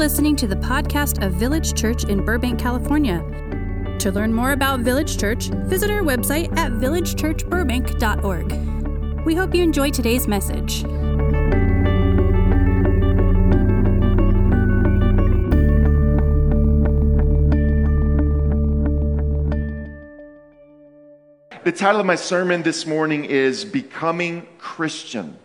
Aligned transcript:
listening 0.00 0.34
to 0.34 0.46
the 0.46 0.56
podcast 0.56 1.22
of 1.22 1.34
Village 1.34 1.74
Church 1.74 2.04
in 2.04 2.24
Burbank, 2.24 2.58
California. 2.58 3.18
To 3.98 4.10
learn 4.10 4.32
more 4.32 4.52
about 4.52 4.80
Village 4.80 5.18
Church, 5.18 5.48
visit 5.66 5.90
our 5.90 6.00
website 6.00 6.56
at 6.56 6.72
villagechurchburbank.org. 6.72 9.26
We 9.26 9.34
hope 9.34 9.54
you 9.54 9.62
enjoy 9.62 9.90
today's 9.90 10.26
message. 10.26 10.84
The 21.62 21.72
title 21.72 22.00
of 22.00 22.06
my 22.06 22.14
sermon 22.14 22.62
this 22.62 22.86
morning 22.86 23.26
is 23.26 23.66
Becoming 23.66 24.48
Christian. 24.56 25.36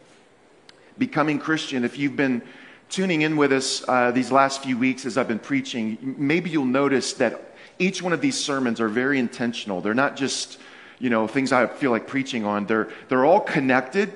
Becoming 0.97 1.39
Christian. 1.39 1.83
If 1.83 1.97
you've 1.97 2.15
been 2.15 2.41
tuning 2.89 3.21
in 3.21 3.37
with 3.37 3.51
us 3.51 3.83
uh, 3.87 4.11
these 4.11 4.31
last 4.31 4.63
few 4.63 4.77
weeks 4.77 5.05
as 5.05 5.17
I've 5.17 5.27
been 5.27 5.39
preaching, 5.39 6.15
maybe 6.17 6.49
you'll 6.49 6.65
notice 6.65 7.13
that 7.13 7.55
each 7.79 8.01
one 8.01 8.13
of 8.13 8.21
these 8.21 8.37
sermons 8.37 8.79
are 8.79 8.87
very 8.87 9.19
intentional. 9.19 9.81
They're 9.81 9.93
not 9.93 10.15
just, 10.15 10.59
you 10.99 11.09
know, 11.09 11.27
things 11.27 11.51
I 11.51 11.67
feel 11.67 11.91
like 11.91 12.07
preaching 12.07 12.45
on. 12.45 12.65
They're, 12.65 12.89
they're 13.09 13.25
all 13.25 13.41
connected 13.41 14.13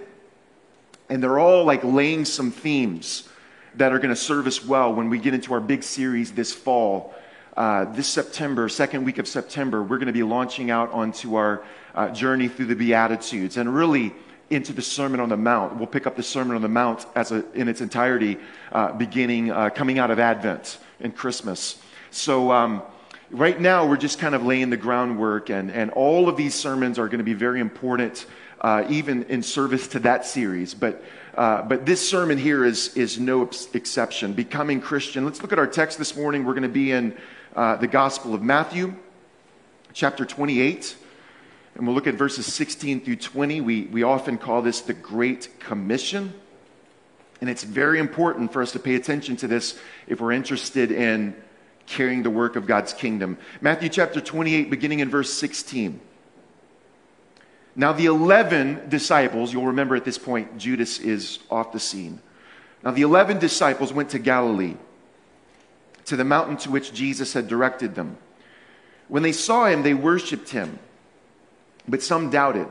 and 1.09 1.21
they're 1.21 1.39
all 1.39 1.65
like 1.65 1.83
laying 1.83 2.23
some 2.25 2.51
themes 2.51 3.27
that 3.75 3.91
are 3.91 3.97
going 3.97 4.09
to 4.09 4.15
serve 4.15 4.47
us 4.47 4.63
well 4.63 4.93
when 4.93 5.09
we 5.09 5.20
get 5.20 5.33
into 5.33 5.53
our 5.53 5.59
big 5.59 5.83
series 5.83 6.31
this 6.31 6.53
fall. 6.53 7.13
Uh, 7.57 7.85
this 7.93 8.07
September, 8.07 8.70
second 8.70 9.03
week 9.03 9.17
of 9.17 9.27
September, 9.27 9.83
we're 9.83 9.97
going 9.97 10.07
to 10.07 10.13
be 10.13 10.23
launching 10.23 10.71
out 10.71 10.91
onto 10.91 11.35
our 11.35 11.63
uh, 11.95 12.09
journey 12.09 12.47
through 12.47 12.67
the 12.67 12.75
Beatitudes 12.75 13.57
and 13.57 13.73
really 13.73 14.13
into 14.49 14.73
the 14.73 14.81
Sermon 14.81 15.20
on 15.20 15.30
the 15.30 15.38
Mount. 15.38 15.77
We'll 15.77 15.88
pick 15.88 16.07
up 16.07 16.15
the 16.15 16.23
Sermon 16.23 16.55
on 16.55 16.62
the 16.62 16.70
Mount 16.70 17.05
as 17.15 17.32
a, 17.32 17.46
in 17.54 17.68
its 17.68 17.82
entirety, 17.82 18.37
uh, 18.71 18.93
beginning 18.93 19.51
uh, 19.51 19.70
coming 19.70 19.99
out 19.99 20.12
of 20.12 20.20
Advent 20.20 20.79
and 20.99 21.15
Christmas. 21.15 21.82
So, 22.12 22.51
um, 22.51 22.82
right 23.29 23.60
now, 23.60 23.88
we're 23.88 23.98
just 23.98 24.20
kind 24.20 24.34
of 24.34 24.43
laying 24.43 24.70
the 24.70 24.77
groundwork, 24.77 25.49
and, 25.49 25.71
and 25.71 25.91
all 25.91 26.27
of 26.27 26.38
these 26.38 26.55
sermons 26.55 26.98
are 26.98 27.07
going 27.07 27.20
to 27.20 27.23
be 27.23 27.34
very 27.34 27.60
important, 27.60 28.26
uh, 28.62 28.85
even 28.90 29.23
in 29.26 29.43
service 29.43 29.88
to 29.90 29.99
that 29.99 30.26
series. 30.26 30.73
But, 30.73 31.04
uh, 31.35 31.62
but 31.62 31.85
this 31.85 32.07
sermon 32.07 32.38
here 32.38 32.66
is, 32.66 32.95
is 32.95 33.20
no 33.20 33.49
exception. 33.73 34.34
Becoming 34.34 34.82
Christian. 34.82 35.26
Let's 35.26 35.41
look 35.41 35.54
at 35.54 35.60
our 35.60 35.68
text 35.68 35.98
this 35.98 36.16
morning. 36.16 36.43
We're 36.43 36.54
going 36.54 36.63
to 36.63 36.70
be 36.70 36.91
in 36.91 37.16
uh, 37.55 37.76
the 37.76 37.88
Gospel 37.88 38.34
of 38.34 38.41
Matthew, 38.41 38.95
chapter 39.93 40.26
28. 40.26 40.95
And 41.80 41.88
we'll 41.88 41.96
look 41.96 42.08
at 42.08 42.16
verses 42.16 42.46
16 42.46 43.05
through 43.05 43.16
20. 43.16 43.62
We, 43.62 43.84
we 43.84 44.04
often 44.04 44.38
call 44.38 44.62
this 44.62 44.82
the 44.82 44.94
Great 44.94 45.62
Commission. 45.62 46.34
And 47.40 47.49
it's 47.49 47.63
very 47.63 47.99
important 47.99 48.52
for 48.52 48.62
us 48.62 48.74
to 48.74 48.80
pay 48.80 48.96
attention 48.96 49.38
to 49.38 49.48
this 49.48 49.80
if 50.05 50.20
we're 50.20 50.34
interested 50.34 50.91
in 50.91 51.34
carrying 51.85 52.22
the 52.22 52.30
work 52.30 52.57
of 52.57 52.68
God's 52.68 52.91
kingdom. 52.91 53.38
Matthew 53.62 53.88
chapter 53.88 54.20
28, 54.20 54.70
beginning 54.70 55.00
in 55.00 55.10
verse 55.10 55.34
16. 55.34 56.02
Now, 57.77 57.94
the 57.94 58.07
11 58.07 58.90
disciples, 58.90 59.54
you'll 59.54 59.68
remember 59.68 59.96
at 59.96 60.04
this 60.04 60.18
point, 60.18 60.57
Judas 60.57 61.00
is 61.00 61.40
off 61.50 61.72
the 61.72 61.80
scene. 61.80 62.20
Now, 62.84 62.91
the 62.91 63.04
11 63.04 63.40
disciples 63.40 63.94
went 63.94 64.09
to 64.09 64.19
Galilee, 64.19 64.75
to 66.07 66.18
the 66.18 66.25
mountain 66.25 66.57
to 66.57 66.72
which 66.72 66.91
Jesus 66.91 67.31
had 67.31 67.47
directed 67.47 67.96
them. 67.96 68.18
When 69.07 69.24
they 69.24 69.31
saw 69.31 69.68
him, 69.68 69.84
they 69.84 69.94
worshiped 69.94 70.50
him, 70.50 70.78
but 71.90 72.01
some 72.01 72.29
doubted. 72.29 72.68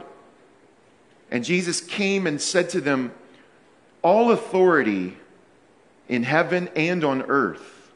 And 1.31 1.45
Jesus 1.45 1.81
came 1.81 2.27
and 2.27 2.41
said 2.41 2.71
to 2.71 2.81
them, 2.81 3.13
All 4.03 4.31
authority 4.31 5.17
in 6.09 6.23
heaven 6.23 6.69
and 6.75 7.05
on 7.05 7.23
earth 7.23 7.91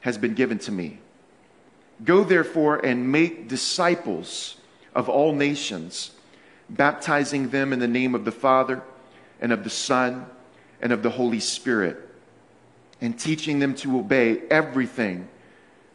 has 0.00 0.18
been 0.18 0.34
given 0.34 0.58
to 0.58 0.72
me. 0.72 0.98
Go 2.04 2.24
therefore 2.24 2.84
and 2.84 3.12
make 3.12 3.46
disciples 3.48 4.56
of 4.94 5.08
all 5.08 5.32
nations, 5.32 6.10
baptizing 6.68 7.50
them 7.50 7.72
in 7.72 7.78
the 7.78 7.88
name 7.88 8.14
of 8.14 8.24
the 8.24 8.32
Father 8.32 8.82
and 9.40 9.52
of 9.52 9.62
the 9.62 9.70
Son 9.70 10.26
and 10.80 10.92
of 10.92 11.04
the 11.04 11.10
Holy 11.10 11.38
Spirit, 11.38 11.96
and 13.00 13.18
teaching 13.18 13.60
them 13.60 13.74
to 13.76 13.98
obey 13.98 14.42
everything 14.50 15.28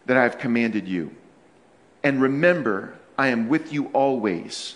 that 0.06 0.16
I 0.16 0.24
have 0.24 0.38
commanded 0.38 0.88
you. 0.88 1.12
And 2.04 2.22
remember, 2.22 2.98
I 3.18 3.28
am 3.28 3.50
with 3.50 3.74
you 3.74 3.88
always 3.88 4.76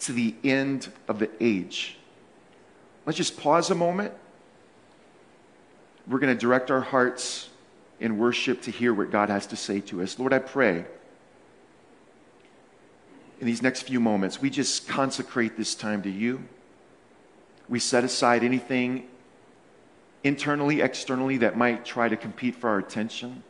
to 0.00 0.12
the 0.12 0.34
end 0.44 0.92
of 1.08 1.18
the 1.18 1.30
age. 1.40 1.96
Let's 3.06 3.16
just 3.16 3.38
pause 3.38 3.70
a 3.70 3.74
moment. 3.74 4.12
We're 6.06 6.18
going 6.18 6.34
to 6.34 6.40
direct 6.40 6.70
our 6.70 6.80
hearts 6.80 7.48
in 8.00 8.18
worship 8.18 8.62
to 8.62 8.70
hear 8.70 8.92
what 8.92 9.10
God 9.10 9.30
has 9.30 9.46
to 9.48 9.56
say 9.56 9.80
to 9.80 10.02
us. 10.02 10.18
Lord, 10.18 10.32
I 10.32 10.38
pray 10.38 10.84
in 13.40 13.46
these 13.46 13.62
next 13.62 13.82
few 13.82 14.00
moments, 14.00 14.40
we 14.40 14.48
just 14.48 14.88
consecrate 14.88 15.56
this 15.56 15.74
time 15.74 16.02
to 16.02 16.10
you. 16.10 16.42
We 17.68 17.78
set 17.78 18.04
aside 18.04 18.44
anything 18.44 19.06
internally, 20.22 20.80
externally 20.80 21.38
that 21.38 21.56
might 21.56 21.84
try 21.84 22.08
to 22.08 22.16
compete 22.16 22.54
for 22.54 22.70
our 22.70 22.78
attention. 22.78 23.42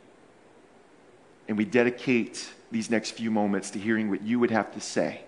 And 1.47 1.57
we 1.57 1.65
dedicate 1.65 2.49
these 2.71 2.89
next 2.89 3.11
few 3.11 3.31
moments 3.31 3.71
to 3.71 3.79
hearing 3.79 4.09
what 4.09 4.21
you 4.21 4.39
would 4.39 4.51
have 4.51 4.73
to 4.73 4.81
say. 4.81 5.21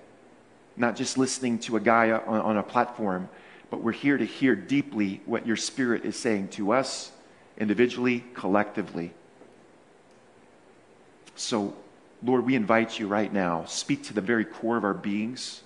Not 0.75 0.95
just 0.95 1.17
listening 1.17 1.59
to 1.59 1.77
a 1.77 1.79
guy 1.79 2.11
on, 2.11 2.41
on 2.41 2.57
a 2.57 2.63
platform, 2.63 3.29
but 3.69 3.81
we're 3.81 3.91
here 3.91 4.17
to 4.17 4.25
hear 4.25 4.55
deeply 4.55 5.21
what 5.25 5.45
your 5.45 5.55
spirit 5.55 6.05
is 6.05 6.15
saying 6.15 6.49
to 6.49 6.71
us 6.71 7.11
individually, 7.57 8.23
collectively. 8.33 9.13
So, 11.35 11.75
Lord, 12.23 12.45
we 12.45 12.55
invite 12.55 12.99
you 12.99 13.07
right 13.07 13.31
now, 13.31 13.65
speak 13.65 14.03
to 14.05 14.13
the 14.13 14.21
very 14.21 14.45
core 14.45 14.77
of 14.77 14.83
our 14.83 14.93
beings, 14.93 15.61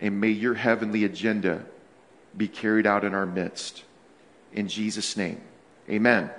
and 0.00 0.20
may 0.20 0.30
your 0.30 0.54
heavenly 0.54 1.04
agenda 1.04 1.64
be 2.36 2.48
carried 2.48 2.86
out 2.86 3.04
in 3.04 3.14
our 3.14 3.26
midst. 3.26 3.84
In 4.52 4.68
Jesus' 4.68 5.16
name, 5.16 5.40
amen. 5.88 6.30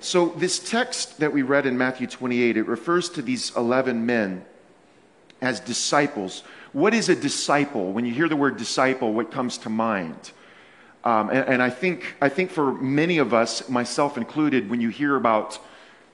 So, 0.00 0.26
this 0.28 0.58
text 0.58 1.20
that 1.20 1.32
we 1.32 1.42
read 1.42 1.66
in 1.66 1.78
Matthew 1.78 2.06
28, 2.06 2.56
it 2.56 2.66
refers 2.66 3.08
to 3.10 3.22
these 3.22 3.54
11 3.56 4.04
men 4.04 4.44
as 5.40 5.60
disciples. 5.60 6.42
What 6.72 6.94
is 6.94 7.08
a 7.08 7.16
disciple? 7.16 7.92
When 7.92 8.04
you 8.04 8.12
hear 8.12 8.28
the 8.28 8.36
word 8.36 8.56
disciple, 8.56 9.12
what 9.12 9.30
comes 9.30 9.58
to 9.58 9.70
mind? 9.70 10.32
Um, 11.04 11.30
and, 11.30 11.48
and 11.48 11.62
I, 11.62 11.70
think, 11.70 12.16
I 12.20 12.28
think 12.28 12.50
for 12.50 12.72
many 12.72 13.18
of 13.18 13.32
us, 13.32 13.68
myself 13.68 14.16
included, 14.16 14.68
when 14.68 14.80
you 14.80 14.88
hear 14.88 15.16
about 15.16 15.58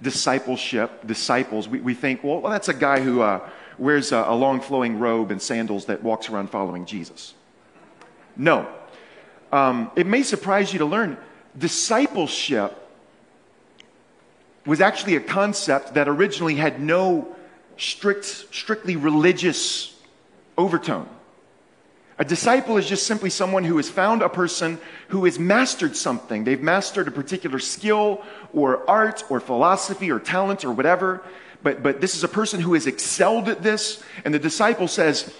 discipleship, 0.01 1.07
disciples, 1.07 1.69
we, 1.69 1.81
we 1.81 1.95
think, 1.95 2.23
well, 2.23 2.41
well, 2.41 2.53
that's 2.53 2.69
a 2.69 2.75
guy 2.75 3.01
who 3.01 3.23
uh, 3.23 3.49
wears 3.79 4.13
a, 4.13 4.25
a 4.29 4.35
long 4.35 4.61
flowing 4.61 4.99
robe 4.99 5.31
and 5.31 5.41
sandals 5.41 5.87
that 5.87 6.03
walks 6.03 6.29
around 6.29 6.51
following 6.51 6.85
Jesus. 6.85 7.35
No. 8.37 8.69
Um, 9.51 9.91
it 9.97 10.07
may 10.07 10.23
surprise 10.23 10.73
you 10.73 10.79
to 10.81 10.87
learn 10.87 11.17
discipleship 11.57 12.82
was 14.65 14.81
actually 14.81 15.17
a 15.17 15.21
concept 15.21 15.95
that 15.95 16.09
originally 16.09 16.55
had 16.55 16.81
no 16.81 17.35
strict, 17.77 18.25
strictly 18.25 18.97
religious 18.97 19.95
overtone. 20.57 21.09
A 22.19 22.25
disciple 22.25 22.77
is 22.77 22.87
just 22.89 23.07
simply 23.07 23.31
someone 23.31 23.65
who 23.65 23.79
has 23.79 23.89
found 23.89 24.23
a 24.23 24.29
person 24.29 24.79
who 25.09 25.25
has 25.25 25.39
mastered 25.39 25.97
something. 25.97 26.45
They've 26.45 26.61
mastered 26.61 27.09
a 27.09 27.11
particular 27.11 27.59
skill 27.59 28.23
or 28.53 28.89
art 28.89 29.25
or 29.29 29.41
philosophy 29.41 30.11
or 30.11 30.21
talent 30.21 30.65
or 30.65 30.71
whatever. 30.71 31.23
But, 31.63 31.83
but 31.83 32.01
this 32.01 32.15
is 32.15 32.23
a 32.23 32.29
person 32.29 32.61
who 32.61 32.75
has 32.75 32.87
excelled 32.87 33.49
at 33.49 33.63
this. 33.63 34.03
And 34.25 34.33
the 34.33 34.39
disciple 34.39 34.89
says, 34.89 35.35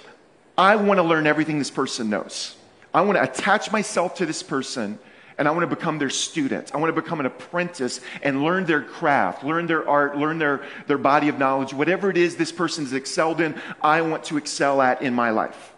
I 0.57 0.77
want 0.77 0.99
to 0.99 1.03
learn 1.03 1.27
everything 1.27 1.59
this 1.59 1.71
person 1.71 2.11
knows. 2.11 2.57
I 2.93 3.03
want 3.03 3.17
to 3.17 3.23
attach 3.23 3.71
myself 3.71 4.17
to 4.17 4.27
this 4.27 4.43
person 4.43 4.99
and 5.39 5.49
I 5.49 5.51
want 5.51 5.69
to 5.69 5.75
become 5.75 5.99
their 5.99 6.11
student. 6.11 6.75
I 6.75 6.79
want 6.79 6.95
to 6.95 7.01
become 7.01 7.21
an 7.21 7.27
apprentice 7.27 8.01
and 8.23 8.43
learn 8.43 8.65
their 8.65 8.83
craft, 8.83 9.45
learn 9.45 9.67
their 9.67 9.89
art, 9.89 10.17
learn 10.17 10.39
their, 10.39 10.63
their 10.87 10.99
body 10.99 11.29
of 11.29 11.39
knowledge. 11.39 11.73
Whatever 11.73 12.11
it 12.11 12.17
is 12.17 12.37
this 12.37 12.53
person 12.53 12.85
has 12.85 12.93
excelled 12.93 13.41
in, 13.41 13.61
I 13.81 14.03
want 14.03 14.25
to 14.25 14.37
excel 14.37 14.83
at 14.83 15.03
in 15.03 15.15
my 15.15 15.31
life. 15.31 15.73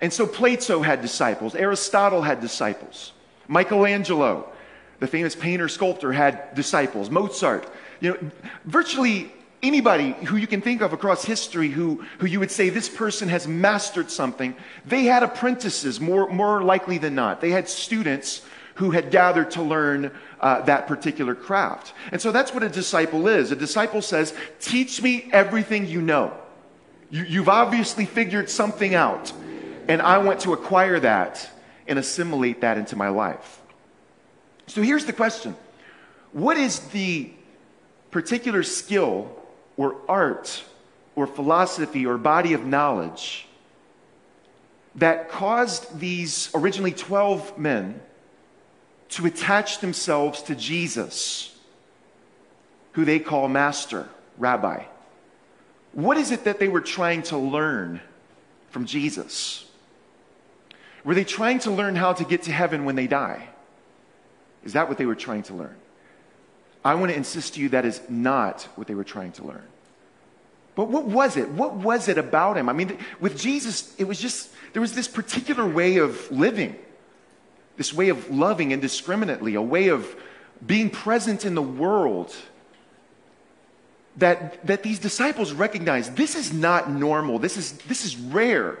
And 0.00 0.12
so 0.12 0.26
Plato 0.26 0.82
had 0.82 1.02
disciples, 1.02 1.54
Aristotle 1.54 2.22
had 2.22 2.40
disciples, 2.40 3.12
Michelangelo, 3.48 4.50
the 4.98 5.06
famous 5.06 5.34
painter 5.34 5.68
sculptor, 5.68 6.12
had 6.12 6.54
disciples, 6.54 7.10
Mozart. 7.10 7.70
You 8.00 8.12
know, 8.12 8.30
virtually 8.64 9.32
anybody 9.62 10.12
who 10.24 10.36
you 10.36 10.46
can 10.46 10.62
think 10.62 10.80
of 10.80 10.92
across 10.92 11.24
history 11.24 11.68
who, 11.68 12.04
who 12.18 12.26
you 12.26 12.40
would 12.40 12.50
say 12.50 12.70
this 12.70 12.88
person 12.88 13.28
has 13.28 13.46
mastered 13.46 14.10
something, 14.10 14.54
they 14.86 15.04
had 15.04 15.22
apprentices 15.22 16.00
more, 16.00 16.28
more 16.30 16.62
likely 16.62 16.98
than 16.98 17.14
not. 17.14 17.40
They 17.40 17.50
had 17.50 17.68
students 17.68 18.42
who 18.80 18.92
had 18.92 19.10
gathered 19.10 19.50
to 19.50 19.62
learn 19.62 20.10
uh, 20.40 20.62
that 20.62 20.86
particular 20.86 21.34
craft. 21.34 21.92
And 22.12 22.20
so 22.20 22.32
that's 22.32 22.54
what 22.54 22.62
a 22.62 22.68
disciple 22.70 23.28
is. 23.28 23.52
A 23.52 23.56
disciple 23.56 24.00
says, 24.00 24.32
Teach 24.58 25.02
me 25.02 25.28
everything 25.32 25.86
you 25.86 26.00
know. 26.00 26.32
You, 27.10 27.24
you've 27.24 27.50
obviously 27.50 28.06
figured 28.06 28.48
something 28.48 28.94
out. 28.94 29.34
And 29.86 30.00
I 30.00 30.16
want 30.16 30.40
to 30.40 30.54
acquire 30.54 30.98
that 30.98 31.46
and 31.86 31.98
assimilate 31.98 32.62
that 32.62 32.78
into 32.78 32.96
my 32.96 33.10
life. 33.10 33.60
So 34.66 34.80
here's 34.80 35.04
the 35.04 35.12
question 35.12 35.54
What 36.32 36.56
is 36.56 36.78
the 36.88 37.30
particular 38.10 38.62
skill 38.62 39.30
or 39.76 39.96
art 40.08 40.64
or 41.16 41.26
philosophy 41.26 42.06
or 42.06 42.16
body 42.16 42.54
of 42.54 42.64
knowledge 42.64 43.46
that 44.94 45.28
caused 45.28 46.00
these 46.00 46.50
originally 46.54 46.92
12 46.92 47.58
men 47.58 48.00
to 49.10 49.26
attach 49.26 49.80
themselves 49.80 50.42
to 50.42 50.54
Jesus, 50.54 51.56
who 52.92 53.04
they 53.04 53.18
call 53.18 53.48
master, 53.48 54.08
rabbi? 54.38 54.84
What 55.92 56.16
is 56.16 56.30
it 56.30 56.44
that 56.44 56.58
they 56.58 56.68
were 56.68 56.80
trying 56.80 57.22
to 57.24 57.36
learn 57.36 58.00
from 58.70 58.86
Jesus? 58.86 59.66
Were 61.04 61.14
they 61.14 61.24
trying 61.24 61.58
to 61.60 61.70
learn 61.70 61.96
how 61.96 62.12
to 62.12 62.24
get 62.24 62.42
to 62.42 62.52
heaven 62.52 62.84
when 62.84 62.94
they 62.94 63.06
die? 63.06 63.48
Is 64.64 64.74
that 64.74 64.88
what 64.88 64.98
they 64.98 65.06
were 65.06 65.14
trying 65.14 65.42
to 65.44 65.54
learn? 65.54 65.76
I 66.84 66.94
want 66.94 67.10
to 67.10 67.16
insist 67.16 67.54
to 67.54 67.60
you 67.60 67.70
that 67.70 67.84
is 67.84 68.00
not 68.08 68.62
what 68.74 68.86
they 68.86 68.94
were 68.94 69.04
trying 69.04 69.32
to 69.32 69.44
learn. 69.44 69.64
But 70.74 70.88
what 70.88 71.04
was 71.04 71.36
it? 71.36 71.48
What 71.48 71.74
was 71.74 72.08
it 72.08 72.16
about 72.16 72.56
him? 72.56 72.68
I 72.68 72.72
mean, 72.72 72.96
with 73.18 73.38
Jesus, 73.38 73.94
it 73.98 74.04
was 74.04 74.20
just, 74.20 74.50
there 74.72 74.80
was 74.80 74.94
this 74.94 75.08
particular 75.08 75.66
way 75.66 75.96
of 75.96 76.30
living, 76.30 76.76
this 77.80 77.94
way 77.94 78.10
of 78.10 78.30
loving 78.30 78.72
indiscriminately, 78.72 79.54
a 79.54 79.62
way 79.62 79.88
of 79.88 80.14
being 80.66 80.90
present 80.90 81.46
in 81.46 81.54
the 81.54 81.62
world 81.62 82.36
that, 84.18 84.66
that 84.66 84.82
these 84.82 84.98
disciples 84.98 85.54
recognized 85.54 86.14
this 86.14 86.34
is 86.34 86.52
not 86.52 86.90
normal. 86.90 87.38
This 87.38 87.56
is, 87.56 87.72
this 87.88 88.04
is 88.04 88.18
rare. 88.18 88.78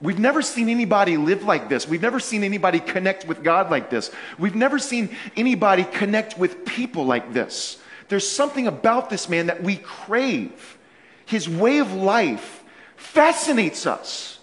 We've 0.00 0.18
never 0.18 0.42
seen 0.42 0.68
anybody 0.68 1.16
live 1.16 1.44
like 1.44 1.68
this. 1.68 1.86
We've 1.86 2.02
never 2.02 2.18
seen 2.18 2.42
anybody 2.42 2.80
connect 2.80 3.28
with 3.28 3.44
God 3.44 3.70
like 3.70 3.90
this. 3.90 4.10
We've 4.40 4.56
never 4.56 4.80
seen 4.80 5.14
anybody 5.36 5.84
connect 5.84 6.36
with 6.36 6.64
people 6.64 7.06
like 7.06 7.32
this. 7.32 7.78
There's 8.08 8.28
something 8.28 8.66
about 8.66 9.08
this 9.08 9.28
man 9.28 9.46
that 9.46 9.62
we 9.62 9.76
crave. 9.76 10.78
His 11.26 11.48
way 11.48 11.78
of 11.78 11.92
life 11.92 12.64
fascinates 12.96 13.86
us. 13.86 14.35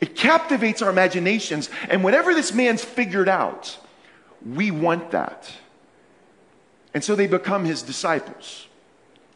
It 0.00 0.14
captivates 0.14 0.82
our 0.82 0.90
imaginations. 0.90 1.70
And 1.88 2.04
whatever 2.04 2.34
this 2.34 2.52
man's 2.52 2.84
figured 2.84 3.28
out, 3.28 3.78
we 4.44 4.70
want 4.70 5.10
that. 5.12 5.50
And 6.94 7.02
so 7.02 7.14
they 7.14 7.26
become 7.26 7.64
his 7.64 7.82
disciples. 7.82 8.66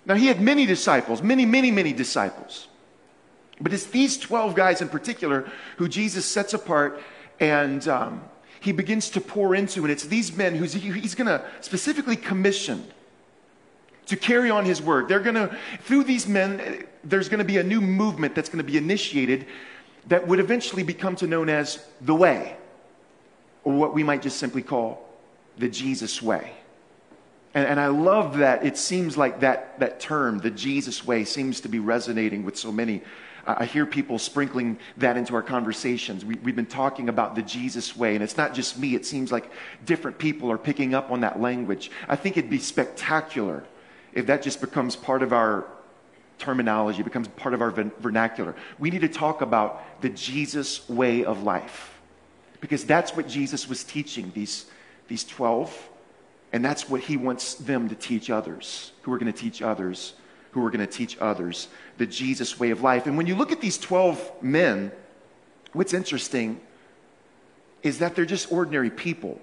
Now, 0.06 0.14
he 0.14 0.26
had 0.26 0.40
many 0.40 0.66
disciples, 0.66 1.22
many, 1.22 1.44
many, 1.44 1.70
many 1.70 1.92
disciples. 1.92 2.68
But 3.60 3.72
it's 3.72 3.86
these 3.86 4.16
12 4.16 4.54
guys 4.54 4.80
in 4.80 4.88
particular 4.88 5.50
who 5.76 5.88
Jesus 5.88 6.24
sets 6.24 6.54
apart 6.54 7.02
and 7.38 7.86
um, 7.88 8.22
he 8.60 8.72
begins 8.72 9.10
to 9.10 9.20
pour 9.20 9.54
into. 9.54 9.82
And 9.82 9.90
it's 9.90 10.04
these 10.04 10.34
men 10.36 10.54
who 10.54 10.64
he's 10.64 11.14
going 11.14 11.26
to 11.26 11.44
specifically 11.60 12.16
commission 12.16 12.86
to 14.06 14.16
carry 14.16 14.50
on 14.50 14.64
his 14.64 14.82
work. 14.82 15.08
They're 15.08 15.20
going 15.20 15.36
to, 15.36 15.56
through 15.82 16.04
these 16.04 16.26
men, 16.26 16.84
there's 17.04 17.28
going 17.28 17.38
to 17.38 17.44
be 17.44 17.58
a 17.58 17.62
new 17.62 17.80
movement 17.80 18.34
that's 18.34 18.48
going 18.48 18.64
to 18.64 18.70
be 18.70 18.76
initiated 18.76 19.46
that 20.08 20.26
would 20.26 20.41
eventually 20.41 20.82
become 20.82 21.17
to 21.17 21.26
known 21.26 21.49
as 21.49 21.85
the 22.00 22.14
way, 22.14 22.56
or 23.64 23.73
what 23.73 23.94
we 23.94 24.02
might 24.02 24.23
just 24.23 24.38
simply 24.38 24.62
call 24.62 25.06
the 25.58 25.69
Jesus 25.69 26.23
way. 26.23 26.52
And, 27.52 27.67
and, 27.67 27.81
I 27.81 27.88
love 27.88 28.38
that 28.38 28.64
it 28.64 28.79
seems 28.79 29.17
like 29.17 29.41
that, 29.41 29.81
that 29.81 29.99
term, 29.99 30.38
the 30.38 30.52
Jesus 30.52 31.05
way, 31.05 31.25
seems 31.25 31.61
to 31.62 31.69
be 31.69 31.81
resonating 31.81 32.44
with 32.44 32.56
so 32.56 32.70
many 32.70 33.02
I 33.47 33.64
hear 33.64 33.87
people 33.87 34.19
sprinkling 34.19 34.79
that 34.99 35.17
into 35.17 35.35
our 35.35 35.43
conversations. 35.43 36.25
We, 36.25 36.35
have 36.35 36.56
been 36.56 36.67
talking 36.67 37.08
about 37.08 37.35
the 37.35 37.43
Jesus 37.43 37.97
way, 37.97 38.14
and 38.14 38.23
it's 38.23 38.37
not 38.37 38.55
just 38.55 38.79
me. 38.79 38.94
It 38.94 39.06
seems 39.06 39.32
like 39.32 39.50
different 39.85 40.19
people 40.19 40.50
are 40.50 40.58
picking 40.58 40.94
up 40.94 41.11
on 41.11 41.20
that 41.20 41.41
language. 41.41 41.91
I 42.08 42.17
think 42.17 42.37
it'd 42.37 42.50
be 42.50 42.58
spectacular 42.58 43.64
if 44.12 44.26
that 44.26 44.43
just 44.43 44.61
becomes 44.61 44.97
part 44.97 45.23
of 45.23 45.32
our 45.32 45.67
terminology, 46.40 47.02
becomes 47.02 47.28
part 47.28 47.54
of 47.54 47.62
our 47.62 47.70
vernacular. 47.70 48.54
We 48.78 48.90
need 48.90 49.02
to 49.02 49.08
talk 49.08 49.40
about 49.42 50.00
the 50.00 50.08
Jesus 50.08 50.88
way 50.88 51.25
of 51.25 51.42
life 51.42 52.00
because 52.60 52.84
that's 52.84 53.14
what 53.16 53.28
Jesus 53.28 53.69
was 53.69 53.84
teaching 53.84 54.32
these, 54.34 54.66
these 55.08 55.25
12, 55.25 55.88
and 56.52 56.64
that's 56.64 56.88
what 56.88 57.02
he 57.02 57.16
wants 57.16 57.54
them 57.54 57.88
to 57.88 57.94
teach 57.94 58.31
others, 58.31 58.92
who 59.02 59.12
are 59.12 59.19
going 59.19 59.32
to 59.32 59.38
teach 59.38 59.62
others 59.62 60.14
who 60.52 60.64
are 60.64 60.70
going 60.70 60.84
to 60.84 60.92
teach 60.92 61.16
others 61.19 61.69
the 61.98 62.06
Jesus 62.06 62.58
way 62.58 62.70
of 62.70 62.82
life. 62.82 63.06
And 63.06 63.16
when 63.16 63.26
you 63.26 63.34
look 63.34 63.52
at 63.52 63.60
these 63.60 63.78
12 63.78 64.42
men, 64.42 64.92
what's 65.72 65.94
interesting 65.94 66.60
is 67.82 67.98
that 67.98 68.14
they're 68.14 68.25
just 68.25 68.50
ordinary 68.52 68.90
people. 68.90 69.40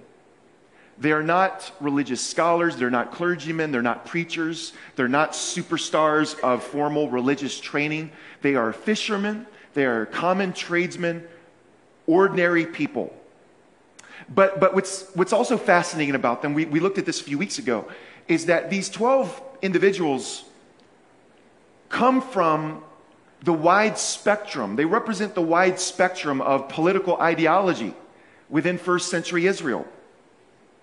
They 0.99 1.11
are 1.11 1.23
not 1.23 1.71
religious 1.79 2.21
scholars, 2.21 2.75
they're 2.75 2.89
not 2.89 3.11
clergymen, 3.11 3.71
they're 3.71 3.83
not 3.83 4.05
preachers, 4.05 4.73
they're 4.95 5.07
not 5.07 5.33
superstars 5.33 6.39
of 6.39 6.63
formal 6.63 7.09
religious 7.09 7.59
training. 7.59 8.11
They 8.41 8.55
are 8.55 8.73
fishermen, 8.73 9.45
they 9.75 9.85
are 9.85 10.07
common 10.07 10.53
tradesmen, 10.53 11.27
ordinary 12.07 12.65
people. 12.65 13.13
But, 14.33 14.59
but 14.59 14.73
what's, 14.73 15.13
what's 15.13 15.33
also 15.33 15.57
fascinating 15.57 16.15
about 16.15 16.41
them, 16.41 16.55
we, 16.55 16.65
we 16.65 16.79
looked 16.79 16.97
at 16.97 17.05
this 17.05 17.21
a 17.21 17.23
few 17.23 17.38
weeks 17.38 17.59
ago, 17.59 17.88
is 18.27 18.47
that 18.47 18.69
these 18.69 18.89
12 18.89 19.41
individuals 19.61 20.45
come 21.89 22.21
from 22.21 22.83
the 23.44 23.53
wide 23.53 23.97
spectrum. 23.97 24.75
They 24.75 24.85
represent 24.85 25.35
the 25.35 25.41
wide 25.41 25.79
spectrum 25.79 26.41
of 26.41 26.69
political 26.69 27.17
ideology 27.21 27.94
within 28.49 28.77
first 28.77 29.09
century 29.09 29.45
Israel. 29.45 29.85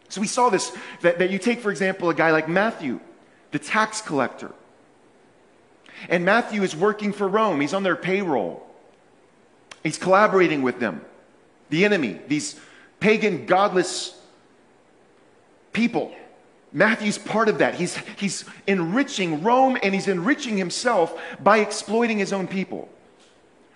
So 0.09 0.21
we 0.21 0.27
saw 0.27 0.51
this 0.51 0.73
that, 1.03 1.19
that 1.19 1.31
you 1.31 1.39
take, 1.39 1.61
for 1.61 1.71
example, 1.71 2.11
a 2.11 2.15
guy 2.15 2.31
like 2.31 2.49
Matthew, 2.49 3.01
the 3.51 3.59
tax 3.59 4.01
collector. 4.01 4.53
And 6.09 6.25
Matthew 6.25 6.63
is 6.63 6.77
working 6.77 7.13
for 7.13 7.27
Rome, 7.29 7.61
he's 7.61 7.75
on 7.75 7.83
their 7.83 7.97
payroll. 7.97 8.67
He's 9.83 9.99
collaborating 9.99 10.63
with 10.63 10.81
them, 10.81 11.05
the 11.69 11.85
enemy, 11.85 12.19
these 12.27 12.59
pagan, 13.01 13.45
godless 13.45 14.19
people. 15.75 16.15
Matthew's 16.73 17.19
part 17.19 17.49
of 17.49 17.59
that. 17.59 17.75
He's, 17.75 17.97
he's 18.17 18.45
enriching 18.67 19.43
Rome 19.43 19.79
and 19.83 19.95
he's 19.95 20.09
enriching 20.09 20.57
himself 20.57 21.17
by 21.41 21.59
exploiting 21.59 22.19
his 22.19 22.33
own 22.33 22.49
people. 22.49 22.89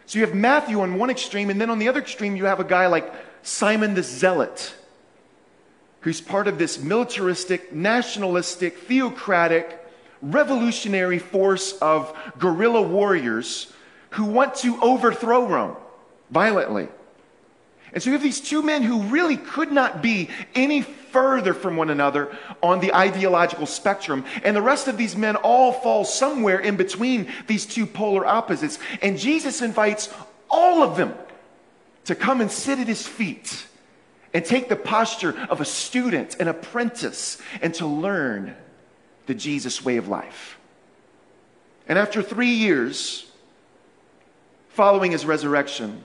So 0.06 0.18
you 0.18 0.24
have 0.24 0.34
Matthew 0.34 0.80
on 0.80 0.98
one 0.98 1.10
extreme, 1.10 1.50
and 1.50 1.60
then 1.60 1.68
on 1.68 1.78
the 1.78 1.88
other 1.88 2.00
extreme, 2.00 2.34
you 2.34 2.46
have 2.46 2.60
a 2.60 2.64
guy 2.64 2.86
like 2.86 3.12
Simon 3.42 3.92
the 3.92 4.02
Zealot, 4.02 4.74
who's 6.00 6.20
part 6.20 6.48
of 6.48 6.58
this 6.58 6.82
militaristic, 6.82 7.72
nationalistic, 7.72 8.78
theocratic, 8.78 9.84
revolutionary 10.22 11.18
force 11.18 11.72
of 11.78 12.16
guerrilla 12.38 12.82
warriors 12.82 13.72
who 14.10 14.24
want 14.24 14.54
to 14.56 14.80
overthrow 14.80 15.46
Rome 15.46 15.76
violently. 16.30 16.88
And 17.92 18.02
so 18.02 18.10
you 18.10 18.14
have 18.14 18.22
these 18.22 18.40
two 18.40 18.62
men 18.62 18.82
who 18.82 19.02
really 19.02 19.36
could 19.36 19.72
not 19.72 20.02
be 20.02 20.28
any 20.54 20.82
further 20.82 21.54
from 21.54 21.76
one 21.76 21.88
another 21.88 22.36
on 22.62 22.80
the 22.80 22.94
ideological 22.94 23.66
spectrum. 23.66 24.24
And 24.44 24.54
the 24.54 24.62
rest 24.62 24.88
of 24.88 24.98
these 24.98 25.16
men 25.16 25.36
all 25.36 25.72
fall 25.72 26.04
somewhere 26.04 26.58
in 26.58 26.76
between 26.76 27.32
these 27.46 27.64
two 27.64 27.86
polar 27.86 28.26
opposites. 28.26 28.78
And 29.00 29.18
Jesus 29.18 29.62
invites 29.62 30.12
all 30.50 30.82
of 30.82 30.96
them 30.96 31.14
to 32.04 32.14
come 32.14 32.40
and 32.40 32.50
sit 32.50 32.78
at 32.78 32.86
his 32.86 33.06
feet 33.06 33.66
and 34.38 34.46
take 34.46 34.68
the 34.68 34.76
posture 34.76 35.36
of 35.50 35.60
a 35.60 35.64
student, 35.64 36.36
an 36.38 36.46
apprentice, 36.46 37.42
and 37.60 37.74
to 37.74 37.88
learn 37.88 38.54
the 39.26 39.34
Jesus 39.34 39.84
way 39.84 39.96
of 39.96 40.06
life. 40.06 40.60
And 41.88 41.98
after 41.98 42.22
three 42.22 42.52
years 42.52 43.28
following 44.68 45.10
his 45.10 45.26
resurrection, 45.26 46.04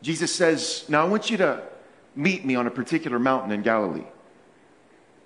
Jesus 0.00 0.34
says, 0.34 0.86
Now 0.88 1.04
I 1.04 1.08
want 1.10 1.28
you 1.28 1.36
to 1.36 1.60
meet 2.16 2.46
me 2.46 2.54
on 2.54 2.66
a 2.66 2.70
particular 2.70 3.18
mountain 3.18 3.52
in 3.52 3.60
Galilee. 3.60 4.06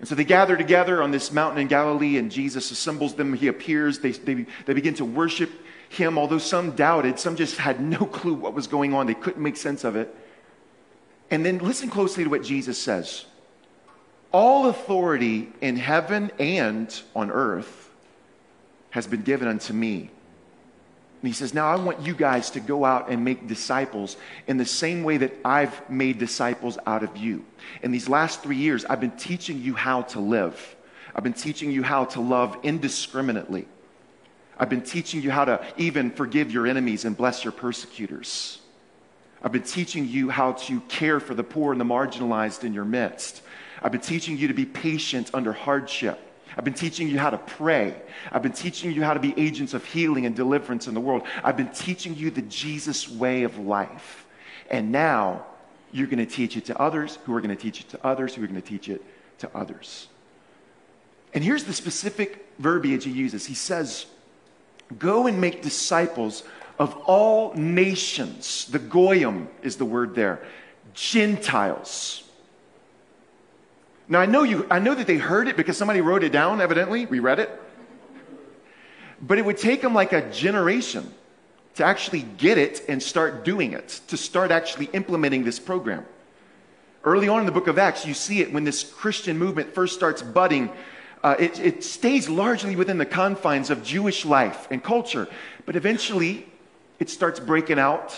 And 0.01 0.09
so 0.09 0.17
they 0.17 0.25
gather 0.25 0.57
together 0.57 1.05
on 1.05 1.13
this 1.13 1.31
mountain 1.31 1.61
in 1.61 1.69
Galilee, 1.69 2.19
and 2.19 2.33
Jesus 2.33 2.73
assembles 2.73 3.15
them. 3.15 3.33
He 3.33 3.47
appears. 3.47 4.01
They, 4.01 4.11
they, 4.11 4.47
they 4.67 4.73
begin 4.75 4.95
to 4.95 5.05
worship 5.05 5.53
him, 5.89 6.19
although 6.19 6.39
some 6.39 6.73
doubted. 6.73 7.21
Some 7.21 7.37
just 7.37 7.59
had 7.59 7.81
no 7.81 8.07
clue 8.07 8.35
what 8.35 8.55
was 8.55 8.67
going 8.67 8.93
on. 8.93 9.07
They 9.07 9.15
couldn't 9.15 9.41
make 9.41 9.57
sense 9.57 9.85
of 9.85 9.95
it. 9.95 10.13
And 11.33 11.47
then 11.47 11.59
listen 11.59 11.89
closely 11.89 12.25
to 12.25 12.31
what 12.31 12.45
Jesus 12.45 12.79
says 12.79 13.25
All 14.31 14.69
authority 14.69 15.49
in 15.61 15.77
heaven 15.77 16.31
and 16.39 17.03
on 17.17 17.33
earth 17.33 17.91
has 18.91 19.07
been 19.07 19.23
given 19.23 19.49
unto 19.49 19.73
me. 19.73 20.11
And 21.23 21.29
he 21.29 21.33
says, 21.33 21.55
Now 21.55 21.69
I 21.69 21.77
want 21.77 22.03
you 22.03 22.15
guys 22.15 22.51
to 22.51 22.61
go 22.61 22.85
out 22.85 23.09
and 23.09 23.25
make 23.25 23.49
disciples 23.49 24.19
in 24.47 24.59
the 24.59 24.67
same 24.67 25.05
way 25.05 25.17
that 25.17 25.33
I've 25.43 25.89
made 25.89 26.19
disciples 26.19 26.79
out 26.87 27.03
of 27.03 27.17
you. 27.17 27.47
In 27.83 27.93
these 27.93 28.11
last 28.11 28.43
three 28.43 28.57
years, 28.57 28.85
I've 28.85 29.01
been 29.01 29.13
teaching 29.13 29.63
you 29.63 29.75
how 29.75 30.03
to 30.03 30.21
live. 30.21 30.77
I've 31.15 31.25
been 31.25 31.33
teaching 31.33 31.71
you 31.71 31.83
how 31.83 32.05
to 32.07 32.21
love 32.21 32.59
indiscriminately. 32.63 33.67
I've 34.59 34.69
been 34.69 34.83
teaching 34.83 35.23
you 35.23 35.31
how 35.31 35.47
to 35.47 35.65
even 35.79 36.11
forgive 36.11 36.53
your 36.53 36.67
enemies 36.67 37.07
and 37.07 37.17
bless 37.17 37.43
your 37.43 37.53
persecutors. 37.53 38.62
I've 39.43 39.53
been 39.53 39.63
teaching 39.63 40.07
you 40.07 40.31
how 40.31 40.53
to 40.53 40.81
care 40.83 41.19
for 41.19 41.35
the 41.35 41.43
poor 41.43 41.73
and 41.73 41.81
the 41.81 41.85
marginalized 41.85 42.65
in 42.65 42.73
your 42.73 42.85
midst. 42.85 43.43
I've 43.83 43.93
been 43.93 44.01
teaching 44.01 44.39
you 44.39 44.49
to 44.49 44.55
be 44.55 44.65
patient 44.65 45.31
under 45.35 45.53
hardship. 45.53 46.19
I've 46.57 46.65
been 46.65 46.75
teaching 46.75 47.09
you 47.09 47.19
how 47.19 47.31
to 47.31 47.39
pray. 47.39 47.95
I've 48.31 48.43
been 48.43 48.53
teaching 48.53 48.93
you 48.93 49.03
how 49.03 49.15
to 49.15 49.21
be 49.21 49.35
agents 49.37 49.75
of 49.75 49.85
healing 49.85 50.27
and 50.27 50.37
deliverance 50.37 50.87
in 50.87 50.95
the 50.95 51.01
world. 51.01 51.23
I've 51.43 51.57
been 51.57 51.71
teaching 51.71 52.15
you 52.15 52.31
the 52.31 52.43
Jesus 52.43 53.09
way 53.09 53.43
of 53.43 53.59
life. 53.59 54.27
And 54.71 54.93
now 54.93 55.47
you're 55.93 56.07
going 56.07 56.25
to 56.25 56.31
teach 56.31 56.57
it 56.57 56.67
to 56.67 56.81
others 56.81 57.19
who 57.25 57.35
are 57.35 57.41
going 57.41 57.55
to 57.55 57.61
teach 57.61 57.81
it 57.81 57.89
to 57.91 58.07
others 58.07 58.35
who 58.35 58.45
are 58.45 58.47
going 58.47 58.61
to 58.61 58.67
teach 58.67 58.89
it 58.89 59.03
to 59.39 59.51
others. 59.57 60.09
And 61.35 61.43
here's 61.43 61.65
the 61.65 61.73
specific 61.73 62.47
verbiage 62.59 63.05
he 63.05 63.11
uses. 63.11 63.47
He 63.47 63.55
says, 63.55 64.07
Go 64.99 65.27
and 65.27 65.41
make 65.41 65.63
disciples 65.63 66.45
of 66.79 66.95
all 67.07 67.55
nations. 67.55 68.67
The 68.67 68.79
goyim 68.79 69.49
is 69.63 69.77
the 69.77 69.85
word 69.85 70.15
there. 70.15 70.43
Gentiles. 70.95 72.23
Now 74.09 74.21
I 74.21 74.27
know 74.27 74.43
you 74.43 74.67
I 74.71 74.79
know 74.79 74.95
that 74.95 75.07
they 75.07 75.17
heard 75.17 75.49
it 75.49 75.57
because 75.57 75.77
somebody 75.77 76.01
wrote 76.01 76.25
it 76.25 76.33
down 76.33 76.61
evidently. 76.61 77.07
We 77.07 77.21
read 77.21 77.39
it. 77.39 77.51
But 79.21 79.39
it 79.39 79.45
would 79.45 79.59
take 79.59 79.81
them 79.81 79.95
like 79.95 80.13
a 80.13 80.29
generation 80.31 81.15
to 81.77 81.85
actually 81.85 82.23
get 82.23 82.59
it 82.59 82.85
and 82.89 83.03
start 83.03 83.45
doing 83.45 83.73
it, 83.73 84.01
to 84.09 84.17
start 84.17 84.51
actually 84.51 84.87
implementing 84.93 85.45
this 85.45 85.59
program. 85.59 86.05
Early 87.05 87.29
on 87.29 87.41
in 87.41 87.47
the 87.47 87.53
book 87.53 87.67
of 87.67 87.79
Acts, 87.79 88.05
you 88.05 88.15
see 88.15 88.41
it 88.41 88.53
when 88.53 88.65
this 88.65 88.83
Christian 88.83 89.39
movement 89.39 89.75
first 89.75 89.95
starts 89.95 90.23
budding. 90.23 90.71
Uh, 91.23 91.37
it, 91.39 91.59
it 91.59 91.85
stays 91.85 92.29
largely 92.29 92.77
within 92.77 92.99
the 92.99 93.07
confines 93.07 93.71
of 93.71 93.83
Jewish 93.83 94.25
life 94.25 94.69
and 94.71 94.83
culture, 94.83 95.29
but 95.67 95.77
eventually 95.77 96.47
it 97.03 97.11
starts 97.11 97.41
breaking 97.41 97.81
out 97.81 98.15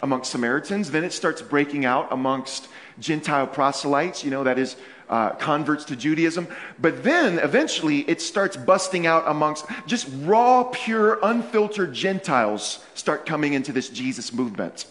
amongst 0.00 0.30
Samaritans. 0.30 0.90
Then 0.90 1.04
it 1.04 1.12
starts 1.12 1.42
breaking 1.42 1.84
out 1.84 2.08
amongst 2.10 2.66
Gentile 2.98 3.46
proselytes, 3.46 4.24
you 4.24 4.30
know, 4.30 4.42
that 4.44 4.58
is, 4.58 4.74
uh, 5.10 5.32
converts 5.32 5.84
to 5.84 5.96
Judaism. 5.96 6.48
But 6.80 7.04
then 7.04 7.38
eventually 7.40 7.98
it 8.08 8.22
starts 8.22 8.56
busting 8.56 9.06
out 9.06 9.24
amongst 9.26 9.66
just 9.86 10.08
raw, 10.22 10.64
pure, 10.64 11.18
unfiltered 11.22 11.92
Gentiles 11.92 12.82
start 12.94 13.26
coming 13.26 13.52
into 13.52 13.70
this 13.70 13.90
Jesus 13.90 14.32
movement. 14.32 14.86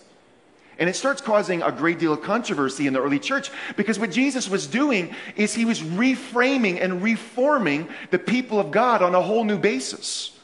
And 0.78 0.88
it 0.88 0.96
starts 0.96 1.20
causing 1.20 1.64
a 1.64 1.72
great 1.72 1.98
deal 1.98 2.14
of 2.14 2.22
controversy 2.22 2.86
in 2.86 2.94
the 2.94 3.02
early 3.02 3.18
church 3.18 3.50
because 3.76 3.98
what 3.98 4.12
Jesus 4.12 4.48
was 4.48 4.68
doing 4.68 5.16
is 5.36 5.56
he 5.56 5.66
was 5.66 5.82
reframing 5.82 6.80
and 6.80 7.02
reforming 7.02 7.90
the 8.12 8.20
people 8.20 8.60
of 8.60 8.70
God 8.70 9.02
on 9.02 9.16
a 9.16 9.22
whole 9.22 9.44
new 9.44 9.58
basis. 9.58 10.38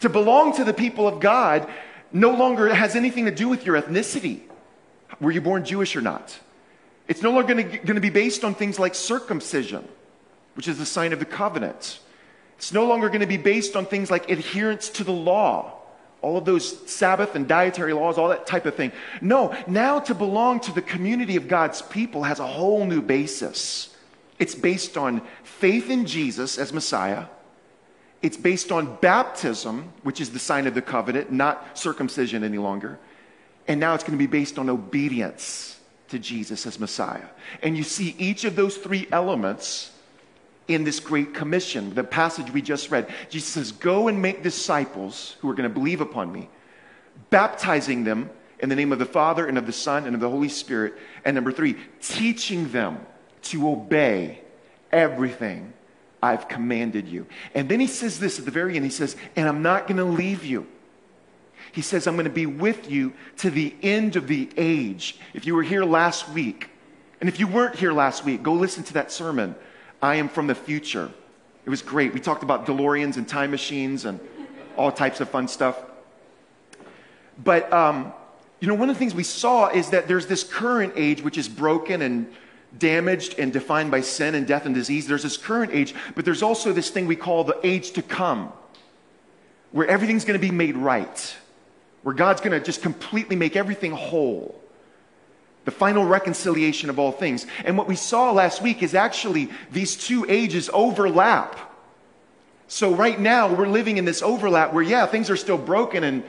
To 0.00 0.10
belong 0.10 0.54
to 0.56 0.64
the 0.64 0.74
people 0.74 1.08
of 1.08 1.18
God 1.18 1.66
no 2.14 2.30
longer 2.30 2.72
has 2.72 2.94
anything 2.96 3.26
to 3.26 3.30
do 3.30 3.48
with 3.48 3.66
your 3.66 3.80
ethnicity. 3.80 4.40
Were 5.20 5.32
you 5.32 5.40
born 5.40 5.64
Jewish 5.64 5.96
or 5.96 6.00
not? 6.00 6.38
It's 7.08 7.20
no 7.20 7.32
longer 7.32 7.54
going 7.54 7.86
to 7.86 8.00
be 8.00 8.08
based 8.08 8.44
on 8.44 8.54
things 8.54 8.78
like 8.78 8.94
circumcision, 8.94 9.86
which 10.54 10.68
is 10.68 10.78
the 10.78 10.86
sign 10.86 11.12
of 11.12 11.18
the 11.18 11.26
covenant. 11.26 11.98
It's 12.56 12.72
no 12.72 12.86
longer 12.86 13.08
going 13.08 13.20
to 13.20 13.26
be 13.26 13.36
based 13.36 13.76
on 13.76 13.84
things 13.84 14.10
like 14.10 14.30
adherence 14.30 14.88
to 14.90 15.04
the 15.04 15.12
law, 15.12 15.74
all 16.22 16.38
of 16.38 16.44
those 16.44 16.90
Sabbath 16.90 17.34
and 17.34 17.46
dietary 17.46 17.92
laws, 17.92 18.16
all 18.16 18.28
that 18.28 18.46
type 18.46 18.64
of 18.64 18.76
thing. 18.76 18.92
No, 19.20 19.54
now 19.66 19.98
to 20.00 20.14
belong 20.14 20.60
to 20.60 20.72
the 20.72 20.80
community 20.80 21.36
of 21.36 21.48
God's 21.48 21.82
people 21.82 22.22
has 22.22 22.38
a 22.38 22.46
whole 22.46 22.86
new 22.86 23.02
basis. 23.02 23.94
It's 24.38 24.54
based 24.54 24.96
on 24.96 25.20
faith 25.42 25.90
in 25.90 26.06
Jesus 26.06 26.58
as 26.58 26.72
Messiah. 26.72 27.26
It's 28.24 28.38
based 28.38 28.72
on 28.72 28.96
baptism, 29.02 29.92
which 30.02 30.18
is 30.18 30.30
the 30.30 30.38
sign 30.38 30.66
of 30.66 30.72
the 30.72 30.80
covenant, 30.80 31.30
not 31.30 31.76
circumcision 31.76 32.42
any 32.42 32.56
longer. 32.56 32.98
And 33.68 33.78
now 33.78 33.92
it's 33.94 34.02
going 34.02 34.18
to 34.18 34.22
be 34.22 34.26
based 34.26 34.58
on 34.58 34.70
obedience 34.70 35.78
to 36.08 36.18
Jesus 36.18 36.64
as 36.64 36.80
Messiah. 36.80 37.26
And 37.62 37.76
you 37.76 37.82
see 37.82 38.16
each 38.18 38.44
of 38.44 38.56
those 38.56 38.78
three 38.78 39.06
elements 39.12 39.90
in 40.68 40.84
this 40.84 41.00
great 41.00 41.34
commission, 41.34 41.92
the 41.94 42.02
passage 42.02 42.50
we 42.50 42.62
just 42.62 42.90
read. 42.90 43.12
Jesus 43.28 43.50
says, 43.50 43.72
Go 43.72 44.08
and 44.08 44.22
make 44.22 44.42
disciples 44.42 45.36
who 45.40 45.50
are 45.50 45.54
going 45.54 45.68
to 45.68 45.74
believe 45.74 46.00
upon 46.00 46.32
me, 46.32 46.48
baptizing 47.28 48.04
them 48.04 48.30
in 48.58 48.70
the 48.70 48.74
name 48.74 48.90
of 48.90 48.98
the 48.98 49.04
Father 49.04 49.46
and 49.46 49.58
of 49.58 49.66
the 49.66 49.72
Son 49.72 50.06
and 50.06 50.14
of 50.14 50.22
the 50.22 50.30
Holy 50.30 50.48
Spirit. 50.48 50.94
And 51.26 51.34
number 51.34 51.52
three, 51.52 51.76
teaching 52.00 52.70
them 52.70 53.04
to 53.42 53.68
obey 53.68 54.40
everything 54.90 55.74
I've 56.24 56.48
commanded 56.48 57.06
you. 57.06 57.26
And 57.54 57.68
then 57.68 57.80
he 57.80 57.86
says 57.86 58.18
this 58.18 58.38
at 58.38 58.46
the 58.46 58.50
very 58.50 58.76
end 58.76 58.84
He 58.86 58.90
says, 58.90 59.14
And 59.36 59.46
I'm 59.46 59.62
not 59.62 59.86
going 59.86 59.98
to 59.98 60.04
leave 60.04 60.42
you. 60.42 60.66
He 61.72 61.82
says, 61.82 62.06
I'm 62.06 62.14
going 62.14 62.24
to 62.24 62.30
be 62.30 62.46
with 62.46 62.90
you 62.90 63.12
to 63.38 63.50
the 63.50 63.74
end 63.82 64.16
of 64.16 64.26
the 64.26 64.48
age. 64.56 65.18
If 65.34 65.46
you 65.46 65.54
were 65.54 65.62
here 65.62 65.84
last 65.84 66.30
week, 66.30 66.70
and 67.20 67.28
if 67.28 67.38
you 67.38 67.46
weren't 67.46 67.76
here 67.76 67.92
last 67.92 68.24
week, 68.24 68.42
go 68.42 68.54
listen 68.54 68.84
to 68.84 68.94
that 68.94 69.12
sermon. 69.12 69.54
I 70.00 70.14
am 70.16 70.30
from 70.30 70.46
the 70.46 70.54
future. 70.54 71.10
It 71.66 71.70
was 71.70 71.82
great. 71.82 72.14
We 72.14 72.20
talked 72.20 72.42
about 72.42 72.64
DeLoreans 72.64 73.18
and 73.18 73.28
time 73.28 73.50
machines 73.50 74.06
and 74.06 74.18
all 74.76 74.92
types 74.92 75.20
of 75.20 75.28
fun 75.28 75.46
stuff. 75.46 75.82
But, 77.42 77.70
um, 77.70 78.14
you 78.60 78.68
know, 78.68 78.74
one 78.74 78.88
of 78.88 78.96
the 78.96 78.98
things 78.98 79.14
we 79.14 79.24
saw 79.24 79.68
is 79.68 79.90
that 79.90 80.08
there's 80.08 80.26
this 80.26 80.42
current 80.42 80.94
age 80.96 81.22
which 81.22 81.36
is 81.36 81.48
broken 81.48 82.00
and 82.00 82.32
damaged 82.78 83.38
and 83.38 83.52
defined 83.52 83.90
by 83.90 84.00
sin 84.00 84.34
and 84.34 84.46
death 84.46 84.66
and 84.66 84.74
disease. 84.74 85.06
There's 85.06 85.22
this 85.22 85.36
current 85.36 85.72
age, 85.72 85.94
but 86.14 86.24
there's 86.24 86.42
also 86.42 86.72
this 86.72 86.90
thing 86.90 87.06
we 87.06 87.16
call 87.16 87.44
the 87.44 87.58
age 87.62 87.92
to 87.92 88.02
come, 88.02 88.52
where 89.72 89.86
everything's 89.86 90.24
going 90.24 90.40
to 90.40 90.46
be 90.46 90.54
made 90.54 90.76
right 90.76 91.36
where 92.04 92.14
God's 92.14 92.42
going 92.42 92.52
to 92.52 92.64
just 92.64 92.82
completely 92.82 93.34
make 93.34 93.56
everything 93.56 93.90
whole. 93.90 94.60
The 95.64 95.70
final 95.70 96.04
reconciliation 96.04 96.90
of 96.90 96.98
all 96.98 97.10
things. 97.10 97.46
And 97.64 97.78
what 97.78 97.88
we 97.88 97.96
saw 97.96 98.30
last 98.30 98.60
week 98.60 98.82
is 98.82 98.94
actually 98.94 99.48
these 99.72 99.96
two 99.96 100.26
ages 100.28 100.68
overlap. 100.72 101.58
So 102.68 102.94
right 102.94 103.18
now 103.18 103.52
we're 103.52 103.66
living 103.66 103.96
in 103.96 104.04
this 104.04 104.22
overlap 104.22 104.74
where, 104.74 104.82
yeah, 104.82 105.06
things 105.06 105.30
are 105.30 105.36
still 105.36 105.56
broken 105.56 106.04
and 106.04 106.22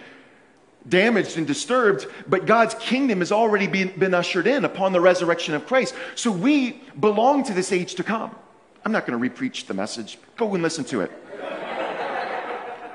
damaged 0.87 1.37
and 1.37 1.47
disturbed, 1.47 2.07
but 2.27 2.45
God's 2.45 2.75
kingdom 2.75 3.19
has 3.19 3.31
already 3.31 3.67
been, 3.67 3.97
been 3.97 4.13
ushered 4.13 4.47
in 4.47 4.65
upon 4.65 4.93
the 4.93 5.01
resurrection 5.01 5.55
of 5.55 5.65
Christ. 5.65 5.95
So 6.15 6.31
we 6.31 6.81
belong 6.99 7.43
to 7.45 7.53
this 7.53 7.71
age 7.71 7.95
to 7.95 8.03
come. 8.03 8.35
I'm 8.83 8.91
not 8.91 9.07
going 9.07 9.19
to 9.19 9.29
repreach 9.29 9.65
the 9.65 9.73
message. 9.73 10.19
Go 10.37 10.53
and 10.53 10.61
listen 10.61 10.83
to 10.85 11.01
it. 11.01 11.11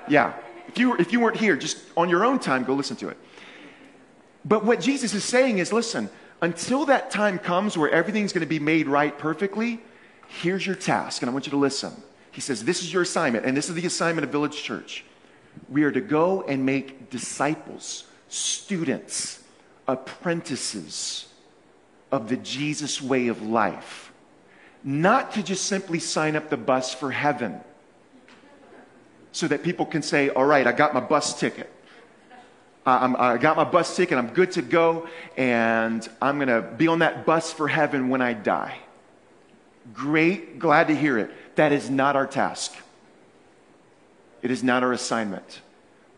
Yeah. 0.09 0.35
If 0.69 0.79
you, 0.79 0.97
if 0.97 1.13
you 1.13 1.21
weren't 1.21 1.37
here, 1.37 1.57
just 1.57 1.79
on 1.97 2.09
your 2.09 2.25
own 2.25 2.39
time, 2.39 2.65
go 2.65 2.75
listen 2.75 2.97
to 2.97 3.09
it. 3.09 3.17
But 4.45 4.65
what 4.65 4.81
Jesus 4.81 5.15
is 5.15 5.25
saying 5.25 5.59
is 5.59 5.73
listen, 5.73 6.09
until 6.43 6.87
that 6.87 7.11
time 7.11 7.39
comes 7.39 7.77
where 7.77 7.91
everything's 7.91 8.33
going 8.33 8.41
to 8.41 8.49
be 8.49 8.59
made 8.59 8.89
right 8.89 9.17
perfectly, 9.17 9.81
here's 10.29 10.67
your 10.67 10.77
task, 10.77 11.23
and 11.23 11.29
I 11.29 11.33
want 11.33 11.47
you 11.47 11.51
to 11.51 11.57
listen. 11.57 11.93
He 12.31 12.41
says, 12.41 12.65
This 12.65 12.83
is 12.83 12.93
your 12.93 13.03
assignment, 13.03 13.45
and 13.45 13.57
this 13.57 13.69
is 13.69 13.75
the 13.75 13.87
assignment 13.87 14.25
of 14.25 14.31
Village 14.31 14.63
Church. 14.63 15.05
We 15.69 15.85
are 15.85 15.93
to 15.93 16.01
go 16.01 16.43
and 16.43 16.67
make 16.67 17.11
disciples, 17.11 18.05
students, 18.29 19.43
apprentices 19.87 21.29
of 22.13 22.29
the 22.29 22.37
Jesus 22.37 23.01
way 23.01 23.29
of 23.29 23.43
life. 23.43 24.13
Not 24.83 25.33
to 25.33 25.43
just 25.43 25.67
simply 25.67 25.99
sign 25.99 26.37
up 26.37 26.51
the 26.51 26.57
bus 26.57 26.95
for 26.95 27.11
heaven 27.11 27.61
so 29.33 29.47
that 29.49 29.63
people 29.63 29.87
can 29.87 30.03
say, 30.03 30.29
all 30.31 30.45
right, 30.45 30.67
I 30.67 30.73
got 30.73 30.95
my 30.95 31.01
bus 31.01 31.39
ticket. 31.39 31.71
I 32.87 33.37
got 33.37 33.57
my 33.57 33.65
bus 33.65 33.95
ticket, 33.95 34.17
I'm 34.19 34.29
good 34.33 34.53
to 34.53 34.63
go, 34.63 35.07
and 35.37 36.09
I'm 36.21 36.39
going 36.39 36.49
to 36.49 36.63
be 36.63 36.89
on 36.89 37.01
that 37.01 37.27
bus 37.27 37.53
for 37.53 37.69
heaven 37.69 38.09
when 38.09 38.23
I 38.23 38.33
die. 38.33 38.79
Great, 39.93 40.59
glad 40.59 40.89
to 40.89 40.97
hear 40.97 41.19
it. 41.19 41.31
That 41.57 41.73
is 41.73 41.91
not 41.91 42.17
our 42.17 42.27
task. 42.27 42.75
It 44.43 44.51
is 44.51 44.63
not 44.63 44.83
our 44.83 44.93
assignment. 44.93 45.61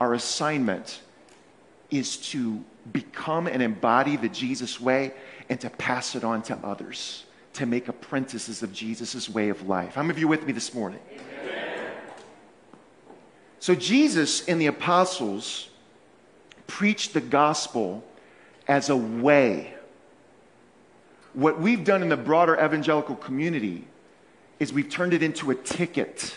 Our 0.00 0.14
assignment 0.14 1.00
is 1.90 2.16
to 2.30 2.64
become 2.92 3.46
and 3.46 3.62
embody 3.62 4.16
the 4.16 4.28
Jesus 4.28 4.80
way 4.80 5.12
and 5.48 5.60
to 5.60 5.70
pass 5.70 6.14
it 6.14 6.24
on 6.24 6.42
to 6.42 6.56
others, 6.64 7.24
to 7.54 7.66
make 7.66 7.88
apprentices 7.88 8.62
of 8.62 8.72
Jesus' 8.72 9.28
way 9.28 9.48
of 9.48 9.68
life. 9.68 9.94
How 9.94 10.02
many 10.02 10.12
of 10.12 10.18
you 10.18 10.28
with 10.28 10.46
me 10.46 10.52
this 10.52 10.74
morning? 10.74 11.00
So 13.60 13.76
Jesus 13.76 14.48
and 14.48 14.60
the 14.60 14.66
apostles 14.66 15.68
preached 16.66 17.14
the 17.14 17.20
gospel 17.20 18.02
as 18.66 18.88
a 18.88 18.96
way. 18.96 19.74
What 21.34 21.60
we've 21.60 21.84
done 21.84 22.02
in 22.02 22.08
the 22.08 22.16
broader 22.16 22.54
evangelical 22.56 23.14
community 23.14 23.86
is 24.58 24.72
we've 24.72 24.90
turned 24.90 25.12
it 25.12 25.22
into 25.22 25.50
a 25.50 25.54
ticket. 25.54 26.36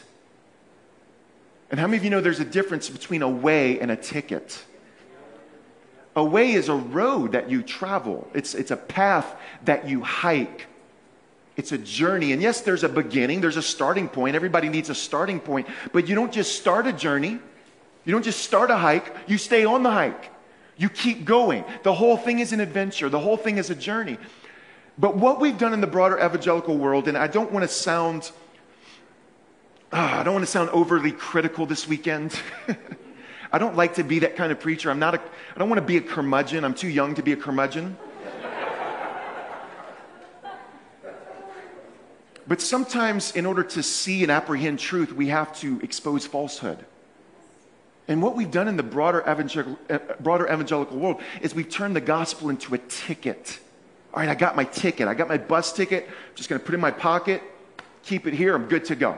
And 1.72 1.80
how 1.80 1.88
many 1.88 1.98
of 1.98 2.04
you 2.04 2.10
know 2.10 2.22
there's 2.22 2.40
a 2.40 2.46
difference 2.46 2.90
between 2.90 3.22
a 3.22 3.30
way 3.30 3.80
and 3.80 3.90
a 3.92 3.96
ticket? 3.96 4.64
A 6.16 6.24
way 6.24 6.54
is 6.54 6.70
a 6.70 6.76
road 6.76 7.34
that 7.34 7.50
you 7.50 7.62
travel, 7.62 8.28
it's, 8.34 8.56
it's 8.56 8.72
a 8.72 8.78
path 8.78 9.36
that 9.66 9.88
you 9.88 10.02
hike. 10.02 10.68
It's 11.58 11.72
a 11.72 11.78
journey. 11.78 12.34
And 12.34 12.42
yes, 12.42 12.62
there's 12.62 12.84
a 12.84 12.90
beginning, 12.90 13.42
there's 13.42 13.58
a 13.58 13.62
starting 13.62 14.10
point. 14.10 14.36
Everybody 14.36 14.68
needs 14.68 14.90
a 14.90 14.96
starting 14.96 15.40
point. 15.40 15.68
But 15.94 16.08
you 16.10 16.16
don't 16.16 16.32
just 16.32 16.60
start 16.60 16.86
a 16.86 16.94
journey, 16.94 17.40
you 18.04 18.12
don't 18.12 18.24
just 18.24 18.42
start 18.42 18.72
a 18.72 18.78
hike, 18.78 19.16
you 19.28 19.38
stay 19.38 19.66
on 19.66 19.84
the 19.84 19.92
hike. 19.92 20.32
You 20.78 20.90
keep 20.90 21.24
going. 21.24 21.64
The 21.84 21.94
whole 21.94 22.18
thing 22.18 22.40
is 22.40 22.52
an 22.52 22.60
adventure, 22.60 23.10
the 23.10 23.20
whole 23.20 23.38
thing 23.38 23.58
is 23.58 23.70
a 23.70 23.76
journey. 23.76 24.18
But 24.98 25.18
what 25.18 25.40
we've 25.42 25.58
done 25.58 25.74
in 25.74 25.82
the 25.82 25.88
broader 25.88 26.18
evangelical 26.18 26.78
world, 26.78 27.08
and 27.08 27.18
I 27.18 27.28
don't 27.28 27.52
want 27.52 27.64
to 27.64 27.74
sound, 27.74 28.32
uh, 29.96 30.20
I 30.20 30.24
don't 30.24 30.34
want 30.34 30.46
to 30.46 30.52
sound 30.52 30.70
overly 30.72 31.14
critical 31.14 31.66
this 31.66 31.88
weekend. 31.88 32.38
I 33.54 33.58
don't 33.58 33.78
like 33.78 33.94
to 33.94 34.04
be 34.04 34.20
that 34.20 34.36
kind 34.36 34.52
of 34.52 34.60
preacher. 34.60 34.92
I'm 34.92 35.00
not 35.00 35.16
a, 35.16 35.22
I 35.22 35.58
don't 35.58 35.70
want 35.70 35.80
to 35.80 35.86
be 35.86 35.96
a 35.96 36.02
curmudgeon. 36.02 36.66
I'm 36.66 36.74
too 36.74 36.90
young 36.90 37.16
to 37.16 37.24
be 37.24 37.32
a 37.32 37.38
curmudgeon. 37.38 37.98
but 42.46 42.60
sometimes, 42.60 43.38
in 43.38 43.46
order 43.46 43.64
to 43.64 43.82
see 43.82 44.22
and 44.24 44.34
apprehend 44.34 44.80
truth, 44.80 45.14
we 45.14 45.30
have 45.30 45.58
to 45.62 45.80
expose 45.80 46.26
falsehood. 46.26 46.84
And 48.10 48.22
what 48.22 48.36
we've 48.36 48.52
done 48.52 48.68
in 48.68 48.76
the 48.76 48.84
broader 48.84 49.22
evangelical, 49.22 49.80
uh, 49.90 50.00
broader 50.20 50.46
evangelical 50.46 50.98
world 50.98 51.22
is 51.40 51.56
we've 51.56 51.70
turned 51.70 51.96
the 51.96 52.02
gospel 52.02 52.50
into 52.50 52.76
a 52.76 52.80
ticket. 52.80 53.60
All 54.14 54.20
right, 54.20 54.28
I 54.28 54.36
got 54.36 54.58
my 54.58 54.66
ticket. 54.66 55.08
I 55.08 55.14
got 55.14 55.30
my 55.30 55.38
bus 55.38 55.72
ticket. 55.72 56.06
I'm 56.06 56.36
just 56.36 56.50
going 56.50 56.60
to 56.60 56.66
put 56.66 56.74
it 56.74 56.76
in 56.76 56.82
my 56.82 56.92
pocket, 56.92 57.42
keep 58.04 58.28
it 58.28 58.34
here. 58.34 58.54
I'm 58.56 58.68
good 58.68 58.84
to 58.86 58.96
go. 58.98 59.18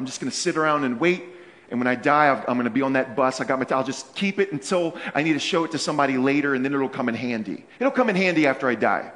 I'm 0.00 0.06
just 0.06 0.18
going 0.18 0.30
to 0.30 0.36
sit 0.36 0.56
around 0.56 0.84
and 0.84 0.98
wait. 0.98 1.24
And 1.70 1.78
when 1.78 1.86
I 1.86 1.94
die, 1.94 2.30
I'm 2.30 2.54
going 2.54 2.64
to 2.64 2.70
be 2.70 2.80
on 2.80 2.94
that 2.94 3.14
bus. 3.14 3.38
I 3.38 3.44
got 3.44 3.58
my. 3.58 3.66
I'll 3.76 3.84
just 3.84 4.14
keep 4.14 4.38
it 4.38 4.50
until 4.50 4.96
I 5.14 5.22
need 5.22 5.34
to 5.34 5.38
show 5.38 5.62
it 5.64 5.72
to 5.72 5.78
somebody 5.78 6.16
later, 6.16 6.54
and 6.54 6.64
then 6.64 6.72
it'll 6.72 6.88
come 6.88 7.10
in 7.10 7.14
handy. 7.14 7.66
It'll 7.78 7.90
come 7.90 8.08
in 8.08 8.16
handy 8.16 8.46
after 8.46 8.66
I 8.66 8.76
die. 8.76 9.12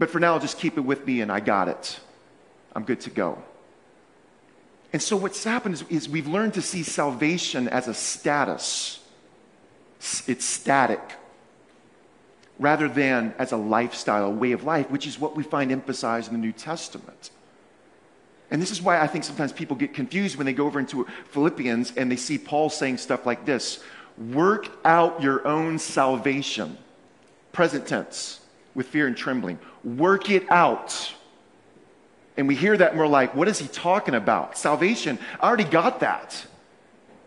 But 0.00 0.10
for 0.10 0.18
now, 0.18 0.32
I'll 0.34 0.40
just 0.40 0.58
keep 0.58 0.76
it 0.76 0.80
with 0.80 1.06
me, 1.06 1.20
and 1.20 1.30
I 1.30 1.38
got 1.38 1.68
it. 1.68 2.00
I'm 2.74 2.82
good 2.82 2.98
to 3.02 3.10
go. 3.10 3.40
And 4.92 5.00
so 5.00 5.16
what's 5.16 5.44
happened 5.44 5.74
is, 5.74 5.84
is, 5.88 6.08
we've 6.08 6.26
learned 6.26 6.54
to 6.54 6.62
see 6.62 6.82
salvation 6.82 7.68
as 7.68 7.86
a 7.86 7.94
status. 7.94 8.98
It's 10.26 10.44
static. 10.44 11.12
Rather 12.58 12.88
than 12.88 13.34
as 13.38 13.52
a 13.52 13.56
lifestyle, 13.56 14.26
a 14.26 14.30
way 14.30 14.50
of 14.50 14.64
life, 14.64 14.90
which 14.90 15.06
is 15.06 15.20
what 15.20 15.36
we 15.36 15.44
find 15.44 15.70
emphasized 15.70 16.26
in 16.26 16.34
the 16.34 16.44
New 16.44 16.52
Testament. 16.52 17.30
And 18.52 18.62
this 18.62 18.70
is 18.70 18.80
why 18.80 19.00
I 19.00 19.08
think 19.08 19.24
sometimes 19.24 19.52
people 19.52 19.76
get 19.76 19.94
confused 19.94 20.36
when 20.36 20.46
they 20.46 20.52
go 20.52 20.66
over 20.66 20.78
into 20.78 21.06
Philippians 21.30 21.94
and 21.96 22.12
they 22.12 22.16
see 22.16 22.38
Paul 22.38 22.70
saying 22.70 22.98
stuff 22.98 23.26
like 23.26 23.44
this 23.44 23.82
Work 24.32 24.68
out 24.84 25.20
your 25.20 25.46
own 25.48 25.80
salvation. 25.80 26.78
Present 27.50 27.86
tense, 27.86 28.40
with 28.74 28.86
fear 28.86 29.08
and 29.08 29.16
trembling. 29.16 29.58
Work 29.82 30.30
it 30.30 30.48
out 30.50 31.14
and 32.36 32.48
we 32.48 32.54
hear 32.54 32.76
that 32.76 32.92
and 32.92 32.98
we're 32.98 33.06
like, 33.06 33.34
what 33.34 33.48
is 33.48 33.58
he 33.58 33.68
talking 33.68 34.14
about? 34.14 34.56
Salvation. 34.56 35.18
I 35.40 35.48
already 35.48 35.64
got 35.64 36.00
that. 36.00 36.46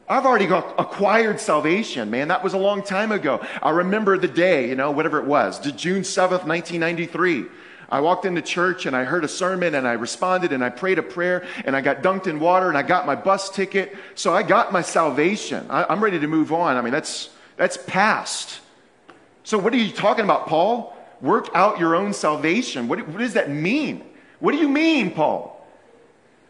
I've 0.07 0.25
already 0.25 0.45
got 0.45 0.75
acquired 0.79 1.39
salvation, 1.39 2.11
man. 2.11 2.27
That 2.27 2.43
was 2.43 2.53
a 2.53 2.57
long 2.57 2.83
time 2.83 3.11
ago. 3.11 3.43
I 3.61 3.71
remember 3.71 4.17
the 4.17 4.27
day, 4.27 4.69
you 4.69 4.75
know, 4.75 4.91
whatever 4.91 5.19
it 5.19 5.25
was, 5.25 5.59
June 5.59 6.03
7th, 6.03 6.45
1993. 6.45 7.45
I 7.89 8.01
walked 8.01 8.25
into 8.25 8.41
church 8.41 8.85
and 8.85 8.95
I 8.95 9.03
heard 9.03 9.23
a 9.23 9.27
sermon 9.27 9.75
and 9.75 9.87
I 9.87 9.93
responded 9.93 10.51
and 10.51 10.63
I 10.63 10.69
prayed 10.69 10.99
a 10.99 11.03
prayer 11.03 11.45
and 11.65 11.75
I 11.75 11.81
got 11.81 12.01
dunked 12.01 12.27
in 12.27 12.39
water 12.39 12.67
and 12.67 12.77
I 12.77 12.83
got 12.83 13.05
my 13.05 13.15
bus 13.15 13.49
ticket. 13.49 13.95
So 14.15 14.33
I 14.33 14.43
got 14.43 14.71
my 14.71 14.81
salvation. 14.81 15.65
I, 15.69 15.91
am 15.91 16.03
ready 16.03 16.19
to 16.19 16.27
move 16.27 16.51
on. 16.51 16.77
I 16.77 16.81
mean, 16.81 16.93
that's, 16.93 17.29
that's 17.57 17.77
past. 17.77 18.59
So 19.43 19.57
what 19.57 19.73
are 19.73 19.77
you 19.77 19.91
talking 19.91 20.25
about, 20.25 20.47
Paul? 20.47 20.95
Work 21.21 21.49
out 21.53 21.79
your 21.79 21.95
own 21.95 22.13
salvation. 22.13 22.87
What, 22.87 23.07
what 23.07 23.19
does 23.19 23.33
that 23.33 23.49
mean? 23.49 24.03
What 24.39 24.51
do 24.51 24.57
you 24.57 24.69
mean, 24.69 25.11
Paul? 25.11 25.65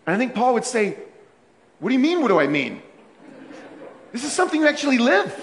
And 0.06 0.16
I 0.16 0.18
think 0.18 0.34
Paul 0.34 0.54
would 0.54 0.66
say, 0.66 0.98
What 1.80 1.90
do 1.90 1.94
you 1.94 2.00
mean, 2.00 2.22
what 2.22 2.30
do 2.30 2.40
I 2.40 2.48
mean? 2.48 2.82
This 4.12 4.24
is 4.24 4.32
something 4.32 4.62
you 4.62 4.68
actually 4.68 4.98
live. 4.98 5.38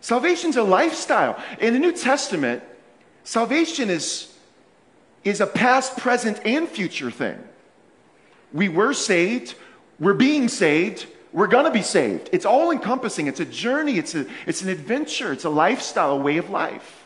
Salvation's 0.00 0.56
a 0.56 0.62
lifestyle. 0.62 1.40
In 1.58 1.72
the 1.72 1.78
New 1.78 1.92
Testament, 1.92 2.62
salvation 3.24 3.90
is, 3.90 4.32
is 5.26 5.40
a 5.40 5.46
past, 5.46 5.96
present, 5.96 6.40
and 6.44 6.68
future 6.68 7.10
thing. 7.10 7.42
We 8.52 8.68
were 8.68 8.94
saved, 8.94 9.54
we're 9.98 10.14
being 10.14 10.48
saved, 10.48 11.06
we're 11.32 11.48
going 11.48 11.64
to 11.64 11.70
be 11.70 11.82
saved. 11.82 12.30
It's 12.32 12.46
all 12.46 12.70
encompassing. 12.70 13.26
It's 13.26 13.40
a 13.40 13.44
journey, 13.44 13.98
it's, 13.98 14.14
a, 14.14 14.26
it's 14.46 14.62
an 14.62 14.68
adventure, 14.68 15.32
it's 15.32 15.44
a 15.44 15.50
lifestyle, 15.50 16.12
a 16.12 16.16
way 16.16 16.38
of 16.38 16.48
life. 16.48 17.04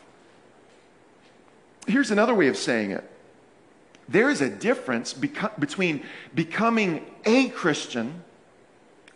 Here's 1.87 2.11
another 2.11 2.33
way 2.33 2.47
of 2.47 2.57
saying 2.57 2.91
it 2.91 3.03
there 4.07 4.29
is 4.29 4.41
a 4.41 4.49
difference 4.49 5.13
beco- 5.13 5.57
between 5.59 6.03
becoming 6.35 7.05
a 7.25 7.49
Christian 7.49 8.23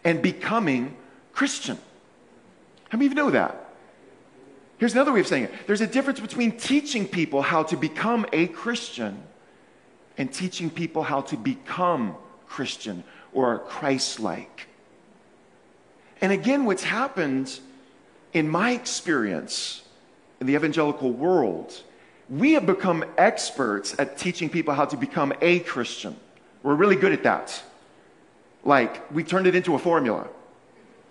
and 0.03 0.21
becoming 0.21 0.95
Christian. 1.33 1.77
How 2.89 2.97
many 2.97 3.07
of 3.07 3.11
you 3.11 3.15
know 3.15 3.31
that? 3.31 3.64
Here's 4.77 4.93
another 4.93 5.13
way 5.13 5.19
of 5.21 5.27
saying 5.27 5.45
it 5.45 5.53
there's 5.67 5.81
a 5.81 5.87
difference 5.87 6.19
between 6.19 6.57
teaching 6.57 7.07
people 7.07 7.41
how 7.41 7.63
to 7.63 7.77
become 7.77 8.25
a 8.33 8.47
Christian 8.47 9.23
and 10.17 10.31
teaching 10.31 10.69
people 10.69 11.03
how 11.03 11.21
to 11.21 11.37
become 11.37 12.15
Christian 12.47 13.03
or 13.33 13.59
Christ 13.59 14.19
like. 14.19 14.67
And 16.21 16.31
again, 16.31 16.65
what's 16.65 16.83
happened 16.83 17.59
in 18.33 18.49
my 18.49 18.71
experience 18.71 19.83
in 20.39 20.47
the 20.47 20.55
evangelical 20.55 21.11
world 21.11 21.81
we 22.29 22.53
have 22.53 22.65
become 22.65 23.05
experts 23.17 23.95
at 23.99 24.17
teaching 24.17 24.49
people 24.49 24.73
how 24.73 24.85
to 24.85 24.97
become 24.97 25.33
a 25.41 25.59
Christian. 25.59 26.15
We're 26.63 26.75
really 26.75 26.95
good 26.95 27.13
at 27.13 27.23
that. 27.23 27.61
Like, 28.63 29.11
we 29.13 29.23
turned 29.23 29.45
it 29.45 29.53
into 29.53 29.75
a 29.75 29.79
formula. 29.79 30.27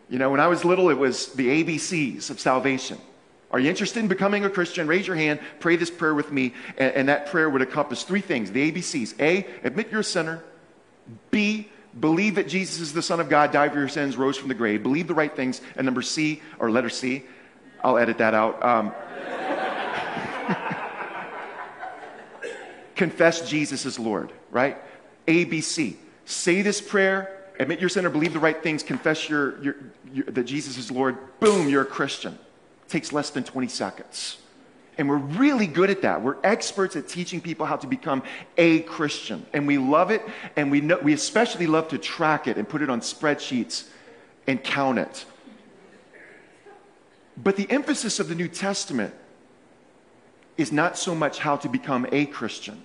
You 0.09 0.19
know, 0.19 0.31
when 0.31 0.41
I 0.41 0.49
was 0.49 0.65
little, 0.65 0.91
it 0.91 0.99
was 0.99 1.33
the 1.35 1.63
ABCs 1.63 2.31
of 2.31 2.41
salvation. 2.41 2.99
Are 3.55 3.61
you 3.61 3.71
interested 3.71 4.01
in 4.01 4.09
becoming 4.09 4.45
a 4.45 4.51
Christian? 4.51 4.89
Raise 4.89 5.07
your 5.07 5.15
hand, 5.15 5.39
pray 5.61 5.77
this 5.77 5.89
prayer 5.89 6.13
with 6.13 6.33
me, 6.33 6.55
and, 6.77 6.93
and 6.93 7.09
that 7.09 7.27
prayer 7.27 7.49
would 7.49 7.63
encompass 7.63 8.03
three 8.03 8.21
things 8.21 8.51
the 8.51 8.73
ABCs. 8.73 9.21
A, 9.21 9.47
admit 9.63 9.93
you're 9.93 10.01
a 10.01 10.05
sinner. 10.05 10.43
B, 11.31 11.69
believe 12.01 12.35
that 12.35 12.49
Jesus 12.49 12.81
is 12.81 12.93
the 12.93 13.01
Son 13.01 13.21
of 13.21 13.29
God, 13.29 13.53
died 13.53 13.73
for 13.73 13.79
your 13.79 13.87
sins, 13.87 14.17
rose 14.17 14.37
from 14.37 14.49
the 14.49 14.55
grave. 14.55 14.83
Believe 14.83 15.07
the 15.07 15.15
right 15.15 15.33
things. 15.37 15.61
And 15.77 15.85
number 15.85 16.03
C, 16.03 16.43
or 16.59 16.69
letter 16.69 16.91
C, 16.91 17.23
I'll 17.85 17.97
edit 17.97 18.19
that 18.19 18.35
out. 18.35 18.61
Um, 18.65 18.93
confess 22.97 23.49
Jesus 23.49 23.87
is 23.87 24.01
Lord, 24.01 24.33
right? 24.51 24.79
ABC. 25.29 25.95
Say 26.25 26.63
this 26.63 26.81
prayer, 26.81 27.53
admit 27.61 27.79
your 27.79 27.89
sin 27.89 28.05
or 28.05 28.11
believe 28.11 28.33
the 28.33 28.41
right 28.41 28.61
things, 28.61 28.83
confess 28.83 29.29
your, 29.29 29.63
your, 29.63 29.77
your, 30.13 30.25
that 30.25 30.43
Jesus 30.43 30.77
is 30.77 30.91
Lord. 30.91 31.17
Boom, 31.39 31.69
you're 31.69 31.83
a 31.83 31.87
Christian. 31.87 32.37
Takes 32.89 33.13
less 33.13 33.31
than 33.31 33.45
20 33.45 33.69
seconds. 33.69 34.39
And 34.97 35.09
we're 35.09 35.17
really 35.17 35.67
good 35.67 35.91
at 35.91 36.03
that. 36.03 36.23
We're 36.23 36.37
experts 36.45 36.95
at 36.95 37.09
teaching 37.09 37.41
people 37.41 37.67
how 37.67 37.77
to 37.77 37.87
become 37.87 38.23
a 38.57 38.81
Christian. 38.81 39.45
And 39.53 39.67
we 39.67 39.79
love 39.79 40.11
it, 40.11 40.23
and 40.57 40.71
we, 40.71 40.81
know, 40.81 40.99
we 41.03 41.13
especially 41.13 41.67
love 41.67 41.89
to 41.89 41.99
track 41.99 42.47
it 42.47 42.57
and 42.57 42.69
put 42.69 42.83
it 42.83 42.91
on 42.91 43.01
spreadsheets 43.01 43.89
and 44.47 44.63
count 44.63 44.99
it. 44.99 45.25
But 47.37 47.57
the 47.57 47.69
emphasis 47.71 48.21
of 48.21 48.29
the 48.29 48.35
New 48.35 48.49
Testament 48.49 49.15
is 50.57 50.71
not 50.71 50.97
so 50.97 51.15
much 51.15 51.41
how 51.41 51.57
to 51.57 51.69
become 51.69 52.07
a 52.13 52.27
Christian, 52.27 52.81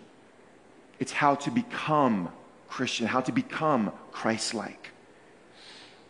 it's 0.99 1.12
how 1.12 1.35
to 1.35 1.51
become 1.51 2.29
Christian, 2.67 3.05
how 3.05 3.21
to 3.21 3.31
become 3.31 3.91
Christ 4.12 4.53
like. 4.53 4.89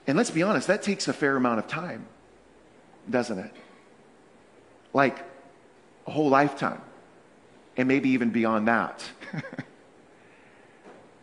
And 0.07 0.17
let's 0.17 0.31
be 0.31 0.41
honest, 0.41 0.67
that 0.67 0.81
takes 0.81 1.07
a 1.07 1.13
fair 1.13 1.35
amount 1.35 1.59
of 1.59 1.67
time, 1.67 2.05
doesn't 3.09 3.37
it? 3.37 3.51
Like 4.93 5.19
a 6.07 6.11
whole 6.11 6.29
lifetime, 6.29 6.81
and 7.77 7.87
maybe 7.87 8.09
even 8.09 8.29
beyond 8.29 8.67
that. 8.67 9.03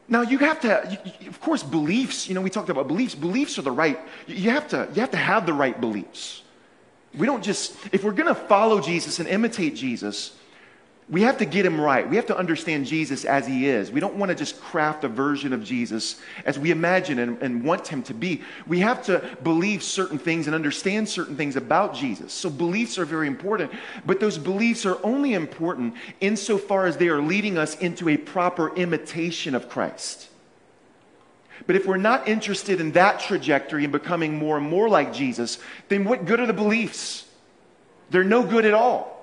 now 0.09 0.23
you 0.23 0.39
have 0.39 0.61
to, 0.61 1.01
you, 1.21 1.29
of 1.29 1.41
course, 1.41 1.63
beliefs. 1.63 2.29
You 2.29 2.35
know, 2.35 2.43
we 2.43 2.51
talked 2.51 2.69
about 2.69 2.87
beliefs. 2.87 3.15
Beliefs 3.15 3.59
are 3.59 3.63
the 3.63 3.73
right. 3.73 3.99
You 4.27 4.51
have 4.51 4.69
to, 4.69 4.89
you 4.95 5.01
have 5.01 5.11
to 5.11 5.17
have 5.17 5.47
the 5.47 5.53
right 5.53 5.81
beliefs. 5.81 6.43
We 7.17 7.27
don't 7.27 7.43
just, 7.43 7.77
if 7.93 8.05
we're 8.05 8.13
going 8.13 8.33
to 8.33 8.41
follow 8.41 8.81
Jesus 8.81 9.19
and 9.19 9.29
imitate 9.29 9.75
Jesus, 9.75 10.37
we 11.09 11.23
have 11.23 11.39
to 11.39 11.45
get 11.45 11.65
him 11.65 11.81
right. 11.81 12.09
We 12.09 12.17
have 12.17 12.27
to 12.27 12.37
understand 12.37 12.87
Jesus 12.87 13.25
as 13.25 13.47
he 13.47 13.69
is. 13.69 13.93
We 13.93 14.01
don't 14.01 14.17
want 14.17 14.31
to 14.31 14.35
just 14.35 14.61
craft 14.61 15.05
a 15.05 15.09
version 15.09 15.53
of 15.53 15.63
Jesus 15.63 16.21
as 16.45 16.59
we 16.59 16.73
imagine 16.73 17.21
and, 17.21 17.41
and, 17.41 17.63
want 17.63 17.87
him 17.87 18.03
to 18.05 18.15
be. 18.15 18.43
We 18.67 18.81
have 18.81 19.05
to 19.05 19.23
believe 19.45 19.85
certain 19.85 20.19
things 20.19 20.47
and 20.47 20.55
understand 20.55 21.09
certain 21.09 21.37
things 21.37 21.55
about 21.55 21.95
Jesus. 21.95 22.33
So 22.33 22.51
beliefs 22.51 22.99
are 22.99 23.05
very 23.05 23.29
important, 23.29 23.71
but 24.05 24.19
those 24.19 24.37
beliefs 24.37 24.85
are 24.85 24.99
only 25.05 25.35
important 25.35 25.95
insofar 26.21 26.87
as 26.87 26.97
they 26.97 27.09
are 27.09 27.23
leading 27.23 27.57
us 27.57 27.77
into 27.77 28.09
a 28.09 28.17
proper 28.17 28.75
imitation 28.75 29.55
of 29.55 29.69
Christ. 29.69 30.29
But 31.69 31.77
if 31.77 31.87
we're 31.87 31.99
not 31.99 32.27
interested 32.27 32.81
in 32.81 32.93
that 32.93 33.21
trajectory 33.21 33.85
and 33.85 33.93
becoming 33.93 34.37
more 34.37 34.57
and 34.57 34.69
more 34.69 34.89
like 34.89 35.13
Jesus, 35.13 35.59
then 35.89 36.05
what 36.05 36.25
good 36.25 36.41
are 36.41 36.47
the 36.47 36.53
beliefs? 36.53 37.25
They're 38.11 38.25
no 38.25 38.43
good 38.43 38.65
at 38.65 38.75
all. 38.75 39.16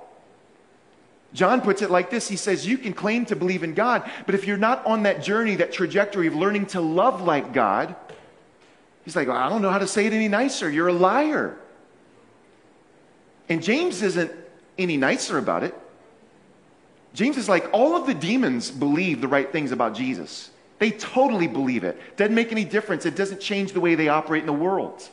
John 1.34 1.62
puts 1.62 1.82
it 1.82 1.90
like 1.90 2.10
this 2.10 2.28
He 2.28 2.36
says, 2.36 2.66
You 2.66 2.78
can 2.78 2.94
claim 2.94 3.26
to 3.26 3.36
believe 3.36 3.64
in 3.64 3.74
God, 3.74 4.10
but 4.26 4.36
if 4.36 4.46
you're 4.46 4.58
not 4.58 4.86
on 4.86 5.04
that 5.04 5.24
journey, 5.24 5.56
that 5.56 5.72
trajectory 5.72 6.28
of 6.28 6.36
learning 6.36 6.68
to 6.68 6.82
love 6.82 7.22
like 7.22 7.54
God, 7.54 7.96
he's 9.04 9.16
like, 9.16 9.28
well, 9.28 9.38
I 9.38 9.50
don't 9.50 9.62
know 9.62 9.72
how 9.72 9.80
to 9.80 9.88
say 9.88 10.06
it 10.06 10.14
any 10.14 10.28
nicer. 10.28 10.70
You're 10.70 10.90
a 10.90 10.94
liar. 10.94 11.58
And 13.50 13.62
James 13.62 14.02
isn't 14.02 14.32
any 14.78 14.98
nicer 14.98 15.38
about 15.38 15.64
it. 15.64 15.76
James 17.14 17.38
is 17.38 17.48
like, 17.48 17.70
all 17.74 17.96
of 17.96 18.08
the 18.08 18.14
demons 18.14 18.72
believe 18.72 19.22
the 19.22 19.28
right 19.28 19.52
things 19.52 19.72
about 19.72 19.94
Jesus. 19.94 20.50
They 20.80 20.92
totally 20.92 21.48
believe 21.48 21.84
it. 21.84 22.00
Doesn't 22.18 22.34
make 22.34 22.52
any 22.52 22.66
difference. 22.66 23.06
It 23.06 23.16
doesn't 23.16 23.40
change 23.40 23.74
the 23.74 23.80
way 23.80 23.96
they 23.96 24.08
operate 24.08 24.42
in 24.42 24.48
the 24.48 24.54
world. 24.54 25.08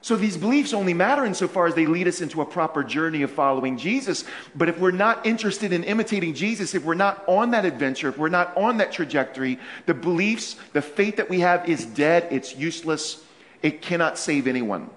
So 0.00 0.16
these 0.16 0.36
beliefs 0.36 0.72
only 0.72 0.94
matter 0.94 1.24
insofar 1.24 1.66
as 1.66 1.74
they 1.74 1.86
lead 1.86 2.06
us 2.06 2.20
into 2.20 2.40
a 2.40 2.46
proper 2.46 2.84
journey 2.84 3.22
of 3.22 3.30
following 3.30 3.76
Jesus. 3.76 4.24
But 4.54 4.68
if 4.68 4.78
we're 4.78 4.92
not 4.92 5.26
interested 5.26 5.72
in 5.72 5.82
imitating 5.84 6.34
Jesus, 6.34 6.74
if 6.74 6.84
we're 6.84 6.94
not 6.94 7.24
on 7.26 7.50
that 7.50 7.64
adventure, 7.64 8.08
if 8.08 8.16
we're 8.16 8.28
not 8.28 8.56
on 8.56 8.76
that 8.78 8.92
trajectory, 8.92 9.58
the 9.86 9.94
beliefs, 9.94 10.56
the 10.72 10.82
faith 10.82 11.16
that 11.16 11.28
we 11.28 11.40
have 11.40 11.68
is 11.68 11.84
dead, 11.84 12.28
it's 12.30 12.54
useless, 12.56 13.24
it 13.60 13.82
cannot 13.82 14.18
save 14.18 14.46
anyone. 14.46 14.88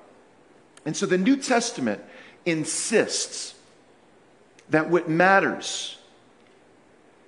And 0.85 0.95
so 0.95 1.05
the 1.07 1.17
New 1.17 1.35
Testament 1.35 2.01
insists 2.45 3.55
that 4.69 4.89
what 4.89 5.09
matters 5.09 5.97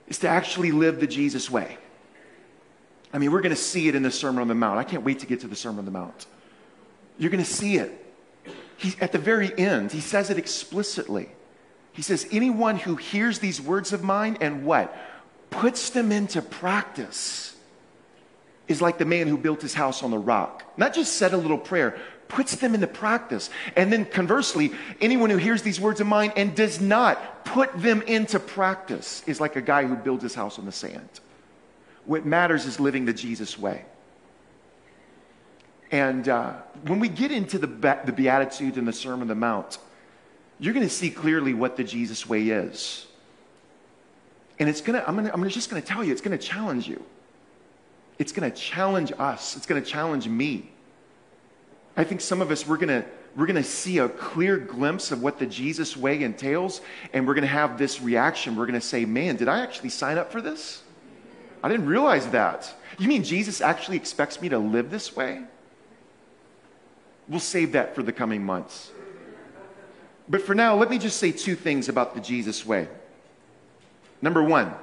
is 0.07 0.19
to 0.19 0.29
actually 0.29 0.71
live 0.71 0.99
the 0.99 1.07
Jesus 1.07 1.49
way. 1.49 1.77
I 3.11 3.17
mean, 3.17 3.31
we're 3.31 3.41
going 3.41 3.55
to 3.55 3.61
see 3.61 3.87
it 3.87 3.95
in 3.95 4.03
the 4.03 4.11
Sermon 4.11 4.41
on 4.41 4.47
the 4.47 4.55
Mount. 4.55 4.79
I 4.79 4.83
can't 4.83 5.03
wait 5.03 5.19
to 5.19 5.25
get 5.25 5.41
to 5.41 5.47
the 5.47 5.55
Sermon 5.55 5.79
on 5.79 5.85
the 5.85 5.91
Mount. 5.91 6.25
You're 7.17 7.31
going 7.31 7.43
to 7.43 7.49
see 7.49 7.77
it. 7.77 7.99
He, 8.77 8.93
at 8.99 9.11
the 9.11 9.17
very 9.17 9.57
end, 9.57 9.91
he 9.91 10.01
says 10.01 10.29
it 10.29 10.37
explicitly. 10.37 11.29
He 11.93 12.01
says, 12.01 12.27
Anyone 12.31 12.77
who 12.77 12.95
hears 12.95 13.39
these 13.39 13.61
words 13.61 13.93
of 13.93 14.03
mine 14.03 14.37
and 14.41 14.65
what? 14.65 14.95
Puts 15.49 15.91
them 15.91 16.11
into 16.11 16.41
practice 16.41 17.55
is 18.67 18.81
like 18.81 18.97
the 18.97 19.05
man 19.05 19.27
who 19.27 19.37
built 19.37 19.61
his 19.61 19.73
house 19.73 20.03
on 20.03 20.11
the 20.11 20.17
rock. 20.17 20.63
Not 20.77 20.93
just 20.93 21.13
said 21.13 21.33
a 21.33 21.37
little 21.37 21.57
prayer, 21.57 21.97
puts 22.27 22.55
them 22.55 22.73
into 22.73 22.87
practice. 22.87 23.49
And 23.75 23.91
then 23.93 24.05
conversely, 24.05 24.73
anyone 24.99 25.29
who 25.29 25.37
hears 25.37 25.61
these 25.61 25.79
words 25.79 26.01
of 26.01 26.07
mine 26.07 26.33
and 26.35 26.55
does 26.55 26.81
not 26.81 27.45
put 27.45 27.77
them 27.79 28.01
into 28.03 28.39
practice 28.39 29.23
is 29.27 29.39
like 29.39 29.55
a 29.55 29.61
guy 29.61 29.85
who 29.85 29.95
builds 29.95 30.23
his 30.23 30.33
house 30.33 30.57
on 30.57 30.65
the 30.65 30.71
sand. 30.71 31.07
What 32.05 32.25
matters 32.25 32.65
is 32.65 32.79
living 32.79 33.05
the 33.05 33.13
Jesus 33.13 33.57
way. 33.57 33.85
And 35.91 36.27
uh, 36.27 36.53
when 36.83 36.99
we 36.99 37.07
get 37.09 37.31
into 37.31 37.57
the, 37.57 37.67
the 38.05 38.11
Beatitudes 38.11 38.77
and 38.77 38.87
the 38.87 38.93
Sermon 38.93 39.21
on 39.21 39.27
the 39.27 39.35
Mount, 39.35 39.77
you're 40.59 40.73
going 40.73 40.85
to 40.85 40.93
see 40.93 41.09
clearly 41.09 41.53
what 41.53 41.77
the 41.77 41.83
Jesus 41.83 42.27
way 42.27 42.49
is. 42.49 43.05
And 44.59 44.69
it's 44.69 44.81
going 44.81 44.99
to, 44.99 45.07
I'm, 45.07 45.15
gonna, 45.15 45.31
I'm 45.33 45.47
just 45.49 45.69
going 45.69 45.81
to 45.81 45.87
tell 45.87 46.03
you, 46.03 46.11
it's 46.11 46.21
going 46.21 46.37
to 46.37 46.43
challenge 46.43 46.87
you. 46.87 47.03
It's 48.19 48.31
going 48.31 48.49
to 48.49 48.55
challenge 48.55 49.11
us. 49.17 49.57
It's 49.57 49.65
going 49.65 49.83
to 49.83 49.89
challenge 49.89 50.27
me. 50.27 50.69
I 51.97 52.03
think 52.03 52.21
some 52.21 52.41
of 52.41 52.51
us, 52.51 52.67
we're 52.67 52.77
going 52.77 53.01
to, 53.01 53.05
we're 53.35 53.45
going 53.45 53.55
to 53.55 53.63
see 53.63 53.97
a 53.97 54.09
clear 54.09 54.57
glimpse 54.57 55.11
of 55.11 55.23
what 55.23 55.39
the 55.39 55.45
Jesus 55.45 55.97
way 55.97 56.21
entails, 56.21 56.81
and 57.13 57.27
we're 57.27 57.33
going 57.33 57.43
to 57.43 57.47
have 57.47 57.77
this 57.77 57.99
reaction. 58.01 58.55
We're 58.55 58.67
going 58.67 58.79
to 58.79 58.85
say, 58.85 59.05
man, 59.05 59.37
did 59.37 59.47
I 59.47 59.61
actually 59.61 59.89
sign 59.89 60.17
up 60.17 60.31
for 60.31 60.41
this? 60.41 60.83
I 61.63 61.69
didn't 61.69 61.87
realize 61.87 62.27
that. 62.27 62.71
You 62.99 63.07
mean 63.07 63.23
Jesus 63.23 63.61
actually 63.61 63.97
expects 63.97 64.39
me 64.39 64.49
to 64.49 64.59
live 64.59 64.91
this 64.91 65.15
way? 65.15 65.43
We'll 67.27 67.39
save 67.39 67.71
that 67.73 67.95
for 67.95 68.03
the 68.03 68.11
coming 68.11 68.43
months. 68.43 68.91
But 70.27 70.41
for 70.41 70.55
now, 70.55 70.75
let 70.75 70.89
me 70.89 70.97
just 70.97 71.17
say 71.17 71.31
two 71.31 71.55
things 71.55 71.89
about 71.89 72.15
the 72.15 72.21
Jesus 72.21 72.65
way. 72.65 72.87
Number 74.21 74.41
one, 74.41 74.73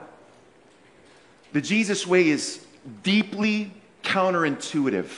the 1.53 1.61
Jesus 1.61 2.07
way 2.07 2.29
is 2.29 2.64
deeply 3.03 3.72
counterintuitive. 4.03 5.11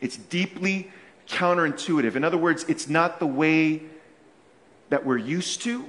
It's 0.00 0.16
deeply 0.16 0.90
counterintuitive. 1.28 2.16
In 2.16 2.24
other 2.24 2.38
words, 2.38 2.64
it's 2.68 2.88
not 2.88 3.18
the 3.18 3.26
way 3.26 3.82
that 4.88 5.04
we're 5.04 5.18
used 5.18 5.62
to, 5.62 5.84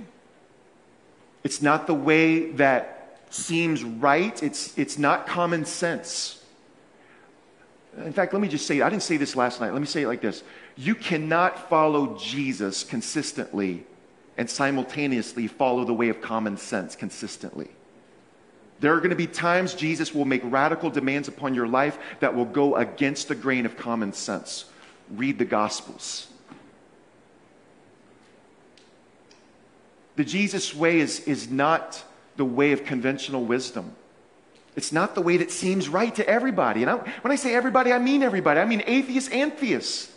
it's 1.44 1.62
not 1.62 1.88
the 1.88 1.94
way 1.94 2.52
that 2.54 3.20
seems 3.30 3.84
right, 3.84 4.42
it's, 4.44 4.78
it's 4.78 4.98
not 4.98 5.26
common 5.26 5.64
sense. 5.64 6.39
In 8.06 8.14
fact, 8.14 8.34
let 8.34 8.42
me 8.42 8.48
just 8.48 8.66
say, 8.66 8.82
I 8.82 8.90
didn't 8.90 9.04
say 9.04 9.18
this 9.18 9.36
last 9.36 9.60
night. 9.60 9.74
Let 9.74 9.82
me 9.82 9.88
say 9.88 10.04
it 10.04 10.08
like 10.08 10.22
this 10.22 10.44
You 10.76 10.96
cannot 10.96 11.70
follow 11.70 12.18
Jesus 12.18 12.84
consistently 12.84 13.86
and 14.38 14.50
simultaneously 14.50 15.48
follow 15.48 15.84
the 15.84 15.94
way 15.94 16.10
of 16.10 16.22
common 16.22 16.58
sense 16.58 16.96
consistently. 16.96 17.68
There 18.80 18.94
are 18.94 19.00
going 19.00 19.10
to 19.10 19.16
be 19.16 19.28
times 19.28 19.74
Jesus 19.74 20.16
will 20.16 20.24
make 20.24 20.42
radical 20.46 20.90
demands 20.90 21.28
upon 21.28 21.54
your 21.54 21.68
life 21.68 21.98
that 22.22 22.34
will 22.34 22.46
go 22.46 22.78
against 22.78 23.28
the 23.28 23.36
grain 23.36 23.66
of 23.66 23.76
common 23.76 24.14
sense. 24.14 24.66
Read 25.12 25.38
the 25.38 25.46
Gospels. 25.46 26.28
The 30.16 30.24
Jesus 30.24 30.74
way 30.74 31.00
is, 31.00 31.20
is 31.22 31.50
not 31.50 32.04
the 32.38 32.46
way 32.46 32.72
of 32.72 32.86
conventional 32.86 33.44
wisdom. 33.44 33.94
It's 34.76 34.92
not 34.92 35.16
the 35.16 35.22
way 35.22 35.38
that 35.38 35.52
seems 35.52 35.90
right 35.90 36.14
to 36.16 36.28
everybody. 36.28 36.82
And 36.82 36.90
I, 36.90 36.96
when 36.96 37.32
I 37.32 37.36
say 37.36 37.54
everybody, 37.54 37.92
I 37.92 38.00
mean 38.00 38.24
everybody. 38.24 38.60
I 38.60 38.66
mean 38.66 38.84
atheists 38.86 39.30
and 39.30 39.54
theists. 39.54 40.12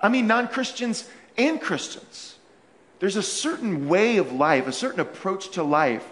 I 0.00 0.08
mean 0.08 0.26
non 0.26 0.48
Christians 0.48 1.08
and 1.36 1.60
Christians. 1.60 2.36
There's 2.98 3.16
a 3.16 3.22
certain 3.22 3.88
way 3.88 4.18
of 4.18 4.32
life, 4.32 4.66
a 4.66 4.72
certain 4.72 5.00
approach 5.00 5.50
to 5.50 5.62
life 5.62 6.06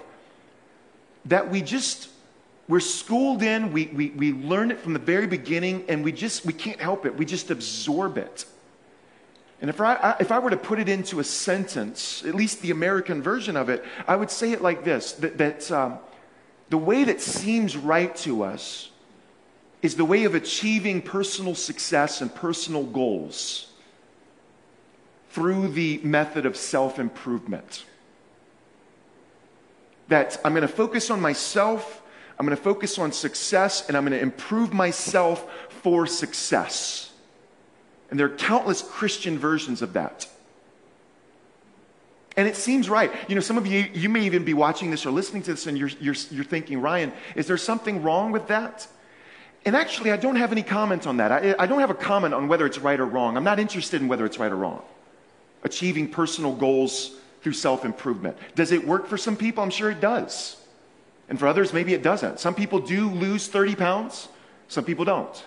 that 1.27 1.51
we 1.51 1.63
just, 1.63 2.09
we're 2.69 2.81
schooled 2.81 3.43
in, 3.43 3.73
we, 3.73 3.87
we, 3.87 4.11
we 4.11 4.33
learn 4.33 4.71
it 4.71 4.81
from 4.81 4.93
the 4.93 4.99
very 4.99 5.27
beginning, 5.27 5.85
and 5.89 6.05
we 6.05 6.13
just, 6.13 6.45
we 6.45 6.53
can't 6.53 6.81
help 6.81 7.07
it. 7.07 7.17
We 7.17 7.25
just 7.25 7.51
absorb 7.51 8.19
it. 8.19 8.45
And 9.61 9.69
if 9.69 9.81
I, 9.81 10.17
if 10.19 10.33
I 10.33 10.39
were 10.39 10.51
to 10.51 10.57
put 10.57 10.79
it 10.79 10.89
into 10.89 11.21
a 11.21 11.25
sentence, 11.25 12.25
at 12.25 12.35
least 12.35 12.63
the 12.63 12.71
American 12.71 13.23
version 13.23 13.57
of 13.57 13.69
it, 13.69 13.85
I 14.09 14.17
would 14.17 14.31
say 14.31 14.53
it 14.53 14.63
like 14.63 14.85
this 14.85 15.13
that, 15.13 15.37
that 15.39 15.71
um, 15.71 15.99
the 16.71 16.79
way 16.79 17.05
that 17.05 17.21
seems 17.21 17.77
right 17.77 18.15
to 18.17 18.43
us 18.45 18.91
is 19.83 19.97
the 19.97 20.05
way 20.05 20.25
of 20.25 20.35
achieving 20.35 21.03
personal 21.03 21.55
success 21.55 22.21
and 22.21 22.35
personal 22.35 22.85
goals 22.85 23.67
through 25.31 25.69
the 25.69 25.99
method 26.03 26.47
of 26.47 26.57
self 26.57 26.99
improvement. 26.99 27.85
That 30.09 30.41
I'm 30.45 30.53
going 30.53 30.63
to 30.63 30.69
focus 30.69 31.11
on 31.11 31.21
myself, 31.21 32.03
I'm 32.39 32.47
going 32.47 32.57
to 32.57 32.63
focus 32.63 32.99
on 32.99 33.13
success, 33.13 33.87
and 33.89 33.97
I'm 33.97 34.05
going 34.05 34.19
to 34.19 34.23
improve 34.23 34.73
myself 34.73 35.51
for 35.69 36.07
success. 36.07 37.13
And 38.11 38.19
there 38.19 38.27
are 38.27 38.37
countless 38.37 38.83
Christian 38.83 39.39
versions 39.39 39.83
of 39.83 39.93
that. 39.93 40.29
And 42.37 42.47
it 42.47 42.57
seems 42.57 42.89
right. 42.89 43.13
You 43.29 43.35
know, 43.35 43.41
some 43.41 43.59
of 43.59 43.67
you, 43.67 43.87
you 43.93 44.09
may 44.09 44.25
even 44.25 44.45
be 44.45 44.55
watching 44.55 44.91
this 44.91 45.05
or 45.05 45.11
listening 45.11 45.43
to 45.43 45.53
this 45.53 45.67
and 45.67 45.77
you're, 45.77 45.91
you're, 46.01 46.15
you're 46.31 46.45
thinking, 46.45 46.81
Ryan, 46.81 47.13
is 47.35 47.47
there 47.47 47.57
something 47.57 48.03
wrong 48.03 48.31
with 48.31 48.47
that? 48.49 48.87
And 49.67 49.77
actually, 49.77 50.13
I 50.13 50.17
don't 50.17 50.37
have 50.37 50.53
any 50.53 50.63
comment 50.63 51.07
on 51.07 51.19
that. 51.19 51.33
I, 51.33 51.55
I 51.59 51.67
don't 51.67 51.81
have 51.81 51.91
a 51.91 51.95
comment 51.95 52.33
on 52.33 52.49
whether 52.49 52.65
it's 52.67 52.79
right 52.79 52.99
or 52.99 53.05
wrong. 53.05 53.37
I'm 53.37 53.45
not 53.45 53.59
interested 53.59 54.01
in 54.01 54.09
whether 54.09 54.25
it's 54.25 54.39
right 54.39 54.51
or 54.51 54.57
wrong. 54.57 54.83
Achieving 55.65 56.09
personal 56.09 56.55
goals 56.55 57.17
through 57.43 57.53
self 57.53 57.85
improvement. 57.85 58.37
Does 58.55 58.73
it 58.73 58.87
work 58.87 59.07
for 59.07 59.19
some 59.19 59.37
people? 59.37 59.63
I'm 59.63 59.71
sure 59.71 59.91
it 59.91 60.01
does. 60.01 60.57
And 61.29 61.39
for 61.39 61.47
others, 61.47 61.73
maybe 61.73 61.95
it 61.95 62.03
doesn't. 62.03 62.41
Some 62.41 62.55
people 62.55 62.81
do 62.81 63.09
lose 63.09 63.49
30 63.49 63.77
pounds, 63.77 64.29
some 64.69 64.85
people 64.85 65.05
don't. 65.05 65.47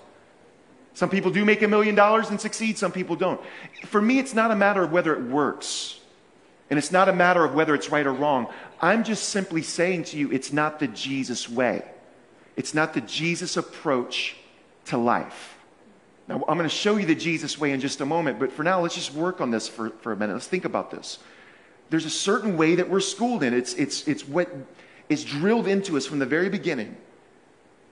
Some 0.93 1.10
people 1.10 1.32
do 1.32 1.43
make 1.43 1.63
a 1.63 1.67
million 1.67 1.96
dollars 1.96 2.30
and 2.30 2.39
succeed, 2.39 2.78
some 2.78 2.91
people 2.91 3.15
don't. 3.15 3.41
For 3.86 4.02
me, 4.02 4.19
it's 4.19 4.36
not 4.36 4.52
a 4.52 4.56
matter 4.56 4.84
of 4.84 4.91
whether 4.91 5.13
it 5.13 5.24
works. 5.24 6.00
And 6.74 6.80
it's 6.80 6.92
not 6.92 7.08
a 7.08 7.14
matter 7.14 7.46
of 7.46 7.54
whether 7.54 7.76
it's 7.76 7.92
right 7.92 8.08
or 8.08 8.14
wrong. 8.14 8.48
I'm 8.82 9.04
just 9.04 9.30
simply 9.30 9.62
saying 9.62 10.06
to 10.06 10.18
you, 10.18 10.32
it's 10.32 10.52
not 10.52 10.80
the 10.80 10.88
Jesus 10.88 11.48
way. 11.48 11.86
It's 12.56 12.74
not 12.74 12.96
the 12.96 13.02
Jesus 13.02 13.58
approach 13.58 14.36
to 14.86 14.98
life. 14.98 15.56
Now, 16.28 16.44
I'm 16.48 16.58
going 16.58 16.68
to 16.68 16.76
show 16.76 16.98
you 16.98 17.06
the 17.06 17.14
Jesus 17.14 17.60
way 17.60 17.74
in 17.74 17.80
just 17.80 18.02
a 18.02 18.08
moment, 18.08 18.40
but 18.40 18.52
for 18.52 18.64
now, 18.64 18.82
let's 18.82 18.96
just 18.96 19.14
work 19.14 19.40
on 19.40 19.52
this 19.52 19.68
for, 19.68 19.92
for 20.02 20.14
a 20.14 20.16
minute. 20.16 20.34
Let's 20.34 20.48
think 20.48 20.66
about 20.66 20.90
this. 20.90 21.20
There's 21.92 22.06
a 22.06 22.10
certain 22.10 22.58
way 22.58 22.74
that 22.74 22.90
we're 22.90 23.02
schooled 23.02 23.44
in, 23.44 23.54
it's, 23.54 23.76
it's, 23.76 24.08
it's 24.08 24.28
what 24.28 24.50
is 25.10 25.24
drilled 25.24 25.68
into 25.68 25.96
us 25.96 26.08
from 26.08 26.18
the 26.18 26.26
very 26.26 26.50
beginning. 26.50 26.98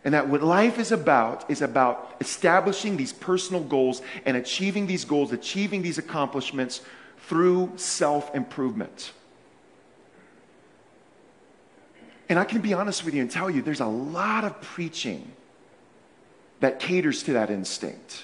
And 0.04 0.16
that 0.16 0.28
what 0.28 0.42
life 0.42 0.80
is 0.80 0.92
about 0.92 1.52
is 1.52 1.62
about 1.62 2.16
establishing 2.20 2.98
these 2.98 3.14
personal 3.14 3.62
goals 3.62 4.02
and 4.26 4.36
achieving 4.36 4.88
these 4.88 5.06
goals, 5.06 5.32
achieving 5.32 5.84
these 5.84 6.00
accomplishments 6.00 6.82
through 7.22 7.74
self 7.76 8.34
improvement. 8.36 9.14
And 12.30 12.40
I 12.40 12.46
can 12.46 12.62
be 12.62 12.74
honest 12.74 13.04
with 13.04 13.14
you 13.14 13.22
and 13.22 13.30
tell 13.30 13.50
you 13.50 13.62
there's 13.62 13.82
a 13.82 13.86
lot 13.86 14.46
of 14.46 14.62
preaching 14.62 15.32
that 16.62 16.80
caters 16.80 17.24
to 17.24 17.34
that 17.34 17.50
instinct. 17.50 18.24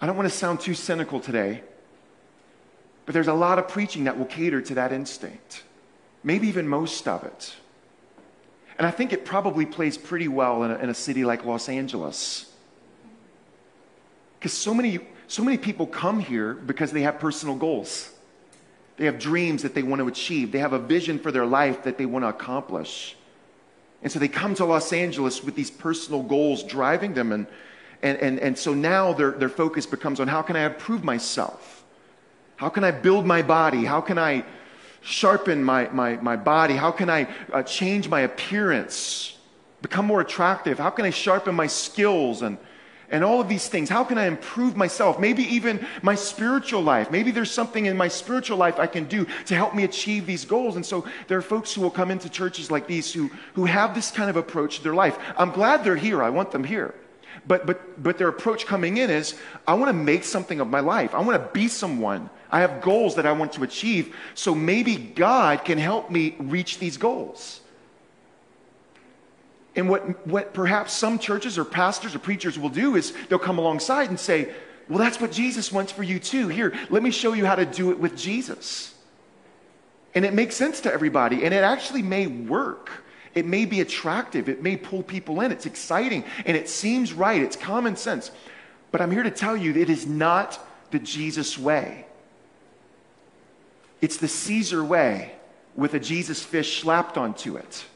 I 0.00 0.06
don't 0.06 0.16
want 0.16 0.28
to 0.28 0.36
sound 0.36 0.60
too 0.60 0.74
cynical 0.74 1.18
today, 1.18 1.62
but 3.04 3.14
there's 3.14 3.28
a 3.28 3.34
lot 3.34 3.58
of 3.58 3.68
preaching 3.68 4.04
that 4.04 4.18
will 4.18 4.26
cater 4.26 4.60
to 4.60 4.74
that 4.74 4.92
instinct, 4.92 5.64
maybe 6.22 6.46
even 6.48 6.68
most 6.68 7.08
of 7.08 7.24
it. 7.24 7.54
And 8.78 8.86
I 8.86 8.90
think 8.90 9.12
it 9.12 9.24
probably 9.24 9.66
plays 9.66 9.98
pretty 9.98 10.28
well 10.28 10.62
in 10.64 10.70
a, 10.70 10.78
in 10.78 10.88
a 10.88 10.94
city 10.94 11.24
like 11.24 11.44
Los 11.44 11.68
Angeles. 11.68 12.52
Because 14.38 14.52
so 14.52 14.74
many 14.74 15.00
so 15.32 15.42
many 15.42 15.56
people 15.56 15.86
come 15.86 16.20
here 16.20 16.52
because 16.52 16.92
they 16.92 17.00
have 17.00 17.18
personal 17.18 17.54
goals. 17.56 18.10
They 18.98 19.06
have 19.06 19.18
dreams 19.18 19.62
that 19.62 19.74
they 19.74 19.82
want 19.82 20.00
to 20.00 20.06
achieve. 20.06 20.52
They 20.52 20.58
have 20.58 20.74
a 20.74 20.78
vision 20.78 21.18
for 21.18 21.32
their 21.32 21.46
life 21.46 21.84
that 21.84 21.96
they 21.96 22.04
want 22.04 22.24
to 22.24 22.28
accomplish. 22.28 23.16
And 24.02 24.12
so 24.12 24.18
they 24.18 24.28
come 24.28 24.54
to 24.56 24.66
Los 24.66 24.92
Angeles 24.92 25.42
with 25.42 25.54
these 25.54 25.70
personal 25.70 26.22
goals 26.22 26.62
driving 26.62 27.14
them. 27.14 27.32
And, 27.32 27.46
and, 28.02 28.18
and, 28.18 28.40
and 28.40 28.58
so 28.58 28.74
now 28.74 29.14
their, 29.14 29.30
their 29.30 29.48
focus 29.48 29.86
becomes 29.86 30.20
on 30.20 30.28
how 30.28 30.42
can 30.42 30.54
I 30.54 30.66
improve 30.66 31.02
myself? 31.02 31.82
How 32.56 32.68
can 32.68 32.84
I 32.84 32.90
build 32.90 33.24
my 33.24 33.40
body? 33.40 33.86
How 33.86 34.02
can 34.02 34.18
I 34.18 34.44
sharpen 35.00 35.64
my, 35.64 35.88
my, 35.92 36.16
my 36.16 36.36
body? 36.36 36.74
How 36.74 36.90
can 36.90 37.08
I 37.08 37.26
uh, 37.54 37.62
change 37.62 38.06
my 38.06 38.20
appearance? 38.20 39.38
Become 39.80 40.04
more 40.04 40.20
attractive? 40.20 40.78
How 40.78 40.90
can 40.90 41.06
I 41.06 41.10
sharpen 41.10 41.54
my 41.54 41.68
skills 41.68 42.42
and, 42.42 42.58
and 43.12 43.22
all 43.22 43.40
of 43.40 43.48
these 43.48 43.68
things? 43.68 43.88
How 43.88 44.02
can 44.02 44.18
I 44.18 44.26
improve 44.26 44.76
myself? 44.76 45.20
Maybe 45.20 45.44
even 45.54 45.86
my 46.02 46.14
spiritual 46.14 46.82
life. 46.82 47.10
Maybe 47.10 47.30
there's 47.30 47.50
something 47.50 47.86
in 47.86 47.96
my 47.96 48.08
spiritual 48.08 48.56
life 48.56 48.80
I 48.80 48.86
can 48.88 49.04
do 49.04 49.26
to 49.46 49.54
help 49.54 49.74
me 49.74 49.84
achieve 49.84 50.26
these 50.26 50.44
goals. 50.44 50.76
And 50.76 50.84
so 50.84 51.06
there 51.28 51.38
are 51.38 51.42
folks 51.42 51.72
who 51.72 51.82
will 51.82 51.90
come 51.90 52.10
into 52.10 52.28
churches 52.28 52.70
like 52.70 52.86
these 52.86 53.12
who, 53.12 53.30
who 53.54 53.66
have 53.66 53.94
this 53.94 54.10
kind 54.10 54.30
of 54.30 54.36
approach 54.36 54.78
to 54.78 54.82
their 54.82 54.94
life. 54.94 55.18
I'm 55.36 55.50
glad 55.50 55.84
they're 55.84 55.94
here. 55.94 56.22
I 56.22 56.30
want 56.30 56.50
them 56.50 56.64
here. 56.64 56.94
But, 57.46 57.66
but, 57.66 58.02
but 58.02 58.18
their 58.18 58.28
approach 58.28 58.66
coming 58.66 58.98
in 58.98 59.10
is 59.10 59.34
I 59.66 59.74
want 59.74 59.88
to 59.88 59.94
make 59.94 60.24
something 60.24 60.60
of 60.60 60.68
my 60.68 60.80
life. 60.80 61.14
I 61.14 61.20
want 61.20 61.42
to 61.42 61.50
be 61.52 61.68
someone. 61.68 62.30
I 62.50 62.60
have 62.60 62.82
goals 62.82 63.16
that 63.16 63.26
I 63.26 63.32
want 63.32 63.54
to 63.54 63.62
achieve. 63.62 64.14
So 64.34 64.54
maybe 64.54 64.96
God 64.96 65.64
can 65.64 65.78
help 65.78 66.10
me 66.10 66.36
reach 66.38 66.78
these 66.78 66.96
goals. 66.96 67.61
And 69.74 69.88
what, 69.88 70.26
what 70.26 70.52
perhaps 70.52 70.92
some 70.92 71.18
churches 71.18 71.58
or 71.58 71.64
pastors 71.64 72.14
or 72.14 72.18
preachers 72.18 72.58
will 72.58 72.68
do 72.68 72.96
is 72.96 73.12
they'll 73.28 73.38
come 73.38 73.58
alongside 73.58 74.10
and 74.10 74.20
say, 74.20 74.52
Well, 74.88 74.98
that's 74.98 75.20
what 75.20 75.32
Jesus 75.32 75.72
wants 75.72 75.92
for 75.92 76.02
you 76.02 76.18
too. 76.18 76.48
Here, 76.48 76.74
let 76.90 77.02
me 77.02 77.10
show 77.10 77.32
you 77.32 77.46
how 77.46 77.54
to 77.54 77.64
do 77.64 77.90
it 77.90 77.98
with 77.98 78.16
Jesus. 78.16 78.94
And 80.14 80.26
it 80.26 80.34
makes 80.34 80.56
sense 80.56 80.80
to 80.82 80.92
everybody, 80.92 81.44
and 81.44 81.54
it 81.54 81.64
actually 81.64 82.02
may 82.02 82.26
work. 82.26 82.90
It 83.34 83.46
may 83.46 83.64
be 83.64 83.80
attractive, 83.80 84.50
it 84.50 84.62
may 84.62 84.76
pull 84.76 85.02
people 85.02 85.40
in, 85.40 85.52
it's 85.52 85.64
exciting, 85.64 86.24
and 86.44 86.54
it 86.54 86.68
seems 86.68 87.14
right, 87.14 87.40
it's 87.40 87.56
common 87.56 87.96
sense. 87.96 88.30
But 88.90 89.00
I'm 89.00 89.10
here 89.10 89.22
to 89.22 89.30
tell 89.30 89.56
you 89.56 89.72
it 89.72 89.88
is 89.88 90.06
not 90.06 90.58
the 90.90 90.98
Jesus 90.98 91.58
way. 91.58 92.04
It's 94.02 94.18
the 94.18 94.28
Caesar 94.28 94.84
way 94.84 95.32
with 95.74 95.94
a 95.94 96.00
Jesus 96.00 96.42
fish 96.42 96.82
slapped 96.82 97.16
onto 97.16 97.56
it 97.56 97.86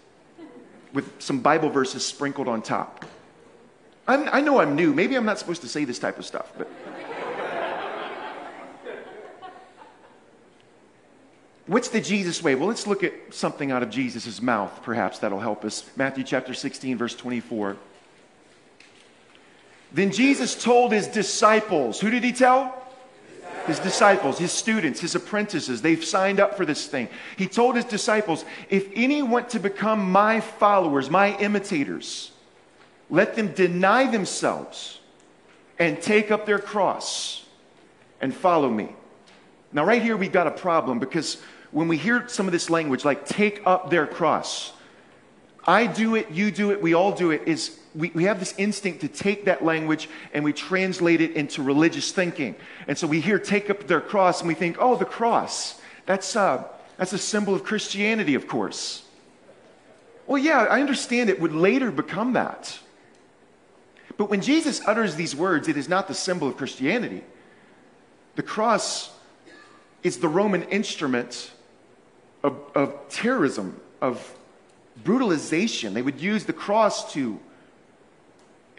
with 0.97 1.21
some 1.21 1.41
Bible 1.41 1.69
verses 1.69 2.07
sprinkled 2.07 2.49
on 2.49 2.63
top. 2.63 3.05
I'm, 4.09 4.31
i 4.33 4.41
know 4.41 4.61
I'm 4.61 4.75
new. 4.75 4.95
Maybe 4.95 5.15
I'm 5.15 5.27
not 5.27 5.39
supposed 5.39 5.61
to 5.61 5.69
say 5.69 5.85
this 5.85 5.99
type 5.99 6.19
of 6.19 6.25
stuff, 6.25 6.51
but. 6.57 6.69
What's 11.67 11.89
the 11.89 12.01
Jesus 12.01 12.43
way? 12.43 12.55
Well, 12.55 12.69
let's 12.69 12.87
look 12.87 13.05
at 13.05 13.13
something 13.31 13.73
out 13.73 13.83
of 13.83 13.91
Jesus' 13.91 14.41
mouth, 14.41 14.83
perhaps 14.83 15.19
that'll 15.19 15.41
help 15.41 15.67
us. 15.67 15.85
Matthew 15.97 16.25
chapter 16.25 16.55
16, 16.55 16.97
verse 16.97 17.15
24. 17.15 17.77
Then 19.93 20.13
Jesus 20.13 20.55
told 20.63 20.93
his 20.93 21.09
disciples, 21.09 22.01
who 22.01 22.09
did 22.09 22.25
he 22.25 22.33
tell? 22.33 22.86
His 23.67 23.79
disciples, 23.79 24.39
his 24.39 24.53
students, 24.53 25.01
his 25.01 25.15
apprentices, 25.15 25.83
they've 25.83 26.05
signed 26.05 26.41
up 26.41 26.57
for 26.57 26.65
this 26.65 26.87
thing. 26.87 27.09
He 27.37 27.47
told 27.47 27.77
his 27.77 27.85
disciples, 27.85 28.45
if 28.71 28.89
any 28.95 29.23
want 29.23 29.51
to 29.51 29.59
become 29.59 30.11
my 30.11 30.41
followers, 30.41 31.11
my 31.11 31.37
imitators, 31.39 32.33
let 33.11 33.37
them 33.37 33.53
deny 33.53 34.11
themselves 34.11 35.01
and 35.79 36.01
take 36.01 36.31
up 36.31 36.47
their 36.47 36.59
cross 36.59 37.45
and 38.21 38.35
follow 38.35 38.71
me. 38.71 38.89
Now, 39.73 39.85
right 39.85 40.03
here, 40.03 40.17
we've 40.17 40.33
got 40.33 40.47
a 40.47 40.53
problem 40.53 40.99
because 40.99 41.41
when 41.71 41.89
we 41.89 41.97
hear 41.97 42.29
some 42.29 42.47
of 42.47 42.53
this 42.53 42.71
language, 42.71 43.05
like 43.05 43.27
take 43.27 43.63
up 43.67 43.91
their 43.91 44.07
cross, 44.07 44.73
I 45.67 45.87
do 45.87 46.15
it, 46.15 46.31
you 46.31 46.51
do 46.51 46.71
it, 46.71 46.81
we 46.81 46.95
all 46.95 47.13
do 47.13 47.33
it, 47.33 47.43
is 47.47 47.79
we, 47.97 48.11
we 48.11 48.25
have 48.25 48.39
this 48.39 48.55
instinct 48.59 49.01
to 49.01 49.09
take 49.09 49.47
that 49.47 49.65
language 49.65 50.09
and 50.33 50.45
we 50.45 50.53
translate 50.53 51.21
it 51.21 51.33
into 51.33 51.63
religious 51.63 52.13
thinking. 52.13 52.55
And 52.87 52.97
so 52.97 53.07
we 53.07 53.21
hear 53.21 53.39
take 53.39 53.71
up 53.71 53.87
their 53.87 54.01
cross 54.01 54.41
and 54.41 54.49
we 54.49 54.55
think, 54.55 54.77
oh, 54.79 54.97
the 54.97 55.05
cross. 55.05 55.81
That's, 56.05 56.37
uh, 56.37 56.65
that's 56.99 57.13
a 57.13 57.19
symbol 57.19 57.55
of 57.55 57.65
Christianity, 57.65 58.35
of 58.35 58.47
course. 58.47 59.03
Well, 60.27 60.39
yeah, 60.39 60.65
I 60.65 60.81
understand 60.81 61.31
it 61.31 61.41
would 61.41 61.55
later 61.55 61.91
become 61.91 62.35
that. 62.35 62.79
But 64.17 64.31
when 64.31 64.41
Jesus 64.41 64.81
utters 64.87 65.15
these 65.15 65.35
words, 65.35 65.69
it 65.69 65.77
is 65.77 65.89
not 65.89 66.09
the 66.09 66.15
symbol 66.15 66.49
of 66.49 66.57
Christianity. 66.57 67.23
The 68.35 68.43
cross 68.43 69.11
is 70.03 70.19
the 70.19 70.29
Roman 70.29 70.63
instrument 70.65 71.51
of, 72.43 72.59
of 72.75 73.09
terrorism, 73.09 73.81
of 74.01 74.37
brutalization. 75.05 75.95
They 75.95 76.03
would 76.03 76.21
use 76.21 76.45
the 76.45 76.53
cross 76.53 77.13
to 77.13 77.41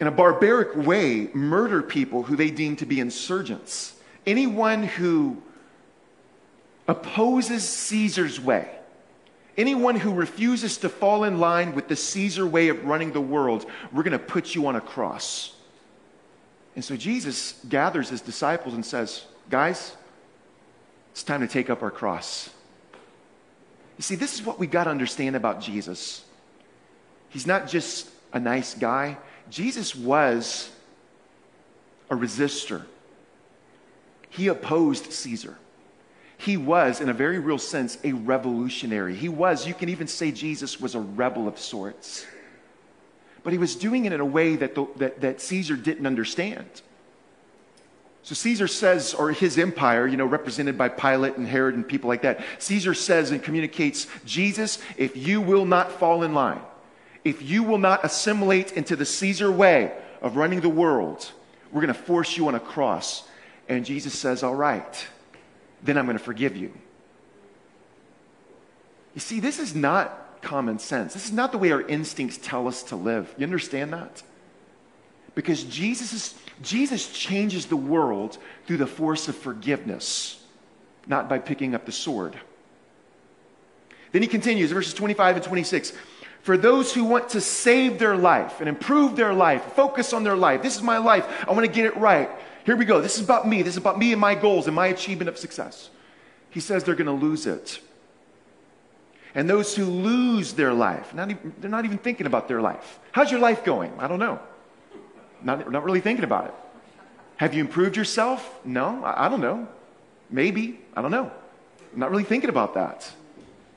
in 0.00 0.06
a 0.06 0.10
barbaric 0.10 0.76
way, 0.76 1.28
murder 1.34 1.82
people 1.82 2.22
who 2.22 2.36
they 2.36 2.50
deem 2.50 2.76
to 2.76 2.86
be 2.86 3.00
insurgents. 3.00 3.94
Anyone 4.26 4.84
who 4.84 5.42
opposes 6.86 7.68
Caesar's 7.68 8.40
way, 8.40 8.70
anyone 9.56 9.96
who 9.96 10.12
refuses 10.14 10.78
to 10.78 10.88
fall 10.88 11.24
in 11.24 11.40
line 11.40 11.74
with 11.74 11.88
the 11.88 11.96
Caesar 11.96 12.46
way 12.46 12.68
of 12.68 12.84
running 12.84 13.12
the 13.12 13.20
world, 13.20 13.66
we're 13.92 14.04
going 14.04 14.12
to 14.12 14.18
put 14.18 14.54
you 14.54 14.66
on 14.66 14.76
a 14.76 14.80
cross. 14.80 15.54
And 16.76 16.84
so 16.84 16.96
Jesus 16.96 17.60
gathers 17.68 18.08
his 18.08 18.20
disciples 18.20 18.74
and 18.74 18.86
says, 18.86 19.24
Guys, 19.50 19.96
it's 21.10 21.24
time 21.24 21.40
to 21.40 21.48
take 21.48 21.70
up 21.70 21.82
our 21.82 21.90
cross. 21.90 22.50
You 23.96 24.02
see, 24.02 24.14
this 24.14 24.34
is 24.34 24.46
what 24.46 24.60
we've 24.60 24.70
got 24.70 24.84
to 24.84 24.90
understand 24.90 25.34
about 25.34 25.60
Jesus. 25.60 26.24
He's 27.30 27.46
not 27.46 27.66
just 27.66 28.08
a 28.32 28.38
nice 28.38 28.74
guy, 28.74 29.18
Jesus 29.50 29.94
was 29.94 30.70
a 32.10 32.16
resistor. 32.16 32.84
He 34.30 34.48
opposed 34.48 35.12
Caesar. 35.12 35.56
He 36.36 36.56
was, 36.56 37.00
in 37.00 37.08
a 37.08 37.12
very 37.12 37.38
real 37.38 37.58
sense, 37.58 37.98
a 38.04 38.12
revolutionary. 38.12 39.14
He 39.14 39.28
was, 39.28 39.66
you 39.66 39.74
can 39.74 39.88
even 39.88 40.06
say 40.06 40.30
Jesus 40.30 40.80
was 40.80 40.94
a 40.94 41.00
rebel 41.00 41.48
of 41.48 41.58
sorts. 41.58 42.24
But 43.42 43.52
he 43.52 43.58
was 43.58 43.74
doing 43.74 44.04
it 44.04 44.12
in 44.12 44.20
a 44.20 44.24
way 44.24 44.56
that, 44.56 44.74
the, 44.74 44.86
that, 44.96 45.20
that 45.20 45.40
Caesar 45.40 45.76
didn't 45.76 46.06
understand. 46.06 46.66
So 48.22 48.34
Caesar 48.34 48.68
says, 48.68 49.14
or 49.14 49.32
his 49.32 49.58
empire, 49.58 50.06
you 50.06 50.16
know, 50.16 50.26
represented 50.26 50.76
by 50.76 50.90
Pilate 50.90 51.36
and 51.36 51.46
Herod 51.46 51.74
and 51.74 51.86
people 51.86 52.08
like 52.08 52.22
that, 52.22 52.40
Caesar 52.58 52.94
says 52.94 53.30
and 53.30 53.42
communicates, 53.42 54.06
Jesus, 54.24 54.78
if 54.96 55.16
you 55.16 55.40
will 55.40 55.64
not 55.64 55.90
fall 55.92 56.22
in 56.22 56.34
line, 56.34 56.60
if 57.24 57.42
you 57.42 57.62
will 57.62 57.78
not 57.78 58.04
assimilate 58.04 58.72
into 58.72 58.96
the 58.96 59.04
Caesar 59.04 59.50
way 59.50 59.92
of 60.22 60.36
running 60.36 60.60
the 60.60 60.68
world, 60.68 61.30
we're 61.72 61.82
going 61.82 61.94
to 61.94 62.00
force 62.00 62.36
you 62.36 62.48
on 62.48 62.54
a 62.54 62.60
cross. 62.60 63.28
And 63.68 63.84
Jesus 63.84 64.18
says, 64.18 64.42
All 64.42 64.54
right, 64.54 65.06
then 65.82 65.98
I'm 65.98 66.06
going 66.06 66.18
to 66.18 66.24
forgive 66.24 66.56
you. 66.56 66.72
You 69.14 69.20
see, 69.20 69.40
this 69.40 69.58
is 69.58 69.74
not 69.74 70.42
common 70.42 70.78
sense. 70.78 71.14
This 71.14 71.26
is 71.26 71.32
not 71.32 71.52
the 71.52 71.58
way 71.58 71.72
our 71.72 71.82
instincts 71.82 72.38
tell 72.40 72.68
us 72.68 72.82
to 72.84 72.96
live. 72.96 73.34
You 73.36 73.44
understand 73.44 73.92
that? 73.92 74.22
Because 75.34 75.64
Jesus, 75.64 76.12
is, 76.12 76.34
Jesus 76.62 77.12
changes 77.12 77.66
the 77.66 77.76
world 77.76 78.38
through 78.66 78.78
the 78.78 78.86
force 78.86 79.28
of 79.28 79.36
forgiveness, 79.36 80.42
not 81.06 81.28
by 81.28 81.38
picking 81.38 81.74
up 81.74 81.86
the 81.86 81.92
sword. 81.92 82.38
Then 84.12 84.22
he 84.22 84.28
continues, 84.28 84.72
verses 84.72 84.94
25 84.94 85.36
and 85.36 85.44
26 85.44 85.92
for 86.48 86.56
those 86.56 86.94
who 86.94 87.04
want 87.04 87.28
to 87.28 87.42
save 87.42 87.98
their 87.98 88.16
life 88.16 88.60
and 88.60 88.70
improve 88.70 89.16
their 89.16 89.34
life, 89.34 89.62
focus 89.74 90.14
on 90.14 90.24
their 90.24 90.34
life. 90.34 90.62
This 90.62 90.76
is 90.76 90.82
my 90.82 90.96
life. 90.96 91.26
I 91.46 91.52
want 91.52 91.66
to 91.66 91.70
get 91.70 91.84
it 91.84 91.94
right. 91.98 92.30
Here 92.64 92.74
we 92.74 92.86
go. 92.86 93.02
This 93.02 93.18
is 93.18 93.22
about 93.22 93.46
me. 93.46 93.60
This 93.60 93.74
is 93.74 93.76
about 93.76 93.98
me 93.98 94.12
and 94.12 94.18
my 94.18 94.34
goals 94.34 94.66
and 94.66 94.74
my 94.74 94.86
achievement 94.86 95.28
of 95.28 95.36
success. 95.36 95.90
He 96.48 96.60
says 96.60 96.84
they're 96.84 96.94
going 96.94 97.04
to 97.04 97.26
lose 97.26 97.46
it. 97.46 97.80
And 99.34 99.46
those 99.46 99.76
who 99.76 99.84
lose 99.84 100.54
their 100.54 100.72
life, 100.72 101.12
not 101.12 101.28
even, 101.28 101.52
they're 101.60 101.68
not 101.68 101.84
even 101.84 101.98
thinking 101.98 102.26
about 102.26 102.48
their 102.48 102.62
life. 102.62 102.98
How's 103.12 103.30
your 103.30 103.40
life 103.40 103.62
going? 103.62 103.92
I 103.98 104.08
don't 104.08 104.18
know. 104.18 104.40
Not, 105.42 105.70
not 105.70 105.84
really 105.84 106.00
thinking 106.00 106.24
about 106.24 106.46
it. 106.46 106.54
Have 107.36 107.52
you 107.52 107.60
improved 107.60 107.94
yourself? 107.94 108.58
No, 108.64 109.04
I, 109.04 109.26
I 109.26 109.28
don't 109.28 109.42
know. 109.42 109.68
Maybe. 110.30 110.80
I 110.96 111.02
don't 111.02 111.10
know. 111.10 111.30
I'm 111.92 112.00
not 112.00 112.10
really 112.10 112.24
thinking 112.24 112.48
about 112.48 112.72
that. 112.72 113.12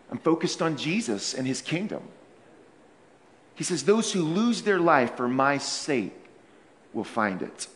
I'm 0.10 0.20
focused 0.20 0.62
on 0.62 0.78
Jesus 0.78 1.34
and 1.34 1.46
his 1.46 1.62
kingdom. 1.62 2.04
He 3.56 3.64
says, 3.64 3.84
Those 3.84 4.12
who 4.12 4.22
lose 4.22 4.62
their 4.62 4.80
life 4.80 5.16
for 5.18 5.28
my 5.28 5.58
sake 5.58 6.14
will 6.94 7.04
find 7.04 7.42
it. 7.42 7.68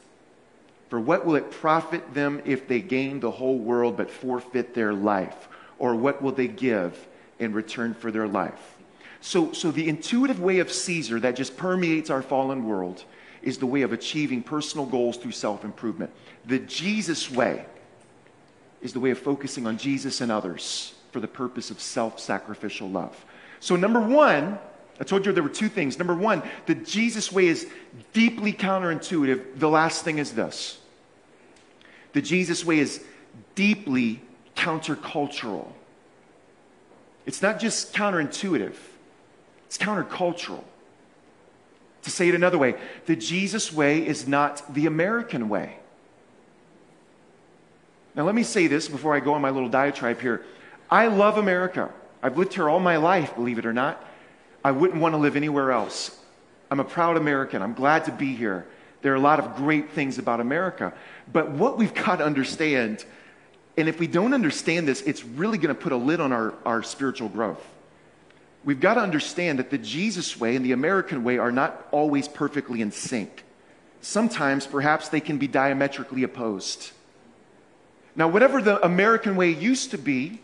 For 0.89 0.99
what 0.99 1.25
will 1.25 1.35
it 1.35 1.51
profit 1.51 2.13
them 2.13 2.41
if 2.45 2.67
they 2.67 2.79
gain 2.79 3.19
the 3.19 3.31
whole 3.31 3.57
world 3.57 3.97
but 3.97 4.11
forfeit 4.11 4.73
their 4.73 4.93
life? 4.93 5.47
Or 5.79 5.95
what 5.95 6.21
will 6.21 6.31
they 6.31 6.47
give 6.47 7.07
in 7.39 7.53
return 7.53 7.93
for 7.93 8.11
their 8.11 8.27
life? 8.27 8.75
So, 9.19 9.51
so 9.53 9.71
the 9.71 9.89
intuitive 9.89 10.39
way 10.39 10.59
of 10.59 10.71
Caesar 10.71 11.19
that 11.19 11.35
just 11.35 11.57
permeates 11.57 12.09
our 12.09 12.21
fallen 12.21 12.65
world 12.65 13.03
is 13.41 13.57
the 13.57 13.65
way 13.65 13.81
of 13.81 13.91
achieving 13.91 14.43
personal 14.43 14.85
goals 14.85 15.17
through 15.17 15.31
self 15.31 15.63
improvement. 15.63 16.11
The 16.45 16.59
Jesus 16.59 17.31
way 17.31 17.65
is 18.81 18.93
the 18.93 18.99
way 18.99 19.09
of 19.09 19.19
focusing 19.19 19.65
on 19.65 19.77
Jesus 19.77 20.21
and 20.21 20.31
others 20.31 20.93
for 21.11 21.19
the 21.19 21.27
purpose 21.27 21.71
of 21.71 21.79
self 21.81 22.19
sacrificial 22.19 22.89
love. 22.89 23.25
So, 23.59 23.75
number 23.75 23.99
one, 23.99 24.59
I 24.99 25.03
told 25.03 25.25
you 25.25 25.31
there 25.31 25.43
were 25.43 25.49
two 25.49 25.69
things. 25.69 25.97
Number 25.97 26.15
one, 26.15 26.41
the 26.67 26.75
Jesus 26.75 27.31
way 27.31 27.47
is 27.47 27.67
deeply 28.13 28.53
counterintuitive. 28.53 29.59
The 29.59 29.69
last 29.69 30.03
thing 30.03 30.17
is 30.19 30.33
this 30.33 30.79
the 32.13 32.21
Jesus 32.21 32.63
way 32.63 32.79
is 32.79 33.03
deeply 33.55 34.21
countercultural. 34.55 35.67
It's 37.25 37.41
not 37.41 37.59
just 37.59 37.93
counterintuitive, 37.93 38.75
it's 39.67 39.77
countercultural. 39.77 40.63
To 42.03 42.11
say 42.11 42.29
it 42.29 42.35
another 42.35 42.59
way, 42.59 42.75
the 43.07 43.15
Jesus 43.15 43.73
way 43.73 44.05
is 44.05 44.27
not 44.27 44.73
the 44.73 44.85
American 44.85 45.49
way. 45.49 45.77
Now, 48.13 48.23
let 48.23 48.35
me 48.35 48.43
say 48.43 48.67
this 48.67 48.87
before 48.87 49.15
I 49.15 49.19
go 49.19 49.33
on 49.33 49.41
my 49.41 49.49
little 49.49 49.69
diatribe 49.69 50.21
here. 50.21 50.45
I 50.89 51.07
love 51.07 51.37
America. 51.37 51.91
I've 52.21 52.37
lived 52.37 52.53
here 52.53 52.69
all 52.69 52.79
my 52.79 52.97
life, 52.97 53.35
believe 53.35 53.57
it 53.57 53.65
or 53.65 53.73
not. 53.73 54.01
I 54.65 54.71
wouldn't 54.71 54.99
want 54.99 55.13
to 55.13 55.17
live 55.17 55.35
anywhere 55.35 55.71
else. 55.71 56.09
I'm 56.71 56.79
a 56.79 56.83
proud 56.83 57.17
American. 57.17 57.61
I'm 57.61 57.75
glad 57.75 58.05
to 58.05 58.11
be 58.11 58.33
here. 58.33 58.65
There 59.03 59.13
are 59.13 59.15
a 59.15 59.19
lot 59.19 59.37
of 59.37 59.55
great 59.57 59.91
things 59.91 60.17
about 60.17 60.39
America. 60.39 60.91
But 61.31 61.51
what 61.51 61.77
we've 61.77 61.93
got 62.05 62.15
to 62.15 62.25
understand, 62.25 63.05
and 63.77 63.87
if 63.87 63.99
we 63.99 64.07
don't 64.07 64.33
understand 64.33 64.87
this, 64.87 65.03
it's 65.03 65.23
really 65.23 65.59
going 65.59 65.73
to 65.73 65.79
put 65.79 65.91
a 65.91 65.95
lid 65.95 66.19
on 66.19 66.33
our, 66.33 66.55
our 66.65 66.81
spiritual 66.81 67.29
growth. 67.29 67.63
We've 68.63 68.79
got 68.79 68.95
to 68.95 69.01
understand 69.01 69.59
that 69.59 69.69
the 69.69 69.77
Jesus 69.77 70.39
way 70.39 70.55
and 70.55 70.65
the 70.65 70.71
American 70.71 71.23
way 71.23 71.37
are 71.37 71.51
not 71.51 71.87
always 71.91 72.27
perfectly 72.27 72.81
in 72.81 72.91
sync. 72.91 73.43
Sometimes, 74.01 74.65
perhaps, 74.65 75.09
they 75.09 75.21
can 75.21 75.37
be 75.37 75.45
diametrically 75.45 76.23
opposed. 76.23 76.89
Now, 78.15 78.29
whatever 78.29 78.63
the 78.63 78.83
American 78.83 79.35
way 79.35 79.51
used 79.51 79.91
to 79.91 79.99
be, 79.99 80.41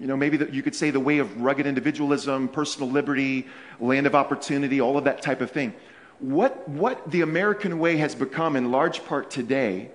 you 0.00 0.06
know, 0.06 0.16
maybe 0.16 0.36
the, 0.36 0.52
you 0.52 0.62
could 0.62 0.74
say 0.74 0.90
the 0.90 1.00
way 1.00 1.18
of 1.18 1.40
rugged 1.40 1.66
individualism, 1.66 2.48
personal 2.48 2.88
liberty, 2.88 3.46
land 3.80 4.06
of 4.06 4.14
opportunity, 4.14 4.80
all 4.80 4.96
of 4.96 5.04
that 5.04 5.22
type 5.22 5.40
of 5.40 5.50
thing. 5.50 5.74
What, 6.20 6.68
what 6.68 7.10
the 7.10 7.22
American 7.22 7.78
way 7.78 7.96
has 7.96 8.14
become 8.14 8.56
in 8.56 8.70
large 8.70 9.04
part 9.04 9.30
today 9.30 9.90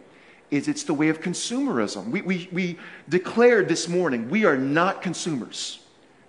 is 0.52 0.68
it's 0.68 0.84
the 0.84 0.94
way 0.94 1.10
of 1.10 1.22
consumerism. 1.22 2.10
We, 2.10 2.22
we, 2.22 2.50
we 2.52 2.80
declared 3.10 3.68
this 3.68 3.88
morning 3.88 4.30
we 4.30 4.46
are 4.46 4.58
not 4.58 5.02
consumers, 5.02 5.80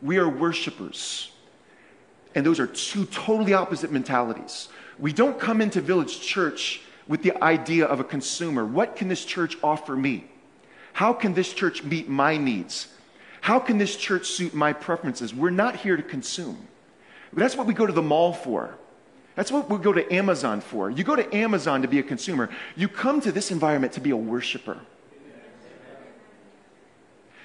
we 0.02 0.18
are 0.18 0.28
worshipers. 0.28 1.30
And 2.36 2.44
those 2.44 2.58
are 2.58 2.66
two 2.66 3.06
totally 3.06 3.54
opposite 3.54 3.92
mentalities. 3.92 4.68
We 4.98 5.12
don't 5.12 5.38
come 5.38 5.60
into 5.60 5.80
Village 5.80 6.20
Church 6.20 6.80
with 7.06 7.22
the 7.22 7.40
idea 7.42 7.86
of 7.86 8.00
a 8.00 8.04
consumer. 8.04 8.64
What 8.64 8.96
can 8.96 9.06
this 9.06 9.24
church 9.24 9.56
offer 9.62 9.94
me? 9.94 10.24
How 10.94 11.12
can 11.12 11.34
this 11.34 11.52
church 11.52 11.84
meet 11.84 12.08
my 12.08 12.36
needs? 12.36 12.88
How 13.44 13.58
can 13.58 13.76
this 13.76 13.94
church 13.94 14.28
suit 14.28 14.54
my 14.54 14.72
preferences? 14.72 15.34
We're 15.34 15.50
not 15.50 15.76
here 15.76 15.98
to 15.98 16.02
consume. 16.02 16.66
That's 17.34 17.54
what 17.54 17.66
we 17.66 17.74
go 17.74 17.84
to 17.86 17.92
the 17.92 18.00
mall 18.00 18.32
for. 18.32 18.74
That's 19.34 19.52
what 19.52 19.68
we 19.68 19.76
go 19.76 19.92
to 19.92 20.10
Amazon 20.10 20.62
for. 20.62 20.88
You 20.88 21.04
go 21.04 21.14
to 21.14 21.36
Amazon 21.36 21.82
to 21.82 21.88
be 21.88 21.98
a 21.98 22.02
consumer. 22.02 22.48
You 22.74 22.88
come 22.88 23.20
to 23.20 23.30
this 23.30 23.50
environment 23.50 23.92
to 23.92 24.00
be 24.00 24.12
a 24.12 24.16
worshiper. 24.16 24.78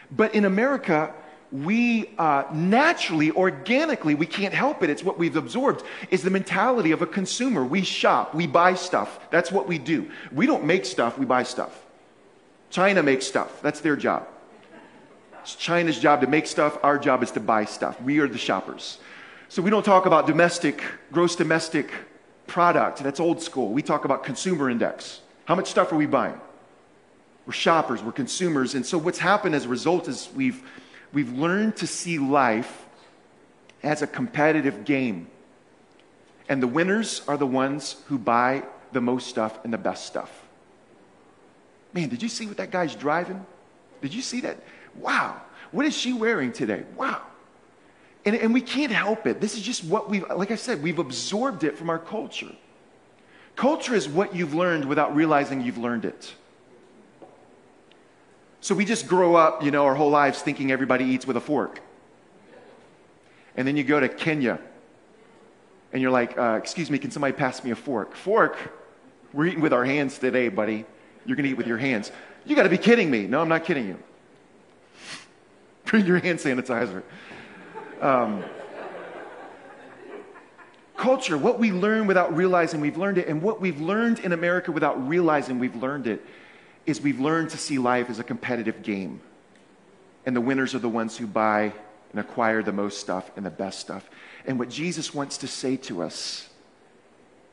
But 0.10 0.34
in 0.36 0.46
America, 0.46 1.14
we 1.52 2.12
uh, 2.18 2.46
naturally, 2.54 3.32
organically, 3.32 4.16
we 4.16 4.26
can't 4.26 4.54
help 4.54 4.82
it. 4.84 4.90
It's 4.90 5.04
what 5.04 5.20
we've 5.20 5.36
absorbed, 5.36 5.84
is 6.12 6.22
the 6.22 6.30
mentality 6.30 6.94
of 6.94 7.02
a 7.02 7.08
consumer. 7.08 7.66
We 7.66 7.82
shop, 7.82 8.34
we 8.34 8.48
buy 8.48 8.76
stuff. 8.76 9.20
That's 9.32 9.52
what 9.52 9.68
we 9.68 9.78
do. 9.78 10.10
We 10.32 10.46
don't 10.46 10.64
make 10.64 10.86
stuff, 10.86 11.18
we 11.18 11.26
buy 11.26 11.44
stuff. 11.44 11.86
China 12.70 13.04
makes 13.04 13.28
stuff. 13.28 13.62
That's 13.62 13.82
their 13.82 13.98
job. 13.98 14.30
It's 15.42 15.56
China's 15.56 16.00
job 16.00 16.22
to 16.22 16.28
make 16.28 16.48
stuff. 16.48 16.78
Our 16.84 16.98
job 16.98 17.24
is 17.24 17.32
to 17.32 17.40
buy 17.40 17.66
stuff. 17.66 18.02
We 18.02 18.20
are 18.20 18.28
the 18.28 18.38
shoppers. 18.38 18.98
So 19.48 19.62
we 19.62 19.70
don't 19.70 19.84
talk 19.84 20.06
about 20.06 20.28
domestic, 20.28 20.84
gross 21.12 21.36
domestic 21.36 21.92
product. 22.46 23.00
That's 23.00 23.20
old 23.20 23.42
school. 23.42 23.70
We 23.70 23.82
talk 23.82 24.06
about 24.06 24.24
consumer 24.24 24.70
index. 24.70 25.22
How 25.46 25.56
much 25.56 25.70
stuff 25.70 25.92
are 25.92 25.96
we 25.96 26.06
buying? 26.06 26.40
We're 27.46 27.54
shoppers, 27.54 28.04
we're 28.04 28.12
consumers. 28.12 28.76
And 28.76 28.86
so 28.86 28.98
what's 28.98 29.18
happened 29.18 29.56
as 29.56 29.66
a 29.66 29.70
result 29.70 30.08
is 30.08 30.30
we've, 30.36 30.62
we've 31.14 31.32
learned 31.32 31.78
to 31.78 31.88
see 31.88 32.20
life 32.20 32.86
as 33.82 34.02
a 34.02 34.08
competitive 34.08 34.86
game. 34.86 35.28
And 36.48 36.62
the 36.62 36.68
winners 36.68 37.22
are 37.28 37.38
the 37.38 37.48
ones 37.48 37.96
who 38.08 38.20
buy 38.20 38.64
the 38.92 39.02
most 39.02 39.28
stuff 39.28 39.58
and 39.64 39.74
the 39.74 39.78
best 39.78 40.06
stuff. 40.06 40.48
Man, 41.94 42.10
did 42.10 42.22
you 42.22 42.30
see 42.30 42.46
what 42.46 42.58
that 42.58 42.70
guy's 42.70 42.94
driving? 42.94 43.44
Did 44.02 44.14
you 44.14 44.22
see 44.22 44.42
that? 44.42 44.58
Wow. 44.96 45.42
What 45.72 45.86
is 45.86 45.96
she 45.96 46.14
wearing 46.14 46.52
today? 46.52 46.84
Wow. 46.96 47.22
And, 48.26 48.36
and 48.36 48.54
we 48.54 48.62
can't 48.62 48.92
help 48.92 49.26
it. 49.28 49.40
This 49.40 49.56
is 49.56 49.62
just 49.62 49.84
what 49.84 50.10
we've, 50.10 50.28
like 50.30 50.52
I 50.52 50.56
said, 50.56 50.84
we've 50.84 51.00
absorbed 51.00 51.64
it 51.64 51.78
from 51.78 51.90
our 51.90 52.00
culture. 52.00 52.52
Culture 53.56 53.96
is 53.96 54.08
what 54.08 54.36
you've 54.36 54.54
learned 54.54 54.86
without 54.86 55.16
realizing 55.16 55.62
you've 55.62 55.78
learned 55.78 56.06
it. 56.06 56.34
So 58.62 58.76
we 58.76 58.86
just 58.86 59.08
grow 59.08 59.36
up, 59.36 59.64
you 59.64 59.72
know, 59.72 59.86
our 59.86 59.96
whole 59.96 60.10
lives 60.10 60.42
thinking 60.42 60.72
everybody 60.72 61.06
eats 61.06 61.26
with 61.26 61.38
a 61.38 61.42
fork. 61.42 61.80
And 63.56 63.68
then 63.68 63.78
you 63.78 63.84
go 63.84 64.00
to 64.00 64.10
Kenya 64.10 64.60
and 65.92 66.02
you're 66.02 66.12
like, 66.12 66.38
uh, 66.38 66.60
excuse 66.62 66.92
me, 66.92 66.98
can 66.98 67.12
somebody 67.12 67.34
pass 67.34 67.64
me 67.64 67.72
a 67.72 67.76
fork? 67.76 68.16
Fork? 68.16 68.58
We're 69.34 69.46
eating 69.46 69.62
with 69.62 69.74
our 69.74 69.86
hands 69.86 70.18
today, 70.18 70.50
buddy. 70.50 70.86
You're 71.26 71.36
going 71.36 71.46
to 71.46 71.52
eat 71.52 71.58
with 71.58 71.68
your 71.68 71.78
hands. 71.78 72.12
You 72.46 72.56
got 72.56 72.64
to 72.64 72.70
be 72.70 72.78
kidding 72.78 73.10
me. 73.10 73.28
No, 73.28 73.42
I'm 73.42 73.50
not 73.50 73.64
kidding 73.64 73.88
you. 73.88 73.98
Bring 75.90 76.06
your 76.06 76.20
hand 76.20 76.38
sanitizer. 76.38 77.02
Um, 78.00 78.44
culture, 80.96 81.36
what 81.36 81.58
we 81.58 81.72
learn 81.72 82.06
without 82.06 82.36
realizing 82.36 82.80
we've 82.80 82.98
learned 82.98 83.18
it, 83.18 83.28
and 83.28 83.42
what 83.42 83.60
we've 83.60 83.82
learned 83.82 84.20
in 84.20 84.32
America 84.32 84.72
without 84.72 85.08
realizing 85.08 85.58
we've 85.58 85.76
learned 85.76 86.06
it, 86.06 86.24
is 86.86 87.02
we've 87.02 87.20
learned 87.20 87.50
to 87.50 87.58
see 87.58 87.80
life 87.80 88.08
as 88.10 88.20
a 88.20 88.24
competitive 88.24 88.84
game. 88.84 89.20
And 90.28 90.36
the 90.36 90.42
winners 90.42 90.76
are 90.76 90.80
the 90.80 90.90
ones 90.90 91.18
who 91.18 91.26
buy 91.26 91.74
and 92.12 92.20
acquire 92.20 92.62
the 92.62 92.72
most 92.72 93.00
stuff 93.00 93.32
and 93.36 93.44
the 93.44 93.50
best 93.50 93.80
stuff. 93.80 94.08
And 94.46 94.60
what 94.60 94.70
Jesus 94.70 95.14
wants 95.14 95.40
to 95.40 95.48
say 95.48 95.76
to 95.78 96.04
us 96.04 96.50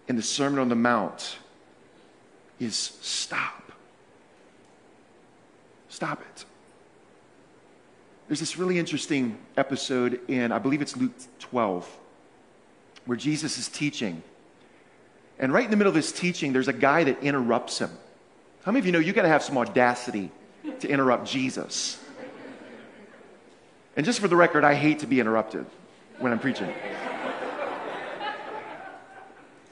in 0.09 0.17
the 0.17 0.23
Sermon 0.23 0.59
on 0.59 0.69
the 0.69 0.77
Mount 0.77 1.39
is 2.61 2.77
stop. 3.01 3.73
Stop 5.89 6.21
it. 6.21 6.45
There's 8.29 8.41
this 8.41 8.57
really 8.57 8.79
interesting 8.79 9.39
episode 9.57 10.21
in, 10.29 10.51
I 10.51 10.59
believe 10.59 10.83
it's 10.83 10.97
Luke 10.97 11.13
12, 11.39 11.89
where 13.05 13.17
Jesus 13.17 13.57
is 13.57 13.69
teaching. 13.69 14.21
And 15.39 15.53
right 15.53 15.65
in 15.65 15.71
the 15.71 15.77
middle 15.77 15.91
of 15.91 15.95
his 15.95 16.11
teaching, 16.11 16.53
there's 16.53 16.67
a 16.67 16.73
guy 16.73 17.05
that 17.05 17.23
interrupts 17.23 17.79
him. 17.79 17.91
How 18.65 18.73
many 18.73 18.81
of 18.81 18.87
you 18.87 18.93
know 18.93 18.99
you 18.99 19.13
got 19.13 19.23
to 19.23 19.29
have 19.29 19.45
some 19.45 19.57
audacity 19.57 20.33
to 20.81 20.89
interrupt 20.89 21.29
Jesus? 21.29 22.03
And 23.97 24.05
just 24.05 24.19
for 24.19 24.27
the 24.27 24.35
record, 24.35 24.65
I 24.65 24.75
hate 24.75 24.99
to 25.01 25.07
be 25.07 25.21
interrupted 25.21 25.65
when 26.19 26.33
I'm 26.33 26.41
preaching. 26.41 26.73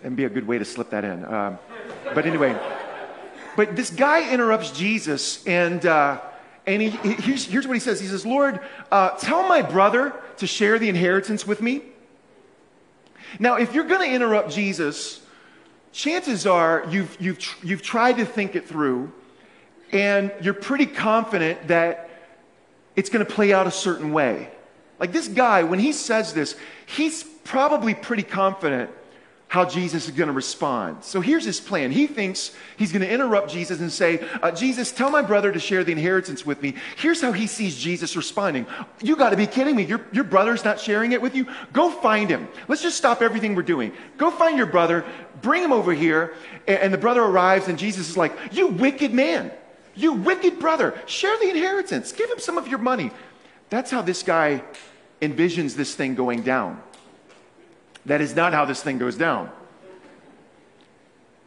and 0.04 0.14
be 0.14 0.26
a 0.26 0.30
good 0.30 0.46
way 0.46 0.58
to 0.58 0.64
slip 0.64 0.90
that 0.90 1.04
in. 1.04 1.24
Um, 1.24 1.58
but 2.14 2.24
anyway, 2.24 2.56
but 3.56 3.74
this 3.74 3.90
guy 3.90 4.32
interrupts 4.32 4.70
Jesus, 4.70 5.44
and 5.44 5.84
uh, 5.84 6.20
and 6.66 6.80
he, 6.80 6.90
he, 6.90 7.12
here's, 7.14 7.44
here's, 7.44 7.66
what 7.66 7.74
he 7.74 7.80
says 7.80 8.00
He 8.00 8.06
says, 8.06 8.24
Lord, 8.24 8.60
uh, 8.90 9.10
tell 9.10 9.46
my 9.46 9.62
brother 9.62 10.14
to 10.38 10.46
share 10.46 10.78
the 10.78 10.88
inheritance 10.88 11.46
with 11.46 11.60
me. 11.60 11.82
Now, 13.38 13.56
if 13.56 13.74
you're 13.74 13.84
going 13.84 14.08
to 14.08 14.14
interrupt 14.14 14.50
Jesus, 14.50 15.20
chances 15.92 16.46
are 16.46 16.84
you've, 16.88 17.16
you've, 17.20 17.38
you've 17.62 17.82
tried 17.82 18.16
to 18.18 18.24
think 18.24 18.54
it 18.54 18.66
through 18.66 19.12
and 19.92 20.32
you're 20.40 20.54
pretty 20.54 20.86
confident 20.86 21.68
that 21.68 22.10
it's 22.96 23.10
going 23.10 23.24
to 23.24 23.32
play 23.32 23.52
out 23.52 23.66
a 23.66 23.70
certain 23.70 24.12
way. 24.12 24.50
Like 24.98 25.12
this 25.12 25.28
guy, 25.28 25.62
when 25.64 25.78
he 25.78 25.92
says 25.92 26.32
this, 26.32 26.56
he's 26.86 27.22
probably 27.22 27.94
pretty 27.94 28.22
confident 28.22 28.90
how 29.54 29.64
Jesus 29.64 30.08
is 30.08 30.10
going 30.10 30.26
to 30.26 30.32
respond. 30.32 31.04
So 31.04 31.20
here's 31.20 31.44
his 31.44 31.60
plan. 31.60 31.92
He 31.92 32.08
thinks 32.08 32.50
he's 32.76 32.90
going 32.90 33.02
to 33.02 33.08
interrupt 33.08 33.52
Jesus 33.52 33.78
and 33.78 33.92
say, 33.92 34.18
uh, 34.42 34.50
Jesus, 34.50 34.90
tell 34.90 35.10
my 35.10 35.22
brother 35.22 35.52
to 35.52 35.60
share 35.60 35.84
the 35.84 35.92
inheritance 35.92 36.44
with 36.44 36.60
me. 36.60 36.74
Here's 36.96 37.20
how 37.20 37.30
he 37.30 37.46
sees 37.46 37.76
Jesus 37.76 38.16
responding. 38.16 38.66
You 39.00 39.14
got 39.14 39.30
to 39.30 39.36
be 39.36 39.46
kidding 39.46 39.76
me. 39.76 39.84
Your, 39.84 40.04
your 40.10 40.24
brother's 40.24 40.64
not 40.64 40.80
sharing 40.80 41.12
it 41.12 41.22
with 41.22 41.36
you? 41.36 41.46
Go 41.72 41.88
find 41.88 42.28
him. 42.28 42.48
Let's 42.66 42.82
just 42.82 42.96
stop 42.96 43.22
everything 43.22 43.54
we're 43.54 43.62
doing. 43.62 43.92
Go 44.18 44.32
find 44.32 44.58
your 44.58 44.66
brother, 44.66 45.04
bring 45.40 45.62
him 45.62 45.72
over 45.72 45.92
here. 45.92 46.34
And, 46.66 46.78
and 46.78 46.92
the 46.92 46.98
brother 46.98 47.22
arrives, 47.22 47.68
and 47.68 47.78
Jesus 47.78 48.10
is 48.10 48.16
like, 48.16 48.36
You 48.50 48.66
wicked 48.66 49.14
man. 49.14 49.52
You 49.94 50.14
wicked 50.14 50.58
brother. 50.58 51.00
Share 51.06 51.38
the 51.38 51.50
inheritance. 51.50 52.10
Give 52.10 52.28
him 52.28 52.40
some 52.40 52.58
of 52.58 52.66
your 52.66 52.80
money. 52.80 53.12
That's 53.70 53.92
how 53.92 54.02
this 54.02 54.24
guy 54.24 54.64
envisions 55.22 55.76
this 55.76 55.94
thing 55.94 56.16
going 56.16 56.42
down. 56.42 56.82
That 58.06 58.20
is 58.20 58.34
not 58.36 58.52
how 58.52 58.64
this 58.64 58.82
thing 58.82 58.98
goes 58.98 59.16
down. 59.16 59.50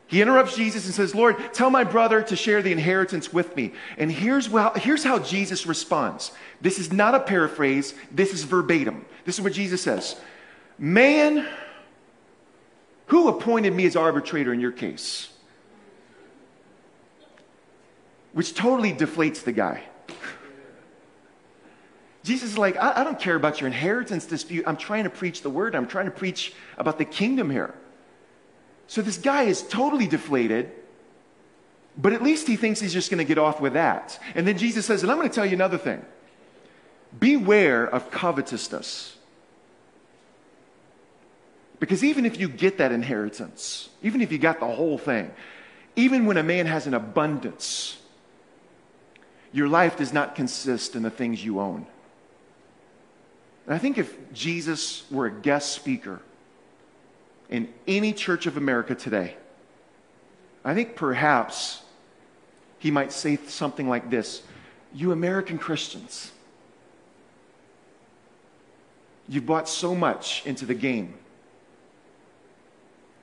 He 0.07 0.21
interrupts 0.21 0.55
Jesus 0.55 0.85
and 0.85 0.95
says, 0.95 1.13
Lord, 1.13 1.35
tell 1.53 1.69
my 1.69 1.83
brother 1.83 2.21
to 2.23 2.35
share 2.35 2.61
the 2.61 2.71
inheritance 2.71 3.33
with 3.33 3.55
me. 3.57 3.73
And 3.97 4.09
here's, 4.09 4.49
well, 4.49 4.71
here's 4.73 5.03
how 5.03 5.19
Jesus 5.19 5.67
responds. 5.67 6.31
This 6.61 6.79
is 6.79 6.93
not 6.93 7.13
a 7.13 7.19
paraphrase, 7.19 7.93
this 8.09 8.33
is 8.33 8.43
verbatim. 8.43 9.05
This 9.25 9.37
is 9.37 9.41
what 9.41 9.53
Jesus 9.53 9.81
says 9.81 10.15
Man, 10.77 11.45
who 13.07 13.27
appointed 13.27 13.73
me 13.73 13.85
as 13.85 13.97
arbitrator 13.97 14.53
in 14.53 14.61
your 14.61 14.71
case? 14.71 15.29
Which 18.31 18.53
totally 18.53 18.93
deflates 18.93 19.43
the 19.43 19.51
guy. 19.51 19.83
Jesus 22.28 22.51
is 22.51 22.57
like, 22.57 22.75
I, 22.75 23.01
I 23.01 23.03
don't 23.05 23.17
care 23.17 23.36
about 23.36 23.61
your 23.61 23.67
inheritance 23.67 24.25
dispute. 24.25 24.65
I'm 24.67 24.75
trying 24.75 25.05
to 25.05 25.09
preach 25.09 25.43
the 25.43 25.49
word, 25.49 25.75
I'm 25.75 25.88
trying 25.88 26.05
to 26.05 26.11
preach 26.11 26.53
about 26.78 26.97
the 26.97 27.05
kingdom 27.05 27.49
here. 27.49 27.73
So 28.88 29.01
this 29.01 29.17
guy 29.17 29.43
is 29.43 29.61
totally 29.61 30.07
deflated, 30.07 30.69
but 31.97 32.11
at 32.11 32.21
least 32.21 32.45
he 32.45 32.57
thinks 32.57 32.82
he's 32.82 32.91
just 32.91 33.09
going 33.09 33.19
to 33.19 33.23
get 33.23 33.38
off 33.38 33.61
with 33.61 33.73
that. 33.73 34.19
And 34.36 34.45
then 34.45 34.57
Jesus 34.57 34.86
says, 34.86 35.03
and 35.03 35.11
I'm 35.11 35.17
going 35.17 35.30
to 35.30 35.34
tell 35.34 35.45
you 35.45 35.53
another 35.53 35.78
thing 35.78 36.05
beware 37.17 37.86
of 37.88 38.11
covetousness. 38.11 39.15
Because 41.80 42.03
even 42.03 42.25
if 42.25 42.38
you 42.38 42.49
get 42.49 42.80
that 42.80 42.91
inheritance, 42.91 43.88
even 44.03 44.19
if 44.19 44.34
you 44.34 44.38
got 44.38 44.59
the 44.59 44.67
whole 44.67 44.97
thing, 44.97 45.32
even 45.95 46.25
when 46.25 46.36
a 46.36 46.43
man 46.43 46.65
has 46.65 46.88
an 46.88 46.93
abundance, 46.93 47.97
your 49.53 49.69
life 49.69 49.95
does 49.95 50.11
not 50.11 50.36
consist 50.36 50.95
in 50.95 51.03
the 51.03 51.09
things 51.09 51.43
you 51.43 51.61
own. 51.61 51.88
And 53.68 53.76
I 53.76 53.78
think 53.78 53.97
if 53.97 54.15
Jesus 54.34 55.03
were 55.11 55.26
a 55.26 55.32
guest 55.32 55.74
speaker 55.74 56.22
in 57.49 57.68
any 57.86 58.13
church 58.13 58.45
of 58.45 58.55
America 58.55 58.95
today, 58.95 59.36
I 60.63 60.74
think 60.74 60.95
perhaps 60.95 61.82
he 62.80 62.91
might 62.91 63.11
say 63.11 63.38
something 63.47 63.89
like 63.89 64.09
this 64.09 64.41
You 64.93 65.11
American 65.11 65.57
Christians, 65.57 66.32
you've 69.28 69.45
bought 69.45 69.68
so 69.68 69.93
much 69.93 70.45
into 70.45 70.65
the 70.65 70.76
game, 70.76 71.13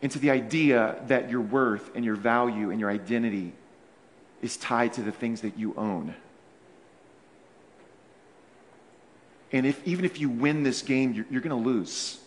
into 0.02 0.18
the 0.18 0.30
idea 0.30 0.96
that 1.06 1.30
your 1.30 1.40
worth 1.40 1.90
and 1.96 2.04
your 2.04 2.16
value 2.16 2.70
and 2.70 2.78
your 2.78 2.90
identity 2.90 3.54
is 4.42 4.58
tied 4.58 4.92
to 4.92 5.02
the 5.02 5.12
things 5.12 5.40
that 5.40 5.58
you 5.58 5.72
own. 5.78 6.14
And 9.52 9.66
if, 9.66 9.86
even 9.86 10.04
if 10.04 10.20
you 10.20 10.28
win 10.28 10.62
this 10.62 10.82
game, 10.82 11.12
you're, 11.12 11.26
you're 11.30 11.40
going 11.40 11.62
to 11.62 11.68
lose. 11.68 12.18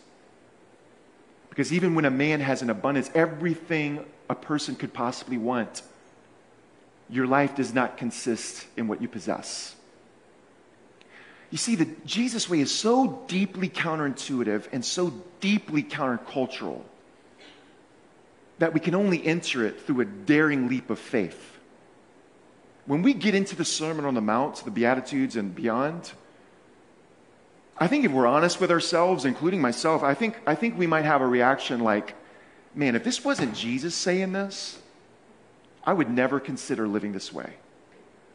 Because 1.49 1.73
even 1.73 1.95
when 1.95 2.05
a 2.05 2.11
man 2.11 2.39
has 2.39 2.61
an 2.61 2.69
abundance, 2.69 3.09
everything 3.15 4.05
a 4.29 4.35
person 4.35 4.75
could 4.75 4.93
possibly 4.93 5.37
want, 5.37 5.81
your 7.09 7.25
life 7.25 7.55
does 7.55 7.73
not 7.73 7.97
consist 7.97 8.65
in 8.77 8.87
what 8.87 9.01
you 9.01 9.07
possess. 9.07 9.75
You 11.49 11.57
see, 11.57 11.75
the 11.75 11.87
Jesus 12.05 12.49
way 12.49 12.59
is 12.59 12.71
so 12.71 13.23
deeply 13.27 13.69
counterintuitive 13.69 14.67
and 14.71 14.83
so 14.83 15.13
deeply 15.39 15.81
countercultural 15.81 16.81
that 18.59 18.73
we 18.73 18.79
can 18.79 18.95
only 18.95 19.25
enter 19.25 19.65
it 19.65 19.81
through 19.81 20.01
a 20.01 20.05
daring 20.05 20.67
leap 20.67 20.89
of 20.89 20.99
faith. 20.99 21.57
When 22.85 23.01
we 23.01 23.13
get 23.13 23.35
into 23.35 23.55
the 23.55 23.65
Sermon 23.65 24.05
on 24.05 24.13
the 24.13 24.21
Mount, 24.21 24.63
the 24.63 24.71
Beatitudes, 24.71 25.35
and 25.35 25.53
beyond, 25.53 26.11
I 27.79 27.87
think 27.87 28.05
if 28.05 28.11
we're 28.11 28.27
honest 28.27 28.59
with 28.59 28.71
ourselves, 28.71 29.25
including 29.25 29.61
myself, 29.61 30.03
I 30.03 30.13
think, 30.13 30.39
I 30.47 30.55
think 30.55 30.77
we 30.77 30.87
might 30.87 31.05
have 31.05 31.21
a 31.21 31.27
reaction 31.27 31.81
like, 31.81 32.15
man, 32.73 32.95
if 32.95 33.03
this 33.03 33.23
wasn't 33.23 33.53
Jesus 33.55 33.93
saying 33.93 34.33
this, 34.33 34.79
I 35.83 35.93
would 35.93 36.09
never 36.09 36.39
consider 36.39 36.87
living 36.87 37.13
this 37.13 37.31
way. 37.31 37.53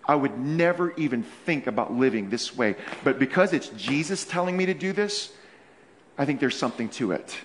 I 0.04 0.14
would 0.14 0.38
never 0.38 0.92
even 0.94 1.22
think 1.22 1.66
about 1.66 1.92
living 1.92 2.30
this 2.30 2.56
way. 2.56 2.76
But 3.04 3.18
because 3.18 3.52
it's 3.52 3.68
Jesus 3.70 4.24
telling 4.24 4.56
me 4.56 4.66
to 4.66 4.74
do 4.74 4.92
this, 4.92 5.32
I 6.16 6.24
think 6.24 6.40
there's 6.40 6.56
something 6.56 6.88
to 6.90 7.12
it. 7.12 7.36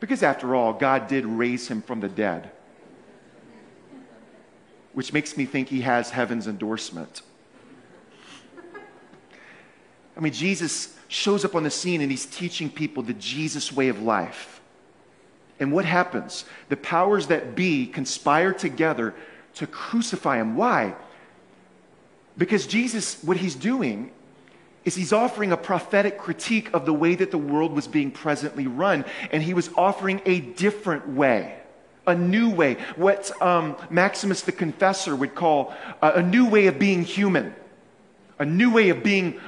Because 0.00 0.22
after 0.22 0.54
all, 0.54 0.72
God 0.72 1.08
did 1.08 1.26
raise 1.26 1.68
him 1.68 1.82
from 1.82 2.00
the 2.00 2.08
dead, 2.08 2.50
which 4.94 5.12
makes 5.12 5.36
me 5.36 5.44
think 5.44 5.68
he 5.68 5.82
has 5.82 6.10
heaven's 6.10 6.48
endorsement. 6.48 7.22
I 10.20 10.22
mean, 10.22 10.34
Jesus 10.34 10.94
shows 11.08 11.46
up 11.46 11.54
on 11.54 11.64
the 11.64 11.70
scene 11.70 12.02
and 12.02 12.10
he's 12.10 12.26
teaching 12.26 12.68
people 12.68 13.02
the 13.02 13.14
Jesus 13.14 13.72
way 13.72 13.88
of 13.88 14.02
life. 14.02 14.60
And 15.58 15.72
what 15.72 15.86
happens? 15.86 16.44
The 16.68 16.76
powers 16.76 17.28
that 17.28 17.54
be 17.54 17.86
conspire 17.86 18.52
together 18.52 19.14
to 19.54 19.66
crucify 19.66 20.36
him. 20.36 20.56
Why? 20.56 20.94
Because 22.36 22.66
Jesus, 22.66 23.22
what 23.24 23.38
he's 23.38 23.54
doing 23.54 24.10
is 24.84 24.94
he's 24.94 25.12
offering 25.12 25.52
a 25.52 25.56
prophetic 25.56 26.18
critique 26.18 26.70
of 26.74 26.84
the 26.84 26.94
way 26.94 27.14
that 27.14 27.30
the 27.30 27.38
world 27.38 27.72
was 27.72 27.88
being 27.88 28.10
presently 28.10 28.66
run. 28.66 29.06
And 29.32 29.42
he 29.42 29.54
was 29.54 29.70
offering 29.76 30.20
a 30.26 30.40
different 30.40 31.08
way, 31.08 31.56
a 32.06 32.14
new 32.14 32.50
way, 32.50 32.74
what 32.96 33.30
um, 33.42 33.74
Maximus 33.88 34.42
the 34.42 34.52
Confessor 34.52 35.16
would 35.16 35.34
call 35.34 35.74
a, 36.02 36.12
a 36.12 36.22
new 36.22 36.46
way 36.46 36.66
of 36.66 36.78
being 36.78 37.04
human, 37.04 37.54
a 38.38 38.44
new 38.44 38.70
way 38.70 38.90
of 38.90 39.02
being 39.02 39.40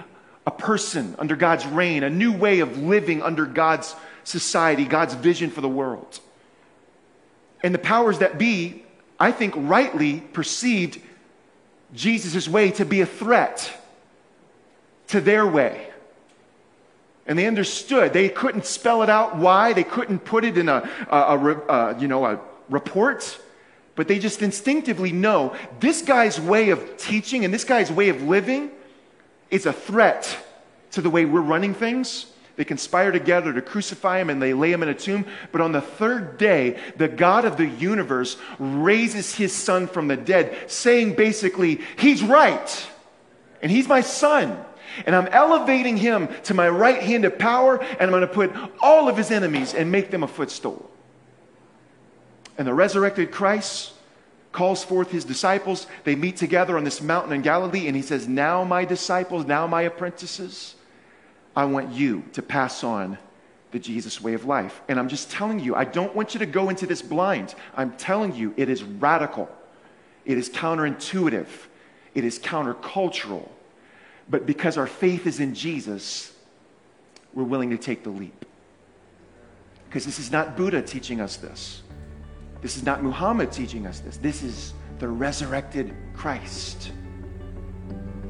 a 0.46 0.50
person 0.50 1.14
under 1.18 1.36
God's 1.36 1.66
reign, 1.66 2.02
a 2.02 2.10
new 2.10 2.32
way 2.32 2.60
of 2.60 2.78
living 2.78 3.22
under 3.22 3.46
God's 3.46 3.94
society, 4.24 4.84
God's 4.84 5.14
vision 5.14 5.50
for 5.50 5.60
the 5.60 5.68
world. 5.68 6.20
And 7.62 7.74
the 7.74 7.78
powers 7.78 8.18
that 8.18 8.38
be, 8.38 8.84
I 9.20 9.30
think, 9.30 9.54
rightly 9.56 10.20
perceived 10.20 11.00
Jesus' 11.94 12.48
way 12.48 12.70
to 12.72 12.84
be 12.84 13.00
a 13.00 13.06
threat 13.06 13.72
to 15.08 15.20
their 15.20 15.46
way. 15.46 15.88
And 17.26 17.38
they 17.38 17.46
understood. 17.46 18.12
They 18.12 18.28
couldn't 18.28 18.66
spell 18.66 19.02
it 19.02 19.08
out 19.08 19.36
why. 19.36 19.74
They 19.74 19.84
couldn't 19.84 20.20
put 20.20 20.44
it 20.44 20.58
in 20.58 20.68
a, 20.68 20.88
a, 21.08 21.16
a, 21.16 21.72
a 21.72 22.00
you 22.00 22.08
know, 22.08 22.26
a 22.26 22.40
report. 22.68 23.38
But 23.94 24.08
they 24.08 24.18
just 24.18 24.42
instinctively 24.42 25.12
know 25.12 25.54
this 25.78 26.02
guy's 26.02 26.40
way 26.40 26.70
of 26.70 26.96
teaching 26.96 27.44
and 27.44 27.54
this 27.54 27.64
guy's 27.64 27.92
way 27.92 28.08
of 28.08 28.22
living 28.22 28.72
is 29.52 29.66
a 29.66 29.72
threat 29.72 30.36
to 30.92 31.00
the 31.00 31.10
way 31.10 31.24
we're 31.24 31.40
running 31.40 31.74
things. 31.74 32.26
They 32.56 32.64
conspire 32.64 33.12
together 33.12 33.52
to 33.52 33.62
crucify 33.62 34.20
him 34.20 34.30
and 34.30 34.42
they 34.42 34.54
lay 34.54 34.72
him 34.72 34.82
in 34.82 34.88
a 34.88 34.94
tomb. 34.94 35.26
But 35.52 35.60
on 35.60 35.72
the 35.72 35.80
third 35.80 36.38
day, 36.38 36.78
the 36.96 37.08
God 37.08 37.44
of 37.44 37.56
the 37.56 37.66
universe 37.66 38.36
raises 38.58 39.34
his 39.34 39.52
son 39.54 39.86
from 39.86 40.08
the 40.08 40.16
dead, 40.16 40.70
saying 40.70 41.14
basically, 41.14 41.80
He's 41.96 42.22
right, 42.22 42.88
and 43.62 43.70
He's 43.70 43.86
my 43.86 44.00
son. 44.00 44.62
And 45.06 45.16
I'm 45.16 45.28
elevating 45.28 45.96
him 45.96 46.28
to 46.44 46.54
my 46.54 46.68
right 46.68 47.02
hand 47.02 47.24
of 47.24 47.38
power, 47.38 47.82
and 47.82 48.02
I'm 48.02 48.10
going 48.10 48.20
to 48.20 48.26
put 48.26 48.52
all 48.82 49.08
of 49.08 49.16
his 49.16 49.30
enemies 49.30 49.72
and 49.72 49.90
make 49.90 50.10
them 50.10 50.22
a 50.22 50.28
footstool. 50.28 50.90
And 52.58 52.66
the 52.66 52.74
resurrected 52.74 53.30
Christ 53.30 53.94
calls 54.52 54.84
forth 54.84 55.10
his 55.10 55.24
disciples. 55.24 55.86
They 56.04 56.14
meet 56.14 56.36
together 56.36 56.76
on 56.76 56.84
this 56.84 57.00
mountain 57.00 57.32
in 57.32 57.42
Galilee, 57.42 57.86
and 57.88 57.96
he 57.96 58.02
says, 58.02 58.28
Now, 58.28 58.62
my 58.64 58.84
disciples, 58.84 59.46
now, 59.46 59.66
my 59.66 59.82
apprentices, 59.82 60.74
I 61.56 61.64
want 61.64 61.92
you 61.92 62.24
to 62.34 62.42
pass 62.42 62.84
on 62.84 63.18
the 63.72 63.78
Jesus 63.78 64.20
way 64.20 64.34
of 64.34 64.44
life. 64.44 64.82
And 64.88 64.98
I'm 64.98 65.08
just 65.08 65.30
telling 65.30 65.58
you, 65.58 65.74
I 65.74 65.84
don't 65.84 66.14
want 66.14 66.34
you 66.34 66.38
to 66.40 66.46
go 66.46 66.68
into 66.68 66.86
this 66.86 67.02
blind. 67.02 67.54
I'm 67.74 67.92
telling 67.92 68.34
you, 68.34 68.54
it 68.56 68.68
is 68.68 68.82
radical, 68.82 69.50
it 70.24 70.38
is 70.38 70.48
counterintuitive, 70.48 71.48
it 72.14 72.24
is 72.24 72.38
countercultural. 72.38 73.48
But 74.28 74.46
because 74.46 74.76
our 74.76 74.86
faith 74.86 75.26
is 75.26 75.40
in 75.40 75.54
Jesus, 75.54 76.32
we're 77.34 77.44
willing 77.44 77.70
to 77.70 77.78
take 77.78 78.04
the 78.04 78.10
leap. 78.10 78.44
Because 79.88 80.06
this 80.06 80.18
is 80.18 80.30
not 80.30 80.56
Buddha 80.56 80.80
teaching 80.80 81.20
us 81.20 81.36
this. 81.36 81.82
This 82.62 82.76
is 82.76 82.84
not 82.84 83.02
Muhammad 83.02 83.52
teaching 83.52 83.86
us 83.86 84.00
this. 84.00 84.16
This 84.16 84.42
is 84.42 84.72
the 85.00 85.08
resurrected 85.08 85.94
Christ. 86.14 86.92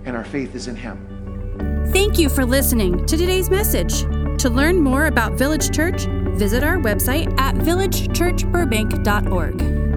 And 0.05 0.16
our 0.16 0.24
faith 0.24 0.55
is 0.55 0.68
in 0.68 0.74
him. 0.74 1.91
Thank 1.93 2.18
you 2.18 2.30
for 2.30 2.47
listening 2.47 3.05
to 3.07 3.18
today's 3.18 3.51
message. 3.51 4.01
To 4.41 4.49
learn 4.49 4.80
more 4.80 5.05
about 5.07 5.35
Village 5.35 5.70
Church, 5.70 6.07
visit 6.37 6.64
our 6.64 6.78
website 6.78 7.39
at 7.39 7.55
villagechurchburbank.org. 7.57 9.91